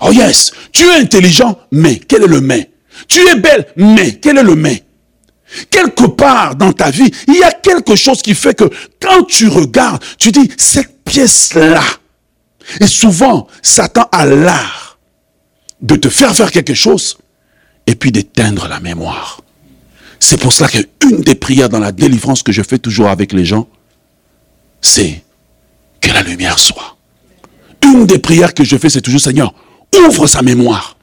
Oh 0.04 0.12
yes, 0.12 0.52
tu 0.72 0.84
es 0.84 1.00
intelligent, 1.00 1.58
mais 1.72 1.98
quel 1.98 2.24
est 2.24 2.28
le 2.28 2.42
mais? 2.42 2.72
Tu 3.08 3.26
es 3.28 3.36
belle, 3.36 3.68
mais 3.78 4.16
quel 4.20 4.38
est 4.38 4.44
le 4.44 4.56
mais? 4.56 4.84
Quelque 5.70 6.08
part 6.08 6.56
dans 6.56 6.74
ta 6.74 6.92
vie, 6.92 7.10
il 7.28 7.36
y 7.36 7.44
a 7.44 7.52
quelque 7.52 7.96
chose 7.96 8.22
qui 8.22 8.36
fait 8.36 8.54
que 8.54 8.70
quand 9.02 9.24
tu 9.24 9.48
regardes, 9.48 10.04
tu 10.18 10.32
dis, 10.32 10.52
cette 10.58 11.04
pièce-là. 11.06 11.84
Et 12.82 12.88
souvent, 12.88 13.48
Satan 13.62 14.08
a 14.12 14.26
l'art 14.26 14.98
de 15.82 15.96
te 15.96 16.10
faire 16.10 16.36
faire 16.36 16.52
quelque 16.52 16.74
chose 16.74 17.18
et 17.88 17.96
puis 17.96 18.12
d'éteindre 18.12 18.68
la 18.68 18.80
mémoire. 18.80 19.42
C'est 20.20 20.40
pour 20.40 20.54
cela 20.54 20.70
qu'une 20.70 21.22
des 21.22 21.36
prières 21.36 21.70
dans 21.70 21.80
la 21.80 21.92
délivrance 21.92 22.44
que 22.44 22.52
je 22.52 22.62
fais 22.62 22.80
toujours 22.80 23.10
avec 23.10 23.34
les 23.34 23.46
gens, 23.46 23.68
c'est 24.82 25.24
que 26.02 26.10
la 26.12 26.24
lumière 26.24 26.60
soit. 26.60 26.98
Une 27.84 28.06
des 28.06 28.20
prières 28.20 28.54
que 28.54 28.64
je 28.64 28.78
fais, 28.78 28.90
c'est 28.90 29.02
toujours 29.02 29.22
Seigneur, 29.22 29.54
ouvre 30.08 30.28
sa 30.28 30.42
mémoire. 30.42 30.98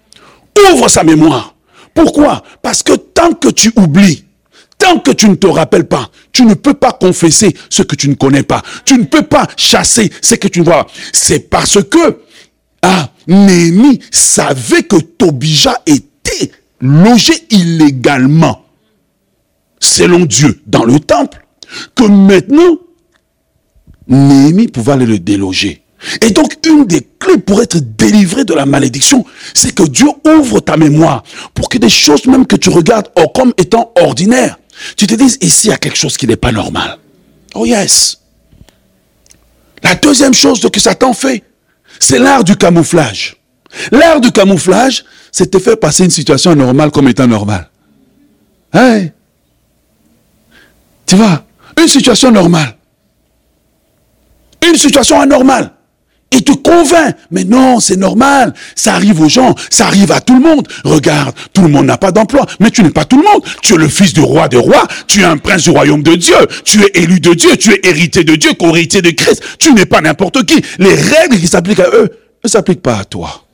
Ouvre 0.72 0.88
sa 0.88 1.04
mémoire. 1.04 1.54
Pourquoi? 1.94 2.42
Parce 2.62 2.82
que 2.82 2.92
tant 2.92 3.32
que 3.32 3.48
tu 3.48 3.72
oublies, 3.76 4.24
tant 4.78 4.98
que 4.98 5.10
tu 5.10 5.28
ne 5.28 5.34
te 5.34 5.46
rappelles 5.46 5.88
pas, 5.88 6.10
tu 6.32 6.44
ne 6.44 6.54
peux 6.54 6.74
pas 6.74 6.92
confesser 6.92 7.54
ce 7.68 7.82
que 7.82 7.96
tu 7.96 8.08
ne 8.08 8.14
connais 8.14 8.42
pas. 8.42 8.62
Tu 8.84 8.94
ne 8.94 9.04
peux 9.04 9.22
pas 9.22 9.46
chasser 9.56 10.10
ce 10.20 10.34
que 10.34 10.48
tu 10.48 10.62
vois. 10.62 10.86
C'est 11.12 11.50
parce 11.50 11.82
que 11.82 12.20
ah, 12.82 13.10
Néhémie 13.26 14.00
savait 14.10 14.84
que 14.84 14.96
Tobija 14.96 15.82
était 15.86 16.50
logé 16.80 17.34
illégalement, 17.50 18.64
selon 19.80 20.20
Dieu, 20.20 20.62
dans 20.66 20.84
le 20.84 20.98
temple, 20.98 21.44
que 21.94 22.04
maintenant, 22.04 22.78
Néhémie 24.08 24.68
pouvait 24.68 24.92
aller 24.92 25.06
le 25.06 25.18
déloger. 25.18 25.82
Et 26.22 26.30
donc, 26.30 26.56
une 26.66 26.86
des 26.86 27.06
clés 27.18 27.38
pour 27.38 27.62
être 27.62 27.76
délivré 27.78 28.44
de 28.44 28.54
la 28.54 28.66
malédiction, 28.66 29.24
c'est 29.54 29.74
que 29.74 29.82
Dieu 29.82 30.08
ouvre 30.26 30.60
ta 30.60 30.76
mémoire 30.76 31.22
pour 31.54 31.68
que 31.68 31.78
des 31.78 31.90
choses 31.90 32.26
même 32.26 32.46
que 32.46 32.56
tu 32.56 32.70
regardes 32.70 33.08
comme 33.34 33.52
étant 33.58 33.92
ordinaires, 34.00 34.58
tu 34.96 35.06
te 35.06 35.14
dises, 35.14 35.36
ici, 35.40 35.66
il 35.66 35.70
y 35.70 35.74
a 35.74 35.76
quelque 35.76 35.98
chose 35.98 36.16
qui 36.16 36.26
n'est 36.26 36.36
pas 36.36 36.52
normal. 36.52 36.98
Oh 37.54 37.66
yes. 37.66 38.18
La 39.82 39.94
deuxième 39.94 40.34
chose 40.34 40.60
que 40.72 40.80
Satan 40.80 41.12
fait, 41.12 41.42
c'est 41.98 42.18
l'art 42.18 42.44
du 42.44 42.56
camouflage. 42.56 43.36
L'art 43.92 44.20
du 44.20 44.32
camouflage, 44.32 45.04
c'est 45.30 45.52
de 45.52 45.58
faire 45.58 45.78
passer 45.78 46.04
une 46.04 46.10
situation 46.10 46.54
normale 46.54 46.90
comme 46.90 47.08
étant 47.08 47.26
normale. 47.26 47.68
Hein? 48.72 49.08
Tu 51.06 51.16
vois, 51.16 51.44
une 51.78 51.88
situation 51.88 52.30
normale. 52.30 52.76
Une 54.66 54.76
situation 54.76 55.20
anormale. 55.20 55.72
Il 56.32 56.44
te 56.44 56.52
convainc. 56.52 57.16
Mais 57.30 57.44
non, 57.44 57.80
c'est 57.80 57.96
normal. 57.96 58.54
Ça 58.76 58.94
arrive 58.94 59.20
aux 59.20 59.28
gens. 59.28 59.54
Ça 59.68 59.86
arrive 59.86 60.12
à 60.12 60.20
tout 60.20 60.34
le 60.34 60.40
monde. 60.40 60.68
Regarde, 60.84 61.34
tout 61.52 61.62
le 61.62 61.68
monde 61.68 61.86
n'a 61.86 61.98
pas 61.98 62.12
d'emploi. 62.12 62.46
Mais 62.60 62.70
tu 62.70 62.82
n'es 62.82 62.90
pas 62.90 63.04
tout 63.04 63.16
le 63.16 63.24
monde. 63.24 63.42
Tu 63.62 63.74
es 63.74 63.76
le 63.76 63.88
fils 63.88 64.12
du 64.12 64.20
roi 64.20 64.48
des 64.48 64.56
rois. 64.56 64.86
Tu 65.08 65.20
es 65.20 65.24
un 65.24 65.38
prince 65.38 65.64
du 65.64 65.70
royaume 65.70 66.02
de 66.02 66.14
Dieu. 66.14 66.36
Tu 66.64 66.82
es 66.82 66.90
élu 66.94 67.18
de 67.18 67.34
Dieu. 67.34 67.56
Tu 67.56 67.72
es 67.72 67.80
hérité 67.82 68.22
de 68.22 68.36
Dieu, 68.36 68.52
co-héritier 68.54 69.02
de 69.02 69.10
Christ. 69.10 69.42
Tu 69.58 69.72
n'es 69.74 69.86
pas 69.86 70.00
n'importe 70.00 70.44
qui. 70.44 70.62
Les 70.78 70.94
règles 70.94 71.38
qui 71.38 71.48
s'appliquent 71.48 71.80
à 71.80 71.88
eux 71.88 72.10
ne 72.44 72.48
s'appliquent 72.48 72.82
pas 72.82 72.98
à 72.98 73.04
toi. 73.04 73.44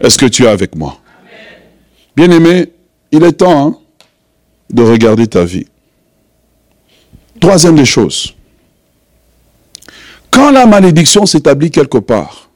Est-ce 0.00 0.16
que 0.16 0.26
tu 0.26 0.44
es 0.44 0.48
avec 0.48 0.76
moi? 0.76 0.98
Bien 2.16 2.30
aimé, 2.30 2.70
il 3.10 3.24
est 3.24 3.32
temps 3.32 3.68
hein, 3.68 3.78
de 4.70 4.82
regarder 4.82 5.26
ta 5.26 5.44
vie. 5.44 5.66
Troisième 7.40 7.74
des 7.74 7.84
choses. 7.84 8.34
Quand 10.34 10.50
la 10.50 10.66
malédiction 10.66 11.26
s'établit 11.26 11.70
quelque 11.70 11.98
part, 11.98 12.50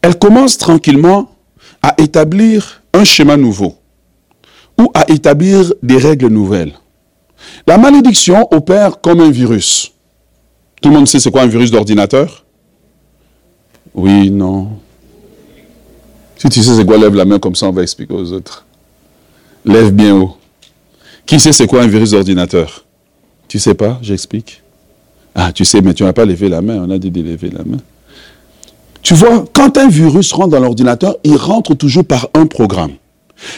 elle 0.00 0.18
commence 0.18 0.56
tranquillement 0.56 1.30
à 1.82 1.94
établir 1.98 2.82
un 2.94 3.04
schéma 3.04 3.36
nouveau 3.36 3.76
ou 4.78 4.90
à 4.94 5.10
établir 5.10 5.74
des 5.82 5.98
règles 5.98 6.28
nouvelles. 6.28 6.72
La 7.66 7.76
malédiction 7.76 8.48
opère 8.50 9.02
comme 9.02 9.20
un 9.20 9.30
virus. 9.30 9.92
Tout 10.80 10.88
le 10.88 10.94
monde 10.94 11.06
sait 11.06 11.20
c'est 11.20 11.30
quoi 11.30 11.42
un 11.42 11.48
virus 11.48 11.70
d'ordinateur? 11.70 12.46
Oui, 13.92 14.30
non. 14.30 14.78
Si 16.38 16.48
tu 16.48 16.62
sais 16.62 16.76
c'est 16.76 16.86
quoi, 16.86 16.96
lève 16.96 17.14
la 17.14 17.26
main 17.26 17.38
comme 17.38 17.56
ça, 17.56 17.66
on 17.66 17.72
va 17.72 17.82
expliquer 17.82 18.14
aux 18.14 18.32
autres. 18.32 18.64
Lève 19.66 19.92
bien 19.92 20.16
haut. 20.16 20.38
Qui 21.26 21.38
sait 21.38 21.52
c'est 21.52 21.66
quoi 21.66 21.82
un 21.82 21.88
virus 21.88 22.12
d'ordinateur? 22.12 22.86
Tu 23.48 23.58
sais 23.58 23.74
pas? 23.74 23.98
J'explique. 24.00 24.62
Ah, 25.34 25.52
tu 25.52 25.64
sais, 25.64 25.80
mais 25.80 25.94
tu 25.94 26.02
n'as 26.02 26.12
pas 26.12 26.24
levé 26.24 26.48
la 26.48 26.60
main. 26.60 26.84
On 26.86 26.90
a 26.90 26.98
dit 26.98 27.10
de 27.10 27.22
lever 27.22 27.50
la 27.50 27.64
main. 27.64 27.78
Tu 29.02 29.14
vois, 29.14 29.44
quand 29.52 29.78
un 29.78 29.88
virus 29.88 30.32
rentre 30.32 30.50
dans 30.50 30.60
l'ordinateur, 30.60 31.16
il 31.24 31.36
rentre 31.36 31.74
toujours 31.74 32.04
par 32.04 32.28
un 32.34 32.46
programme. 32.46 32.92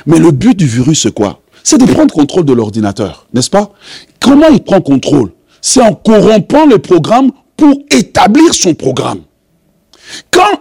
Mais 0.07 0.19
le 0.19 0.31
but 0.31 0.57
du 0.57 0.67
virus, 0.67 1.03
c'est 1.03 1.13
quoi? 1.13 1.41
C'est 1.65 1.79
de 1.79 1.87
prendre 1.87 2.13
contrôle 2.15 2.45
de 2.45 2.53
l'ordinateur, 2.53 3.27
n'est-ce 3.35 3.51
pas? 3.51 3.73
Comment 4.21 4.49
il 4.49 4.61
prend 4.61 4.81
contrôle? 4.81 5.33
C'est 5.61 5.83
en 5.83 5.95
corrompant 5.95 6.67
le 6.67 6.79
programme 6.79 7.31
pour 7.57 7.83
établir 7.91 8.55
son 8.55 8.75
programme. 8.75 9.21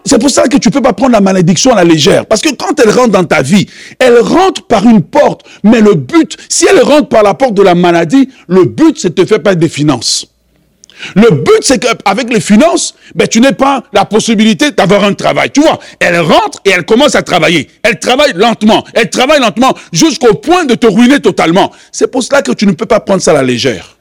C'est 0.06 0.20
pour 0.20 0.30
ça 0.30 0.48
que 0.48 0.58
tu 0.58 0.70
ne 0.70 0.74
peux 0.74 0.82
pas 0.82 0.94
prendre 0.94 1.12
la 1.12 1.22
malédiction 1.22 1.72
à 1.72 1.76
la 1.76 1.84
légère. 1.84 2.26
Parce 2.26 2.42
que 2.42 2.54
quand 2.56 2.80
elle 2.80 2.92
rentre 2.92 3.10
dans 3.10 3.24
ta 3.24 3.42
vie, 3.42 3.66
elle 4.00 4.20
rentre 4.20 4.64
par 4.64 4.86
une 4.86 5.02
porte. 5.02 5.42
Mais 5.64 5.82
le 5.82 5.96
but, 5.96 6.38
si 6.48 6.66
elle 6.70 6.82
rentre 6.82 7.10
par 7.10 7.24
la 7.24 7.34
porte 7.34 7.54
de 7.54 7.62
la 7.62 7.76
maladie, 7.76 8.30
le 8.48 8.66
but, 8.66 9.00
c'est 9.00 9.10
de 9.10 9.22
te 9.22 9.26
faire 9.28 9.42
perdre 9.42 9.60
des 9.60 9.70
finances. 9.70 10.28
Le 11.16 11.32
but, 11.32 11.62
c'est 11.62 11.80
qu'avec 11.80 12.32
les 12.32 12.40
finances, 12.40 12.96
ben, 13.16 13.28
tu 13.28 13.42
n'as 13.42 13.54
pas 13.54 13.84
la 13.94 14.06
possibilité 14.06 14.72
d'avoir 14.72 15.04
un 15.04 15.14
travail. 15.14 15.52
Tu 15.52 15.62
vois, 15.62 15.80
elle 16.00 16.20
rentre 16.20 16.60
et 16.66 16.72
elle 16.72 16.86
commence 16.86 17.16
à 17.16 17.22
travailler. 17.22 17.70
Elle 17.84 18.00
travaille 18.00 18.34
lentement. 18.34 18.84
Elle 18.94 19.10
travaille 19.10 19.40
lentement 19.40 19.74
jusqu'au 19.92 20.34
point 20.36 20.66
de 20.66 20.76
te 20.76 20.88
ruiner 20.88 21.20
totalement. 21.20 21.72
C'est 21.92 22.08
pour 22.08 22.24
cela 22.24 22.42
que 22.42 22.52
tu 22.52 22.66
ne 22.66 22.74
peux 22.74 22.86
pas 22.86 23.00
prendre 23.00 23.22
ça 23.22 23.32
à 23.32 23.36
la 23.36 23.44
légère. 23.44 23.98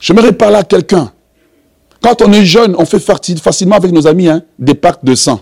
J'aimerais 0.00 0.32
parler 0.32 0.56
à 0.56 0.64
quelqu'un. 0.64 1.12
Quand 2.02 2.20
on 2.20 2.32
est 2.32 2.44
jeune, 2.44 2.74
on 2.76 2.84
fait 2.84 3.00
facilement 3.00 3.76
avec 3.76 3.90
nos 3.90 4.06
amis 4.06 4.28
hein, 4.28 4.42
des 4.58 4.74
pactes 4.74 5.04
de 5.04 5.14
sang. 5.14 5.40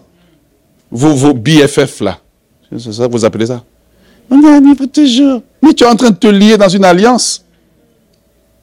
Vos, 0.90 1.14
vos 1.14 1.34
BFF 1.34 2.00
là. 2.00 2.18
C'est 2.78 2.92
ça, 2.92 3.08
vous 3.08 3.24
appelez 3.24 3.46
ça? 3.46 3.64
On 4.30 4.42
est 4.42 4.54
amis 4.54 4.74
pour 4.74 4.90
toujours. 4.90 5.42
Mais 5.60 5.74
tu 5.74 5.84
es 5.84 5.86
en 5.86 5.96
train 5.96 6.10
de 6.10 6.16
te 6.16 6.28
lier 6.28 6.56
dans 6.56 6.68
une 6.68 6.84
alliance. 6.84 7.44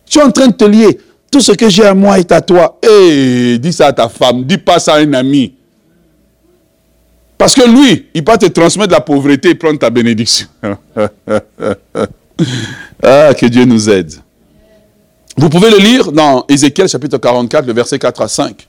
Tu 0.09 0.19
es 0.19 0.23
en 0.23 0.31
train 0.31 0.47
de 0.47 0.53
te 0.53 0.65
lier. 0.65 0.99
Tout 1.31 1.41
ce 1.41 1.51
que 1.51 1.69
j'ai 1.69 1.85
à 1.85 1.93
moi 1.93 2.19
est 2.19 2.31
à 2.31 2.41
toi. 2.41 2.79
Hé, 2.81 3.57
dis 3.59 3.73
ça 3.73 3.87
à 3.87 3.93
ta 3.93 4.09
femme. 4.09 4.43
Dis 4.43 4.57
pas 4.57 4.79
ça 4.79 4.95
à 4.95 4.99
un 4.99 5.13
ami. 5.13 5.53
Parce 7.37 7.55
que 7.55 7.69
lui, 7.69 8.07
il 8.13 8.23
va 8.23 8.37
te 8.37 8.47
transmettre 8.47 8.91
la 8.91 8.99
pauvreté 8.99 9.51
et 9.51 9.55
prendre 9.55 9.79
ta 9.79 9.89
bénédiction. 9.89 10.47
ah, 13.01 13.33
que 13.33 13.45
Dieu 13.45 13.63
nous 13.63 13.89
aide. 13.89 14.13
Vous 15.37 15.47
pouvez 15.47 15.69
le 15.69 15.77
lire 15.77 16.11
dans 16.11 16.43
Ézéchiel 16.49 16.89
chapitre 16.89 17.17
44, 17.17 17.65
le 17.65 17.71
verset 17.71 17.97
4 17.97 18.21
à 18.21 18.27
5. 18.27 18.67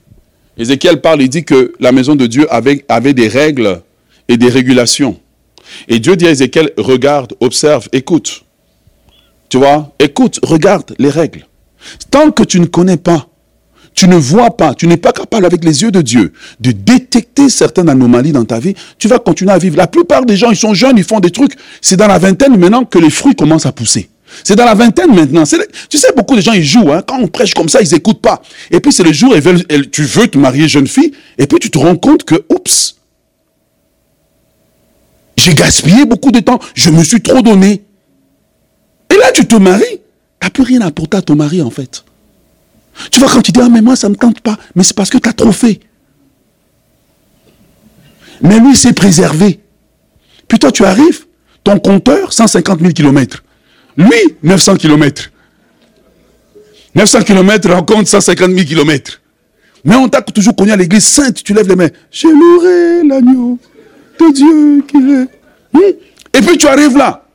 Ézéchiel 0.57 1.01
parle, 1.01 1.21
il 1.21 1.27
dit 1.27 1.43
que 1.43 1.73
la 1.81 1.91
maison 1.91 2.15
de 2.15 2.27
Dieu 2.27 2.47
avait, 2.49 2.85
avait 2.87 3.13
des 3.13 3.27
règles 3.27 3.81
et 4.29 4.37
des 4.37 4.47
régulations. 4.47 5.19
Et 5.89 5.99
Dieu 5.99 6.15
dit 6.15 6.27
à 6.27 6.31
Ézéchiel, 6.31 6.71
regarde, 6.77 7.33
observe, 7.41 7.89
écoute. 7.91 8.43
Tu 9.49 9.57
vois, 9.57 9.91
écoute, 9.99 10.39
regarde 10.43 10.95
les 10.97 11.09
règles. 11.09 11.45
Tant 12.09 12.31
que 12.31 12.43
tu 12.43 12.59
ne 12.59 12.65
connais 12.65 12.97
pas, 12.97 13.27
tu 13.93 14.07
ne 14.07 14.15
vois 14.15 14.55
pas, 14.55 14.73
tu 14.73 14.87
n'es 14.87 14.97
pas 14.97 15.11
capable 15.11 15.45
avec 15.45 15.63
les 15.63 15.81
yeux 15.81 15.91
de 15.91 16.01
Dieu 16.01 16.31
de 16.59 16.71
détecter 16.71 17.49
certaines 17.49 17.89
anomalies 17.89 18.31
dans 18.31 18.45
ta 18.45 18.59
vie, 18.59 18.73
tu 18.97 19.07
vas 19.07 19.19
continuer 19.19 19.51
à 19.51 19.57
vivre. 19.57 19.77
La 19.77 19.87
plupart 19.87 20.25
des 20.25 20.37
gens, 20.37 20.49
ils 20.49 20.55
sont 20.55 20.73
jeunes, 20.73 20.97
ils 20.97 21.03
font 21.03 21.19
des 21.19 21.31
trucs. 21.31 21.53
C'est 21.81 21.97
dans 21.97 22.07
la 22.07 22.17
vingtaine 22.17 22.57
maintenant 22.57 22.85
que 22.85 22.99
les 22.99 23.09
fruits 23.09 23.35
commencent 23.35 23.65
à 23.65 23.71
pousser. 23.71 24.09
C'est 24.43 24.55
dans 24.55 24.65
la 24.65 24.75
vingtaine 24.75 25.13
maintenant. 25.13 25.43
Tu 25.89 25.97
sais, 25.97 26.13
beaucoup 26.15 26.35
de 26.35 26.41
gens, 26.41 26.53
ils 26.53 26.63
jouent. 26.63 26.91
Hein. 26.91 27.03
Quand 27.05 27.19
on 27.19 27.27
prêche 27.27 27.53
comme 27.53 27.67
ça, 27.67 27.81
ils 27.81 27.91
n'écoutent 27.91 28.21
pas. 28.21 28.41
Et 28.71 28.79
puis, 28.79 28.93
c'est 28.93 29.03
le 29.03 29.11
jour, 29.11 29.33
où 29.35 29.83
tu 29.91 30.03
veux 30.03 30.27
te 30.27 30.37
marier 30.37 30.69
jeune 30.69 30.87
fille, 30.87 31.11
et 31.37 31.47
puis 31.47 31.59
tu 31.59 31.69
te 31.69 31.77
rends 31.77 31.97
compte 31.97 32.23
que, 32.23 32.35
oups, 32.49 32.95
j'ai 35.37 35.53
gaspillé 35.53 36.05
beaucoup 36.05 36.31
de 36.31 36.39
temps, 36.39 36.59
je 36.75 36.91
me 36.91 37.03
suis 37.03 37.21
trop 37.21 37.41
donné. 37.41 37.83
Et 39.13 39.17
là, 39.17 39.31
tu 39.33 39.45
te 39.45 39.55
maries, 39.55 39.99
n'as 40.41 40.49
plus 40.49 40.63
rien 40.63 40.81
à 40.81 40.87
apporter 40.87 41.17
à 41.17 41.21
ton 41.21 41.35
mari, 41.35 41.61
en 41.61 41.69
fait. 41.69 42.03
Tu 43.11 43.19
vois, 43.19 43.29
quand 43.29 43.41
tu 43.41 43.51
dis, 43.51 43.59
ah, 43.61 43.69
mais 43.69 43.81
moi, 43.81 43.95
ça 43.95 44.07
ne 44.07 44.13
me 44.13 44.17
tente 44.17 44.41
pas, 44.41 44.57
mais 44.75 44.83
c'est 44.83 44.95
parce 44.95 45.09
que 45.09 45.17
tu 45.17 45.29
as 45.29 45.33
trop 45.33 45.51
fait. 45.51 45.79
Mais 48.41 48.59
lui, 48.59 48.75
s'est 48.75 48.93
préservé. 48.93 49.59
Puis 50.47 50.59
toi, 50.59 50.71
tu 50.71 50.83
arrives, 50.83 51.25
ton 51.63 51.79
compteur, 51.79 52.33
150 52.33 52.79
000 52.79 52.91
kilomètres. 52.91 53.43
Lui, 53.97 54.09
900 54.43 54.77
km. 54.77 55.31
900 56.95 57.21
km 57.21 57.71
rencontre 57.71 58.09
150 58.09 58.51
000 58.51 58.65
km. 58.65 59.21
Mais 59.83 59.95
on 59.95 60.09
t'a 60.09 60.21
toujours 60.21 60.55
connu 60.55 60.71
à 60.71 60.75
l'église 60.75 61.05
sainte, 61.05 61.43
tu 61.43 61.53
lèves 61.53 61.67
les 61.67 61.75
mains. 61.75 61.89
Je 62.11 62.27
louerai 62.27 63.07
l'agneau 63.07 63.57
de 64.19 64.33
Dieu 64.33 64.83
qui 64.87 64.97
est. 64.97 65.27
Hmm? 65.73 65.95
Et 66.33 66.41
puis 66.41 66.57
tu 66.57 66.67
arrives 66.67 66.97
là. 66.97 67.25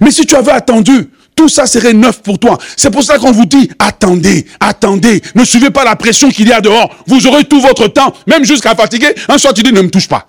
Mais 0.00 0.10
si 0.10 0.26
tu 0.26 0.34
avais 0.34 0.52
attendu, 0.52 1.10
tout 1.36 1.48
ça 1.48 1.66
serait 1.66 1.92
neuf 1.92 2.22
pour 2.22 2.38
toi. 2.38 2.58
C'est 2.76 2.90
pour 2.90 3.04
ça 3.04 3.18
qu'on 3.18 3.30
vous 3.30 3.44
dit, 3.44 3.70
attendez, 3.78 4.46
attendez, 4.58 5.22
ne 5.34 5.44
suivez 5.44 5.70
pas 5.70 5.84
la 5.84 5.94
pression 5.94 6.30
qu'il 6.30 6.48
y 6.48 6.52
a 6.52 6.60
dehors. 6.60 6.90
Vous 7.06 7.26
aurez 7.26 7.44
tout 7.44 7.60
votre 7.60 7.86
temps, 7.86 8.12
même 8.26 8.44
jusqu'à 8.44 8.74
fatiguer. 8.74 9.14
Un 9.28 9.38
soir, 9.38 9.54
tu 9.54 9.62
dis, 9.62 9.72
ne 9.72 9.82
me 9.82 9.90
touche 9.90 10.08
pas. 10.08 10.26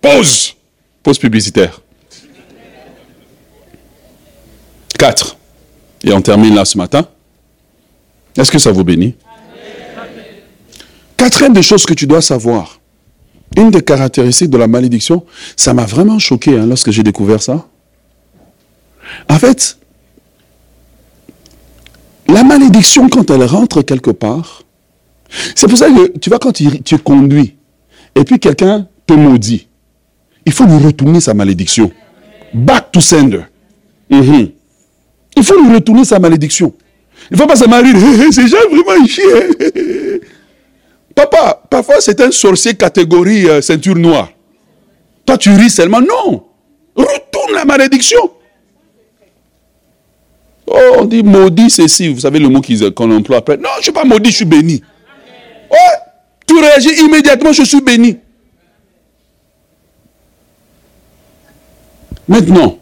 Pause. 0.00 0.54
Pause 1.02 1.18
publicitaire. 1.18 1.80
4. 4.96 5.36
Et 6.04 6.12
on 6.12 6.22
termine 6.22 6.54
là 6.54 6.64
ce 6.64 6.78
matin. 6.78 7.08
Est-ce 8.38 8.52
que 8.52 8.58
ça 8.58 8.70
vous 8.70 8.84
bénit? 8.84 9.16
Quatrième 11.16 11.52
des 11.52 11.62
choses 11.62 11.84
que 11.84 11.94
tu 11.94 12.06
dois 12.06 12.22
savoir. 12.22 12.80
Une 13.56 13.70
des 13.70 13.82
caractéristiques 13.82 14.50
de 14.50 14.58
la 14.58 14.66
malédiction, 14.66 15.24
ça 15.56 15.74
m'a 15.74 15.84
vraiment 15.84 16.18
choqué 16.18 16.58
hein, 16.58 16.66
lorsque 16.66 16.90
j'ai 16.90 17.02
découvert 17.02 17.42
ça. 17.42 17.66
En 19.28 19.38
fait, 19.38 19.78
la 22.28 22.42
malédiction, 22.42 23.08
quand 23.08 23.30
elle 23.30 23.44
rentre 23.44 23.82
quelque 23.82 24.10
part, 24.10 24.62
c'est 25.54 25.68
pour 25.68 25.78
ça 25.78 25.88
que 25.88 26.18
tu 26.18 26.30
vois, 26.30 26.38
quand 26.38 26.52
tu, 26.52 26.98
conduis, 26.98 27.56
et 28.14 28.24
puis 28.24 28.38
quelqu'un 28.38 28.86
te 29.06 29.14
maudit, 29.14 29.66
il 30.46 30.52
faut 30.52 30.64
lui 30.64 30.78
retourner 30.78 31.20
sa 31.20 31.34
malédiction. 31.34 31.90
Back 32.52 32.92
to 32.92 33.00
sender. 33.00 33.42
Mhm. 34.10 34.50
Il 35.36 35.42
faut 35.44 35.60
lui 35.60 35.74
retourner 35.74 36.04
sa 36.04 36.18
malédiction. 36.18 36.72
Il 37.30 37.36
ne 37.36 37.40
faut 37.40 37.46
pas 37.46 37.56
se 37.56 37.66
marier. 37.66 37.92
C'est 38.30 38.46
gens 38.46 38.56
vraiment 38.70 39.06
chier. 39.06 39.24
Papa, 41.14 41.62
parfois 41.70 41.96
c'est 42.00 42.20
un 42.20 42.30
sorcier 42.30 42.74
catégorie 42.74 43.48
euh, 43.48 43.60
ceinture 43.60 43.96
noire. 43.96 44.30
Toi, 45.24 45.38
tu 45.38 45.50
ris 45.50 45.70
seulement. 45.70 46.00
Non. 46.00 46.44
Retourne 46.94 47.54
la 47.54 47.64
malédiction. 47.64 48.30
Oh, 50.66 50.96
on 50.98 51.04
dit 51.04 51.22
maudit 51.22 51.70
ceci. 51.70 52.08
Vous 52.12 52.20
savez 52.20 52.38
le 52.38 52.48
mot 52.48 52.62
qu'on 52.94 53.10
emploie 53.10 53.38
après. 53.38 53.56
Non, 53.56 53.68
je 53.74 53.78
ne 53.78 53.82
suis 53.84 53.92
pas 53.92 54.04
maudit, 54.04 54.30
je 54.30 54.36
suis 54.36 54.44
béni. 54.44 54.82
Ouais, 55.70 55.76
tu 56.46 56.58
réagis 56.58 57.04
immédiatement, 57.04 57.52
je 57.52 57.62
suis 57.64 57.80
béni. 57.80 58.18
Maintenant, 62.26 62.78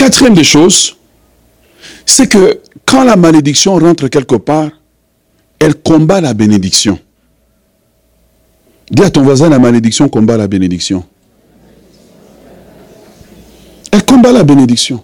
Quatrième 0.00 0.32
des 0.32 0.44
choses, 0.44 0.96
c'est 2.06 2.26
que 2.26 2.62
quand 2.86 3.04
la 3.04 3.16
malédiction 3.16 3.76
rentre 3.76 4.08
quelque 4.08 4.36
part, 4.36 4.70
elle 5.58 5.74
combat 5.74 6.22
la 6.22 6.32
bénédiction. 6.32 6.98
Dis 8.90 9.02
à 9.02 9.10
ton 9.10 9.20
voisin, 9.20 9.50
la 9.50 9.58
malédiction 9.58 10.08
combat 10.08 10.38
la 10.38 10.48
bénédiction. 10.48 11.04
Elle 13.90 14.04
combat 14.04 14.32
la 14.32 14.44
bénédiction. 14.44 15.02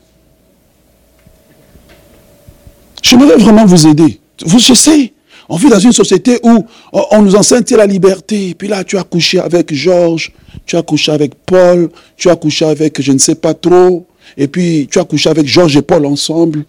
J'aimerais 3.03 3.37
vraiment 3.37 3.67
vous 3.67 3.87
aider. 3.87 4.21
Vous, 4.45 4.59
je 4.59 4.75
sais, 4.75 5.13
on 5.49 5.57
vit 5.57 5.69
dans 5.69 5.79
une 5.79 5.93
société 5.93 6.41
où 6.43 6.67
on 6.93 7.23
nous 7.23 7.37
enseigne 7.37 7.65
la 7.71 7.87
liberté. 7.87 8.55
Puis 8.55 8.69
là, 8.69 8.85
tu 8.85 8.99
as 8.99 9.05
couché 9.05 9.39
avec 9.39 9.73
Georges, 9.73 10.33
tu 10.65 10.77
as 10.77 10.83
couché 10.83 11.13
avec 11.13 11.35
Paul, 11.47 11.89
tu 12.17 12.29
as 12.29 12.37
couché 12.37 12.65
avec 12.65 13.01
je 13.01 13.13
ne 13.13 13.19
sais 13.19 13.37
pas 13.37 13.55
trop. 13.55 14.07
Et 14.37 14.49
puis, 14.49 14.89
tu 14.91 14.99
as 14.99 15.05
couché 15.05 15.31
avec 15.31 15.47
Georges 15.47 15.77
et 15.77 15.83
Paul 15.83 16.05
ensemble. 16.05 16.65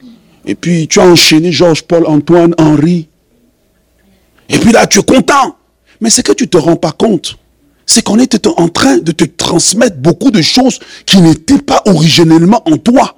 Et 0.45 0.55
puis, 0.55 0.87
tu 0.87 0.99
as 0.99 1.05
enchaîné 1.05 1.51
Georges, 1.51 1.83
Paul, 1.83 2.05
Antoine, 2.05 2.53
Henri. 2.57 3.07
Et 4.49 4.57
puis 4.57 4.71
là, 4.71 4.85
tu 4.85 4.99
es 4.99 5.03
content. 5.03 5.55
Mais 5.99 6.09
ce 6.09 6.21
que 6.21 6.31
tu 6.31 6.43
ne 6.43 6.49
te 6.49 6.57
rends 6.57 6.75
pas 6.75 6.91
compte, 6.91 7.37
c'est 7.87 8.03
qu'on 8.03 8.19
était 8.19 8.47
en 8.47 8.67
train 8.67 8.97
de 8.97 9.11
te 9.11 9.23
transmettre 9.23 9.97
beaucoup 9.97 10.29
de 10.29 10.41
choses 10.41 10.79
qui 11.05 11.19
n'étaient 11.19 11.57
pas 11.57 11.81
originellement 11.85 12.61
en 12.69 12.77
toi. 12.77 13.15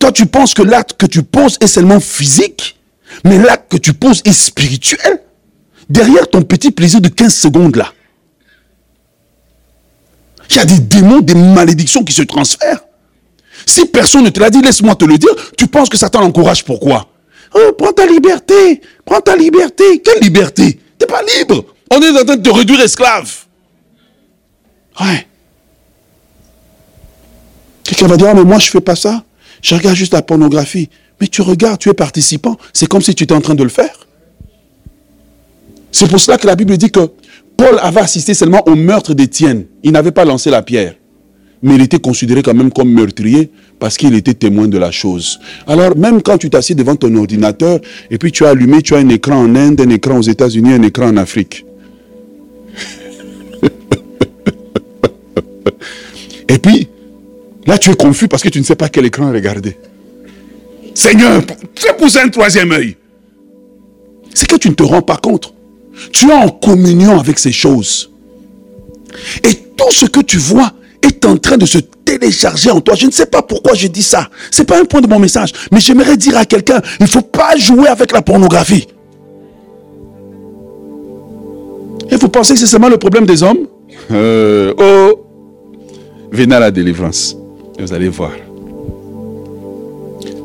Toi, 0.00 0.10
tu 0.10 0.26
penses 0.26 0.54
que 0.54 0.62
l'acte 0.62 0.94
que 0.94 1.06
tu 1.06 1.22
poses 1.22 1.56
est 1.60 1.66
seulement 1.68 2.00
physique, 2.00 2.78
mais 3.24 3.38
l'acte 3.38 3.70
que 3.70 3.76
tu 3.76 3.92
poses 3.92 4.22
est 4.24 4.32
spirituel. 4.32 5.22
Derrière 5.88 6.28
ton 6.28 6.42
petit 6.42 6.70
plaisir 6.70 7.00
de 7.00 7.08
15 7.08 7.34
secondes 7.34 7.76
là, 7.76 7.92
il 10.50 10.56
y 10.56 10.58
a 10.58 10.64
des 10.64 10.78
démons, 10.78 11.20
des 11.20 11.34
malédictions 11.34 12.02
qui 12.02 12.14
se 12.14 12.22
transfèrent. 12.22 12.80
Si 13.66 13.84
personne 13.84 14.24
ne 14.24 14.30
te 14.30 14.40
l'a 14.40 14.48
dit, 14.48 14.62
laisse-moi 14.62 14.94
te 14.94 15.04
le 15.04 15.18
dire. 15.18 15.30
Tu 15.58 15.66
penses 15.66 15.90
que 15.90 15.98
Satan 15.98 16.20
l'encourage 16.20 16.64
pourquoi? 16.64 17.08
Oh, 17.54 17.72
Prends 17.76 17.92
ta 17.92 18.06
liberté. 18.06 18.80
Prends 19.04 19.20
ta 19.20 19.36
liberté. 19.36 20.00
Quelle 20.00 20.22
liberté? 20.22 20.80
Tu 20.98 21.04
n'es 21.04 21.06
pas 21.06 21.22
libre. 21.38 21.64
On 21.90 22.00
est 22.00 22.10
en 22.10 22.24
train 22.24 22.36
de 22.36 22.42
te 22.42 22.50
réduire 22.50 22.80
esclave. 22.80 23.47
Ouais. 25.00 25.26
Quelqu'un 27.84 28.06
va 28.06 28.16
dire, 28.16 28.28
ah, 28.30 28.34
mais 28.34 28.44
moi 28.44 28.58
je 28.58 28.66
ne 28.66 28.70
fais 28.70 28.80
pas 28.80 28.96
ça. 28.96 29.24
Je 29.62 29.74
regarde 29.74 29.96
juste 29.96 30.12
la 30.12 30.22
pornographie. 30.22 30.88
Mais 31.20 31.26
tu 31.26 31.42
regardes, 31.42 31.78
tu 31.78 31.88
es 31.88 31.94
participant. 31.94 32.56
C'est 32.72 32.86
comme 32.86 33.02
si 33.02 33.14
tu 33.14 33.24
étais 33.24 33.34
en 33.34 33.40
train 33.40 33.54
de 33.54 33.62
le 33.62 33.68
faire. 33.68 34.06
C'est 35.90 36.08
pour 36.08 36.20
cela 36.20 36.38
que 36.38 36.46
la 36.46 36.54
Bible 36.54 36.76
dit 36.76 36.90
que 36.90 37.10
Paul 37.56 37.78
avait 37.80 38.00
assisté 38.00 38.34
seulement 38.34 38.62
au 38.68 38.76
meurtre 38.76 39.14
d'Étienne. 39.14 39.66
Il 39.82 39.92
n'avait 39.92 40.12
pas 40.12 40.24
lancé 40.24 40.50
la 40.50 40.62
pierre 40.62 40.94
mais 41.62 41.74
il 41.74 41.82
était 41.82 41.98
considéré 41.98 42.42
quand 42.42 42.54
même 42.54 42.72
comme 42.72 42.90
meurtrier 42.90 43.50
parce 43.78 43.96
qu'il 43.96 44.14
était 44.14 44.34
témoin 44.34 44.68
de 44.68 44.78
la 44.78 44.90
chose. 44.90 45.38
Alors 45.66 45.96
même 45.96 46.22
quand 46.22 46.38
tu 46.38 46.50
t'assieds 46.50 46.74
devant 46.74 46.96
ton 46.96 47.14
ordinateur 47.16 47.80
et 48.10 48.18
puis 48.18 48.32
tu 48.32 48.44
as 48.44 48.50
allumé, 48.50 48.82
tu 48.82 48.94
as 48.94 48.98
un 48.98 49.08
écran 49.08 49.36
en 49.36 49.54
Inde, 49.54 49.80
un 49.80 49.90
écran 49.90 50.18
aux 50.18 50.22
États-Unis, 50.22 50.72
un 50.72 50.82
écran 50.82 51.08
en 51.08 51.16
Afrique. 51.16 51.64
Et 56.48 56.58
puis, 56.58 56.88
là 57.66 57.78
tu 57.78 57.90
es 57.90 57.94
confus 57.94 58.28
parce 58.28 58.42
que 58.42 58.48
tu 58.48 58.58
ne 58.58 58.64
sais 58.64 58.76
pas 58.76 58.88
quel 58.88 59.06
écran 59.06 59.30
regarder. 59.30 59.76
Seigneur, 60.94 61.42
fais 61.74 61.94
pousser 61.94 62.18
un 62.20 62.28
troisième 62.28 62.72
œil. 62.72 62.96
C'est 64.34 64.48
que 64.48 64.56
tu 64.56 64.68
ne 64.68 64.74
te 64.74 64.82
rends 64.82 65.02
pas 65.02 65.16
compte. 65.16 65.54
Tu 66.12 66.28
es 66.28 66.32
en 66.32 66.48
communion 66.48 67.18
avec 67.18 67.38
ces 67.38 67.52
choses. 67.52 68.10
Et 69.44 69.54
tout 69.76 69.90
ce 69.90 70.06
que 70.06 70.20
tu 70.20 70.38
vois, 70.38 70.72
est 71.02 71.24
en 71.24 71.36
train 71.36 71.56
de 71.56 71.66
se 71.66 71.78
télécharger 71.78 72.70
en 72.70 72.80
toi. 72.80 72.94
Je 72.94 73.06
ne 73.06 73.10
sais 73.10 73.26
pas 73.26 73.42
pourquoi 73.42 73.74
je 73.74 73.86
dis 73.86 74.02
ça. 74.02 74.28
Ce 74.50 74.62
n'est 74.62 74.66
pas 74.66 74.80
un 74.80 74.84
point 74.84 75.00
de 75.00 75.06
mon 75.06 75.18
message. 75.18 75.52
Mais 75.72 75.80
j'aimerais 75.80 76.16
dire 76.16 76.36
à 76.36 76.44
quelqu'un, 76.44 76.80
il 77.00 77.04
ne 77.04 77.08
faut 77.08 77.22
pas 77.22 77.56
jouer 77.56 77.88
avec 77.88 78.12
la 78.12 78.22
pornographie. 78.22 78.86
Et 82.10 82.16
vous 82.16 82.28
pensez 82.28 82.54
que 82.54 82.60
c'est 82.60 82.66
seulement 82.66 82.88
le 82.88 82.96
problème 82.96 83.26
des 83.26 83.42
hommes? 83.42 83.66
Euh, 84.10 84.72
Oh, 84.78 85.24
venez 86.30 86.54
à 86.54 86.60
la 86.60 86.70
délivrance. 86.70 87.36
Et 87.78 87.82
vous 87.82 87.92
allez 87.92 88.08
voir. 88.08 88.32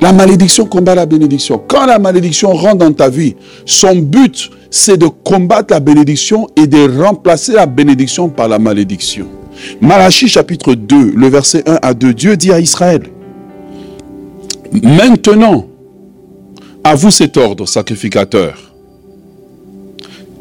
La 0.01 0.11
malédiction 0.11 0.65
combat 0.65 0.95
la 0.95 1.05
bénédiction. 1.05 1.61
Quand 1.65 1.85
la 1.85 1.97
malédiction 1.97 2.51
rentre 2.51 2.79
dans 2.79 2.91
ta 2.93 3.09
vie, 3.09 3.35
son 3.65 3.95
but, 3.95 4.49
c'est 4.69 4.97
de 4.97 5.07
combattre 5.07 5.73
la 5.73 5.79
bénédiction 5.79 6.47
et 6.57 6.67
de 6.67 7.01
remplacer 7.01 7.53
la 7.53 7.65
bénédiction 7.65 8.27
par 8.27 8.49
la 8.49 8.59
malédiction. 8.59 9.27
Malachie 9.79 10.27
chapitre 10.27 10.73
2, 10.73 11.13
le 11.15 11.27
verset 11.27 11.63
1 11.65 11.79
à 11.81 11.93
2, 11.93 12.13
Dieu 12.13 12.35
dit 12.35 12.51
à 12.51 12.59
Israël, 12.59 13.03
Maintenant, 14.81 15.67
à 16.83 16.95
vous 16.95 17.11
cet 17.11 17.37
ordre 17.37 17.67
sacrificateur. 17.67 18.73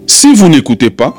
Si 0.07 0.35
vous 0.35 0.49
n'écoutez 0.49 0.91
pas, 0.91 1.15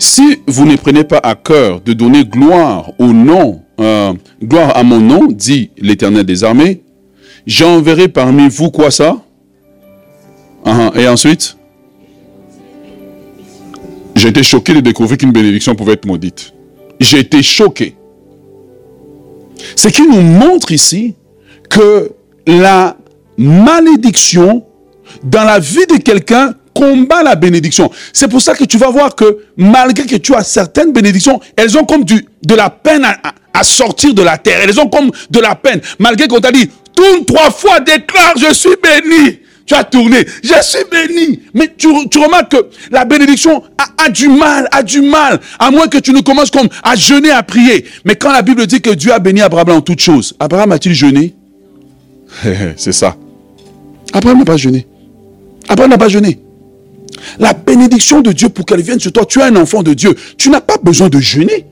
si 0.00 0.40
vous 0.46 0.64
ne 0.64 0.76
prenez 0.76 1.04
pas 1.04 1.18
à 1.18 1.34
cœur 1.34 1.80
de 1.82 1.92
donner 1.92 2.24
gloire 2.24 2.90
au 2.98 3.12
nom, 3.12 3.60
euh, 3.80 4.14
gloire 4.42 4.76
à 4.76 4.82
mon 4.82 4.98
nom, 4.98 5.26
dit 5.26 5.70
l'Éternel 5.78 6.24
des 6.24 6.42
armées, 6.42 6.82
j'enverrai 7.46 8.08
parmi 8.08 8.48
vous 8.48 8.70
quoi 8.70 8.90
ça? 8.90 9.18
Uh-huh. 10.64 10.98
Et 10.98 11.06
ensuite? 11.06 11.56
J'ai 14.16 14.28
été 14.28 14.42
choqué 14.42 14.74
de 14.74 14.80
découvrir 14.80 15.18
qu'une 15.18 15.32
bénédiction 15.32 15.74
pouvait 15.74 15.92
être 15.92 16.06
maudite. 16.06 16.52
J'ai 16.98 17.20
été 17.20 17.42
choqué. 17.42 17.94
Ce 19.76 19.88
qui 19.88 20.06
nous 20.06 20.20
montre 20.22 20.72
ici 20.72 21.14
que 21.68 22.10
la 22.46 22.96
malédiction 23.36 24.64
dans 25.22 25.44
la 25.44 25.58
vie 25.58 25.86
de 25.86 25.98
quelqu'un 25.98 26.54
combat 26.74 27.22
la 27.22 27.34
bénédiction. 27.34 27.90
C'est 28.12 28.28
pour 28.28 28.40
ça 28.40 28.54
que 28.54 28.64
tu 28.64 28.78
vas 28.78 28.90
voir 28.90 29.14
que 29.14 29.38
malgré 29.56 30.06
que 30.06 30.16
tu 30.16 30.34
as 30.34 30.44
certaines 30.44 30.92
bénédictions, 30.92 31.40
elles 31.56 31.76
ont 31.76 31.84
comme 31.84 32.04
de 32.04 32.54
la 32.54 32.70
peine 32.70 33.04
à, 33.04 33.62
sortir 33.62 34.14
de 34.14 34.22
la 34.22 34.38
terre. 34.38 34.60
Elles 34.62 34.80
ont 34.80 34.88
comme 34.88 35.10
de 35.30 35.40
la 35.40 35.54
peine. 35.54 35.80
Malgré 35.98 36.28
qu'on 36.28 36.40
t'a 36.40 36.52
dit, 36.52 36.70
tourne 36.94 37.24
trois 37.26 37.50
fois, 37.50 37.80
déclare, 37.80 38.34
je 38.38 38.54
suis 38.54 38.70
béni. 38.82 39.38
Tu 39.66 39.74
as 39.74 39.84
tourné, 39.84 40.26
je 40.42 40.54
suis 40.62 40.84
béni. 40.90 41.40
Mais 41.54 41.72
tu, 41.76 41.88
remarques 41.88 42.50
que 42.50 42.66
la 42.90 43.04
bénédiction 43.04 43.62
a, 43.78 44.04
a, 44.04 44.08
du 44.08 44.28
mal, 44.28 44.66
a 44.72 44.82
du 44.82 45.00
mal, 45.00 45.38
à 45.58 45.70
moins 45.70 45.86
que 45.86 45.98
tu 45.98 46.12
ne 46.12 46.20
commences 46.22 46.50
comme 46.50 46.68
à 46.82 46.96
jeûner, 46.96 47.30
à 47.30 47.42
prier. 47.44 47.84
Mais 48.04 48.16
quand 48.16 48.32
la 48.32 48.42
Bible 48.42 48.66
dit 48.66 48.80
que 48.80 48.90
Dieu 48.90 49.12
a 49.12 49.20
béni 49.20 49.42
Abraham 49.42 49.70
en 49.70 49.80
toutes 49.80 50.00
choses, 50.00 50.34
Abraham 50.40 50.72
a-t-il 50.72 50.94
jeûné? 50.94 51.34
C'est 52.76 52.92
ça. 52.92 53.16
Abraham 54.12 54.38
n'a 54.38 54.44
pas 54.44 54.56
jeûné. 54.56 54.86
Abraham 55.68 55.90
n'a 55.90 55.98
pas 55.98 56.08
jeûné. 56.08 56.40
La 57.38 57.52
bénédiction 57.52 58.20
de 58.20 58.32
Dieu 58.32 58.48
pour 58.48 58.66
qu'elle 58.66 58.82
vienne 58.82 59.00
sur 59.00 59.12
toi, 59.12 59.24
tu 59.24 59.40
es 59.40 59.42
un 59.42 59.56
enfant 59.56 59.82
de 59.82 59.94
Dieu. 59.94 60.14
Tu 60.36 60.50
n'as 60.50 60.60
pas 60.60 60.76
besoin 60.82 61.08
de 61.08 61.18
jeûner. 61.18 61.66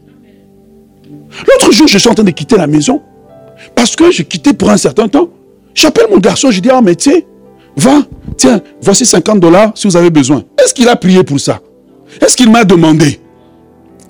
L'autre 1.47 1.73
jour, 1.73 1.87
je 1.87 1.99
suis 1.99 2.09
en 2.09 2.15
train 2.15 2.25
de 2.25 2.31
quitter 2.31 2.57
la 2.57 2.67
maison. 2.67 3.03
Parce 3.75 3.97
que 3.97 4.11
j'ai 4.11 4.25
quitté 4.25 4.53
pour 4.53 4.71
un 4.71 4.77
certain 4.77 5.09
temps. 5.09 5.31
J'appelle 5.75 6.07
mon 6.11 6.19
garçon, 6.19 6.51
je 6.51 6.61
dis, 6.61 6.71
ah 6.71 6.81
mais 6.81 6.95
tiens, 6.95 7.21
va, 7.77 8.03
tiens, 8.37 8.61
voici 8.81 9.07
50 9.07 9.39
dollars 9.41 9.73
si 9.75 9.87
vous 9.87 9.97
avez 9.97 10.11
besoin. 10.11 10.43
Est-ce 10.63 10.75
qu'il 10.75 10.89
a 10.89 10.97
prié 10.97 11.23
pour 11.23 11.39
ça? 11.39 11.61
Est-ce 12.21 12.37
qu'il 12.37 12.51
m'a 12.51 12.65
demandé? 12.65 13.21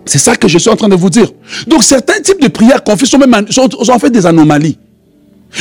C'est 0.07 0.19
ça 0.19 0.37
que 0.37 0.49
je 0.49 0.57
suis 0.57 0.71
en 0.71 0.77
train 0.77 0.89
de 0.89 0.97
vous 0.97 1.11
dire. 1.11 1.29
Donc 1.67 1.85
certains 1.85 2.21
types 2.21 2.41
de 2.41 2.49
prières 2.49 2.81
fait 2.83 3.05
sont 3.05 3.19
même 3.19 3.47
sont 3.51 3.69
en 3.91 3.99
fait 3.99 4.11
des 4.11 4.25
anomalies. 4.25 4.79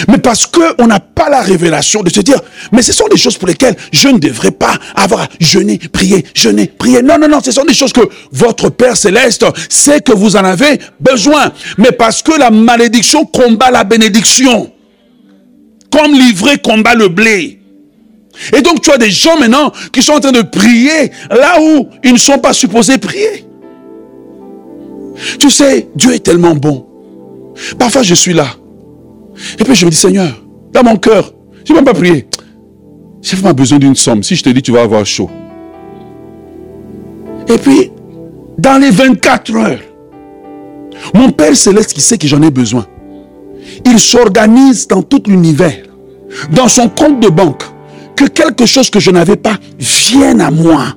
Mais 0.08 0.18
parce 0.18 0.46
qu'on 0.46 0.86
n'a 0.86 1.00
pas 1.00 1.30
la 1.30 1.42
révélation 1.42 2.04
de 2.04 2.10
se 2.10 2.20
dire, 2.20 2.40
mais 2.72 2.82
ce 2.82 2.92
sont 2.92 3.08
des 3.08 3.18
choses 3.18 3.38
pour 3.38 3.48
lesquelles 3.48 3.76
je 3.92 4.10
ne 4.10 4.20
devrais 4.20 4.52
pas 4.52 4.74
avoir 4.96 5.28
jeûné, 5.40 5.80
prié, 5.92 6.26
jeûné, 6.34 6.68
prié. 6.68 7.02
Non, 7.02 7.18
non, 7.18 7.28
non, 7.28 7.40
ce 7.42 7.52
sont 7.52 7.64
des 7.64 7.74
choses 7.74 7.94
que 7.94 8.02
votre 8.32 8.70
Père 8.70 8.98
céleste 8.98 9.46
sait 9.70 10.02
que 10.02 10.12
vous 10.12 10.36
en 10.36 10.44
avez 10.44 10.80
besoin. 11.00 11.52
Mais 11.78 11.92
parce 11.92 12.22
que 12.22 12.38
la 12.38 12.52
malédiction 12.52 13.26
combat 13.26 13.72
la 13.72 13.84
bénédiction. 13.84 14.72
Comme 15.90 16.14
l'ivraie 16.14 16.58
combat 16.58 16.94
le 16.94 17.08
blé. 17.08 17.62
Et 18.56 18.62
donc 18.62 18.82
tu 18.82 18.92
as 18.92 18.98
des 18.98 19.10
gens 19.10 19.40
maintenant 19.40 19.72
qui 19.92 20.04
sont 20.04 20.14
en 20.14 20.20
train 20.20 20.32
de 20.32 20.42
prier 20.42 21.12
là 21.30 21.60
où 21.62 21.88
ils 22.04 22.14
ne 22.14 22.18
sont 22.18 22.40
pas 22.40 22.54
supposés 22.54 22.98
prier. 22.98 23.46
Tu 25.40 25.50
sais, 25.50 25.88
Dieu 25.96 26.14
est 26.14 26.20
tellement 26.20 26.56
bon. 26.56 26.86
Parfois 27.80 28.04
je 28.04 28.14
suis 28.14 28.34
là. 28.34 28.48
Et 29.60 29.64
puis 29.64 29.76
je 29.76 29.86
me 29.86 29.92
dis, 29.92 29.98
Seigneur, 29.98 30.34
dans 30.72 30.84
mon 30.84 30.98
cœur, 30.98 31.34
je 31.66 31.74
ne 31.74 31.78
vais 31.78 31.84
même 31.84 31.86
pas 31.86 32.00
prier. 32.00 32.28
J'ai 33.22 33.36
vraiment 33.36 33.54
besoin 33.54 33.80
d'une 33.80 33.96
somme. 33.96 34.24
Si 34.24 34.36
je 34.36 34.44
te 34.44 34.50
dis, 34.50 34.62
tu 34.62 34.72
vas 34.72 34.82
avoir 34.82 35.06
chaud. 35.06 35.30
Et 37.50 37.58
puis, 37.58 37.92
dans 38.58 38.82
les 38.82 38.90
24 38.90 39.56
heures, 39.56 39.80
mon 41.14 41.32
Père 41.32 41.56
céleste 41.56 41.94
qui 41.94 42.02
sait 42.02 42.18
que 42.18 42.28
j'en 42.28 42.42
ai 42.42 42.52
besoin, 42.52 42.86
il 43.86 44.00
s'organise 44.00 44.88
dans 44.88 45.02
tout 45.02 45.22
l'univers, 45.28 45.84
dans 46.52 46.68
son 46.68 46.90
compte 46.90 47.20
de 47.20 47.30
banque, 47.30 47.64
que 48.16 48.26
quelque 48.26 48.66
chose 48.66 48.90
que 48.90 49.00
je 49.00 49.12
n'avais 49.12 49.36
pas 49.36 49.58
vienne 49.80 50.42
à 50.42 50.52
moi. 50.52 50.96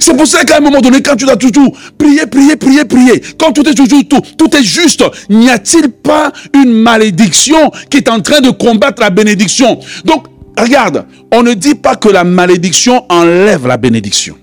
C'est 0.00 0.16
pour 0.16 0.26
ça 0.26 0.44
qu'à 0.44 0.58
un 0.58 0.60
moment 0.60 0.80
donné, 0.80 1.02
quand 1.02 1.16
tu 1.16 1.24
dois 1.24 1.36
toujours 1.36 1.76
prier, 1.98 2.26
prier, 2.26 2.56
prier, 2.56 2.84
prier, 2.84 3.22
quand 3.38 3.52
tout 3.52 3.66
est 3.68 3.74
toujours 3.74 4.02
tout, 4.08 4.20
tout 4.36 4.54
est 4.56 4.62
juste, 4.62 5.04
n'y 5.30 5.50
a-t-il 5.50 5.88
pas 5.88 6.32
une 6.54 6.72
malédiction 6.72 7.70
qui 7.90 7.98
est 7.98 8.08
en 8.08 8.20
train 8.20 8.40
de 8.40 8.50
combattre 8.50 9.00
la 9.00 9.10
bénédiction? 9.10 9.78
Donc, 10.04 10.26
regarde, 10.58 11.06
on 11.32 11.42
ne 11.42 11.54
dit 11.54 11.74
pas 11.74 11.96
que 11.96 12.08
la 12.08 12.24
malédiction 12.24 13.04
enlève 13.08 13.66
la 13.66 13.76
bénédiction. 13.76 14.36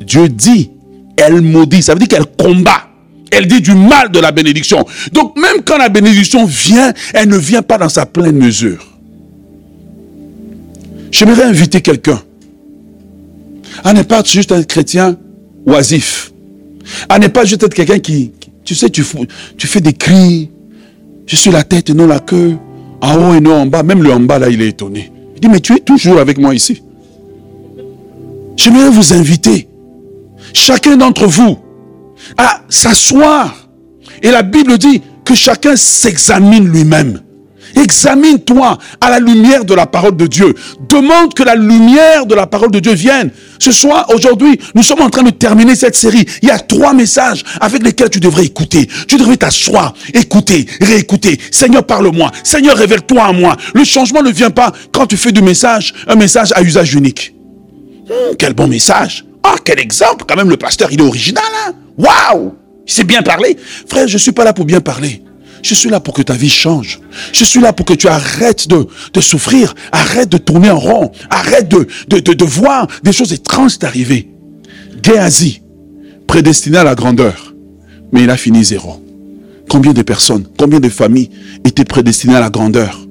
Dieu 0.00 0.28
dit, 0.28 0.70
elle 1.16 1.40
maudit, 1.40 1.82
ça 1.82 1.92
veut 1.92 1.98
dire 1.98 2.08
qu'elle 2.08 2.26
combat. 2.26 2.84
Elle 3.30 3.46
dit 3.46 3.60
du 3.60 3.74
mal 3.74 4.10
de 4.10 4.18
la 4.20 4.32
bénédiction. 4.32 4.86
Donc 5.12 5.36
même 5.36 5.62
quand 5.64 5.76
la 5.76 5.90
bénédiction 5.90 6.46
vient, 6.46 6.92
elle 7.12 7.28
ne 7.28 7.36
vient 7.36 7.62
pas 7.62 7.76
dans 7.76 7.90
sa 7.90 8.06
pleine 8.06 8.36
mesure. 8.36 8.84
J'aimerais 11.10 11.44
inviter 11.44 11.80
quelqu'un 11.80 12.22
à 13.84 13.92
ne 13.92 14.02
pas 14.02 14.22
juste 14.22 14.52
un 14.52 14.62
chrétien 14.62 15.16
oisif. 15.66 16.32
À 17.08 17.18
ne 17.18 17.28
pas 17.28 17.44
juste 17.44 17.62
être 17.62 17.74
quelqu'un 17.74 17.98
qui, 17.98 18.32
tu 18.64 18.74
sais, 18.74 18.90
tu, 18.90 19.04
tu 19.56 19.66
fais 19.66 19.80
des 19.80 19.92
cris. 19.92 20.50
Je 21.26 21.36
suis 21.36 21.50
la 21.50 21.62
tête 21.62 21.90
et 21.90 21.94
non 21.94 22.06
la 22.06 22.20
queue. 22.20 22.56
En 23.00 23.16
haut 23.16 23.34
et 23.34 23.40
non 23.40 23.62
en 23.62 23.66
bas. 23.66 23.82
Même 23.82 24.02
le 24.02 24.12
en 24.12 24.20
bas, 24.20 24.38
là, 24.38 24.48
il 24.48 24.62
est 24.62 24.68
étonné. 24.68 25.12
Il 25.34 25.40
dit, 25.40 25.48
mais 25.48 25.60
tu 25.60 25.74
es 25.74 25.80
toujours 25.80 26.18
avec 26.18 26.38
moi 26.38 26.54
ici. 26.54 26.82
J'aimerais 28.56 28.90
vous 28.90 29.12
inviter, 29.12 29.68
chacun 30.52 30.96
d'entre 30.96 31.26
vous, 31.26 31.58
à 32.36 32.62
s'asseoir. 32.68 33.68
Et 34.20 34.32
la 34.32 34.42
Bible 34.42 34.76
dit 34.78 35.00
que 35.24 35.34
chacun 35.36 35.76
s'examine 35.76 36.68
lui-même. 36.68 37.20
Examine-toi 37.76 38.78
à 39.00 39.10
la 39.10 39.18
lumière 39.20 39.64
de 39.64 39.74
la 39.74 39.86
parole 39.86 40.16
de 40.16 40.26
Dieu. 40.26 40.54
Demande 40.88 41.34
que 41.34 41.42
la 41.42 41.54
lumière 41.54 42.26
de 42.26 42.34
la 42.34 42.46
parole 42.46 42.70
de 42.70 42.80
Dieu 42.80 42.92
vienne. 42.94 43.30
Ce 43.58 43.72
soir, 43.72 44.06
aujourd'hui, 44.14 44.58
nous 44.74 44.82
sommes 44.82 45.02
en 45.02 45.10
train 45.10 45.22
de 45.22 45.30
terminer 45.30 45.74
cette 45.74 45.96
série. 45.96 46.24
Il 46.42 46.48
y 46.48 46.50
a 46.50 46.58
trois 46.58 46.92
messages 46.94 47.42
avec 47.60 47.82
lesquels 47.82 48.10
tu 48.10 48.20
devrais 48.20 48.44
écouter. 48.44 48.88
Tu 49.06 49.16
devrais 49.16 49.36
t'asseoir, 49.36 49.94
écouter, 50.14 50.66
réécouter. 50.80 51.38
Seigneur, 51.50 51.84
parle-moi. 51.84 52.30
Seigneur, 52.44 52.76
révèle-toi 52.76 53.22
à 53.22 53.32
moi. 53.32 53.56
Le 53.74 53.84
changement 53.84 54.22
ne 54.22 54.30
vient 54.30 54.50
pas 54.50 54.72
quand 54.92 55.06
tu 55.06 55.16
fais 55.16 55.32
du 55.32 55.42
message 55.42 55.94
un 56.06 56.14
message 56.14 56.52
à 56.54 56.62
usage 56.62 56.94
unique. 56.94 57.34
Hmm, 58.08 58.34
quel 58.38 58.54
bon 58.54 58.68
message. 58.68 59.24
Ah, 59.42 59.56
quel 59.64 59.78
exemple. 59.78 60.24
Quand 60.28 60.36
même, 60.36 60.50
le 60.50 60.56
pasteur, 60.56 60.90
il 60.92 61.00
est 61.00 61.04
original. 61.04 61.44
Hein? 61.66 61.72
Waouh 61.96 62.54
Il 62.86 62.92
sait 62.92 63.04
bien 63.04 63.22
parler. 63.22 63.56
Frère, 63.88 64.08
je 64.08 64.14
ne 64.14 64.18
suis 64.18 64.32
pas 64.32 64.44
là 64.44 64.52
pour 64.52 64.64
bien 64.64 64.80
parler. 64.80 65.22
Je 65.62 65.74
suis 65.74 65.88
là 65.88 66.00
pour 66.00 66.14
que 66.14 66.22
ta 66.22 66.34
vie 66.34 66.48
change. 66.48 67.00
Je 67.32 67.44
suis 67.44 67.60
là 67.60 67.72
pour 67.72 67.86
que 67.86 67.94
tu 67.94 68.08
arrêtes 68.08 68.68
de, 68.68 69.20
souffrir, 69.20 69.74
arrête 69.92 70.28
de 70.28 70.38
tourner 70.38 70.70
en 70.70 70.78
rond, 70.78 71.12
arrête 71.30 71.68
de, 71.68 72.44
voir 72.44 72.86
des 73.02 73.12
choses 73.12 73.32
étranges 73.32 73.78
t'arriver. 73.78 74.28
Géasi, 75.02 75.62
prédestiné 76.26 76.78
à 76.78 76.84
la 76.84 76.94
grandeur, 76.94 77.54
mais 78.12 78.22
il 78.22 78.30
a 78.30 78.36
fini 78.36 78.64
zéro. 78.64 79.02
Combien 79.68 79.92
de 79.92 80.02
personnes, 80.02 80.46
combien 80.58 80.80
de 80.80 80.88
familles 80.88 81.30
étaient 81.64 81.84
prédestinées 81.84 82.36
à 82.36 82.40
la 82.40 82.50
grandeur? 82.50 83.06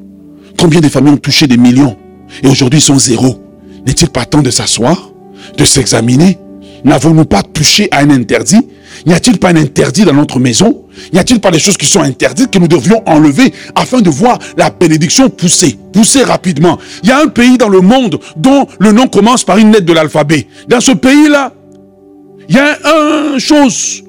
Combien 0.59 0.81
de 0.81 0.89
familles 0.89 1.13
ont 1.13 1.17
touché 1.17 1.47
des 1.47 1.57
millions? 1.57 1.95
Et 2.43 2.47
aujourd'hui 2.47 2.81
sont 2.81 2.97
zéro. 2.97 3.41
N'est-il 3.85 4.09
pas 4.09 4.25
temps 4.25 4.41
de 4.41 4.49
s'asseoir, 4.49 5.11
de 5.57 5.63
s'examiner? 5.63 6.37
N'avons-nous 6.83 7.25
pas 7.25 7.43
touché 7.43 7.87
à 7.91 7.99
un 7.99 8.09
interdit? 8.09 8.61
N'y 9.05 9.13
a-t-il 9.13 9.39
pas 9.39 9.49
un 9.49 9.55
interdit 9.55 10.05
dans 10.05 10.13
notre 10.13 10.39
maison? 10.39 10.85
N'y 11.13 11.19
a-t-il 11.19 11.39
pas 11.39 11.51
des 11.51 11.59
choses 11.59 11.77
qui 11.77 11.85
sont 11.85 12.01
interdites 12.01 12.51
que 12.51 12.59
nous 12.59 12.67
devrions 12.67 13.03
enlever 13.05 13.53
afin 13.75 14.01
de 14.01 14.09
voir 14.09 14.39
la 14.57 14.69
bénédiction 14.69 15.29
pousser, 15.29 15.77
pousser 15.93 16.23
rapidement? 16.23 16.77
Il 17.03 17.09
y 17.09 17.11
a 17.11 17.21
un 17.21 17.27
pays 17.27 17.57
dans 17.57 17.69
le 17.69 17.81
monde 17.81 18.19
dont 18.35 18.67
le 18.79 18.91
nom 18.91 19.07
commence 19.07 19.43
par 19.43 19.57
une 19.57 19.71
lettre 19.71 19.85
de 19.85 19.93
l'alphabet. 19.93 20.47
Dans 20.67 20.81
ce 20.81 20.91
pays-là, 20.91 21.53
il 22.49 22.55
y 22.55 22.59
a 22.59 22.77
une 23.33 23.39
chose. 23.39 24.03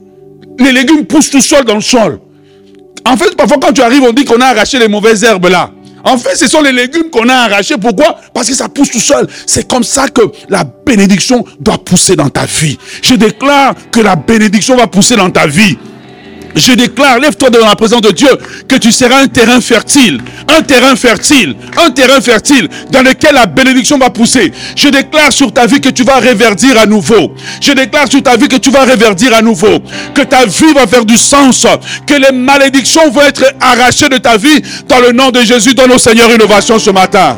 Les 0.59 0.73
légumes 0.73 1.05
poussent 1.07 1.31
tout 1.31 1.41
seuls 1.41 1.65
dans 1.65 1.77
le 1.77 1.81
sol. 1.81 2.21
En 3.05 3.17
fait, 3.17 3.37
parfois 3.37 3.59
quand 3.61 3.73
tu 3.73 3.81
arrives, 3.81 4.03
on 4.03 4.13
dit 4.13 4.25
qu'on 4.25 4.41
a 4.41 4.47
arraché 4.47 4.79
les 4.79 4.89
mauvaises 4.89 5.25
herbes 5.25 5.47
là. 5.47 5.71
En 6.09 6.17
fait, 6.17 6.37
ce 6.37 6.49
sont 6.49 6.63
les 6.63 6.73
légumes 6.73 7.11
qu'on 7.11 7.29
a 7.29 7.35
arrachés. 7.35 7.77
Pourquoi? 7.77 8.19
Parce 8.33 8.49
que 8.49 8.55
ça 8.55 8.71
pousse 8.71 8.91
tout 8.91 9.01
seul. 9.01 9.29
C'est 9.47 9.69
comme 9.69 9.85
ça 9.85 10.09
que 10.09 10.23
la 10.49 10.65
bénédiction 10.65 11.45
doit 11.61 11.77
pousser 11.77 12.17
dans 12.17 12.31
ta 12.31 12.47
vie. 12.47 12.79
Je 13.03 13.15
déclare 13.15 13.75
que 13.93 14.01
la 14.01 14.17
bénédiction 14.17 14.75
va 14.75 14.87
pousser 14.87 15.17
dans 15.17 15.29
ta 15.29 15.47
vie. 15.47 15.77
Je 16.59 16.73
déclare, 16.73 17.19
lève-toi 17.21 17.51
dans 17.51 17.65
la 17.65 17.77
présence 17.77 18.01
de 18.01 18.11
Dieu, 18.11 18.29
que 18.67 18.77
tu 18.77 18.91
seras 18.91 19.21
un 19.23 19.29
terrain 19.29 19.61
fertile, 19.61 20.21
un 20.49 20.63
terrain 20.63 20.97
fertile, 20.97 21.55
un 21.77 21.91
terrain 21.91 22.21
fertile 22.21 22.69
dans 22.91 23.03
lequel 23.03 23.35
la 23.35 23.47
bénédiction 23.47 23.97
va 23.97 24.11
pousser. 24.11 24.53
Je 24.77 24.89
déclare 24.89 25.33
sur 25.33 25.53
ta 25.53 25.67
vie 25.67 25.81
que 25.81 25.89
tu 25.89 26.03
vas 26.03 26.19
réverdir 26.19 26.77
à 26.79 26.87
nouveau. 26.87 27.33
Je 27.61 27.73
déclare 27.73 28.11
sur 28.11 28.23
ta 28.23 28.37
vie 28.37 28.49
que 28.49 28.57
tu 28.57 28.71
vas 28.71 28.85
réverdir 28.85 29.33
à 29.35 29.43
nouveau. 29.43 29.79
Que 30.15 30.23
ta 30.23 30.47
vie 30.47 30.73
va 30.75 30.87
faire 30.87 31.05
du 31.05 31.17
sens. 31.17 31.67
Que 32.07 32.15
les 32.15 32.33
malédictions 32.33 33.09
vont 33.11 33.23
être 33.23 33.45
arrachées 33.61 34.09
de 34.09 34.19
ta 34.19 34.37
vie 34.37 34.61
dans 34.89 35.01
le 35.01 35.13
nom 35.13 35.31
de 35.31 35.41
Jésus, 35.43 35.75
dans 35.75 35.87
nos 35.87 35.99
Seigneur 35.99 36.31
Innovation 36.31 36.79
ce 36.79 36.91
matin. 36.91 37.37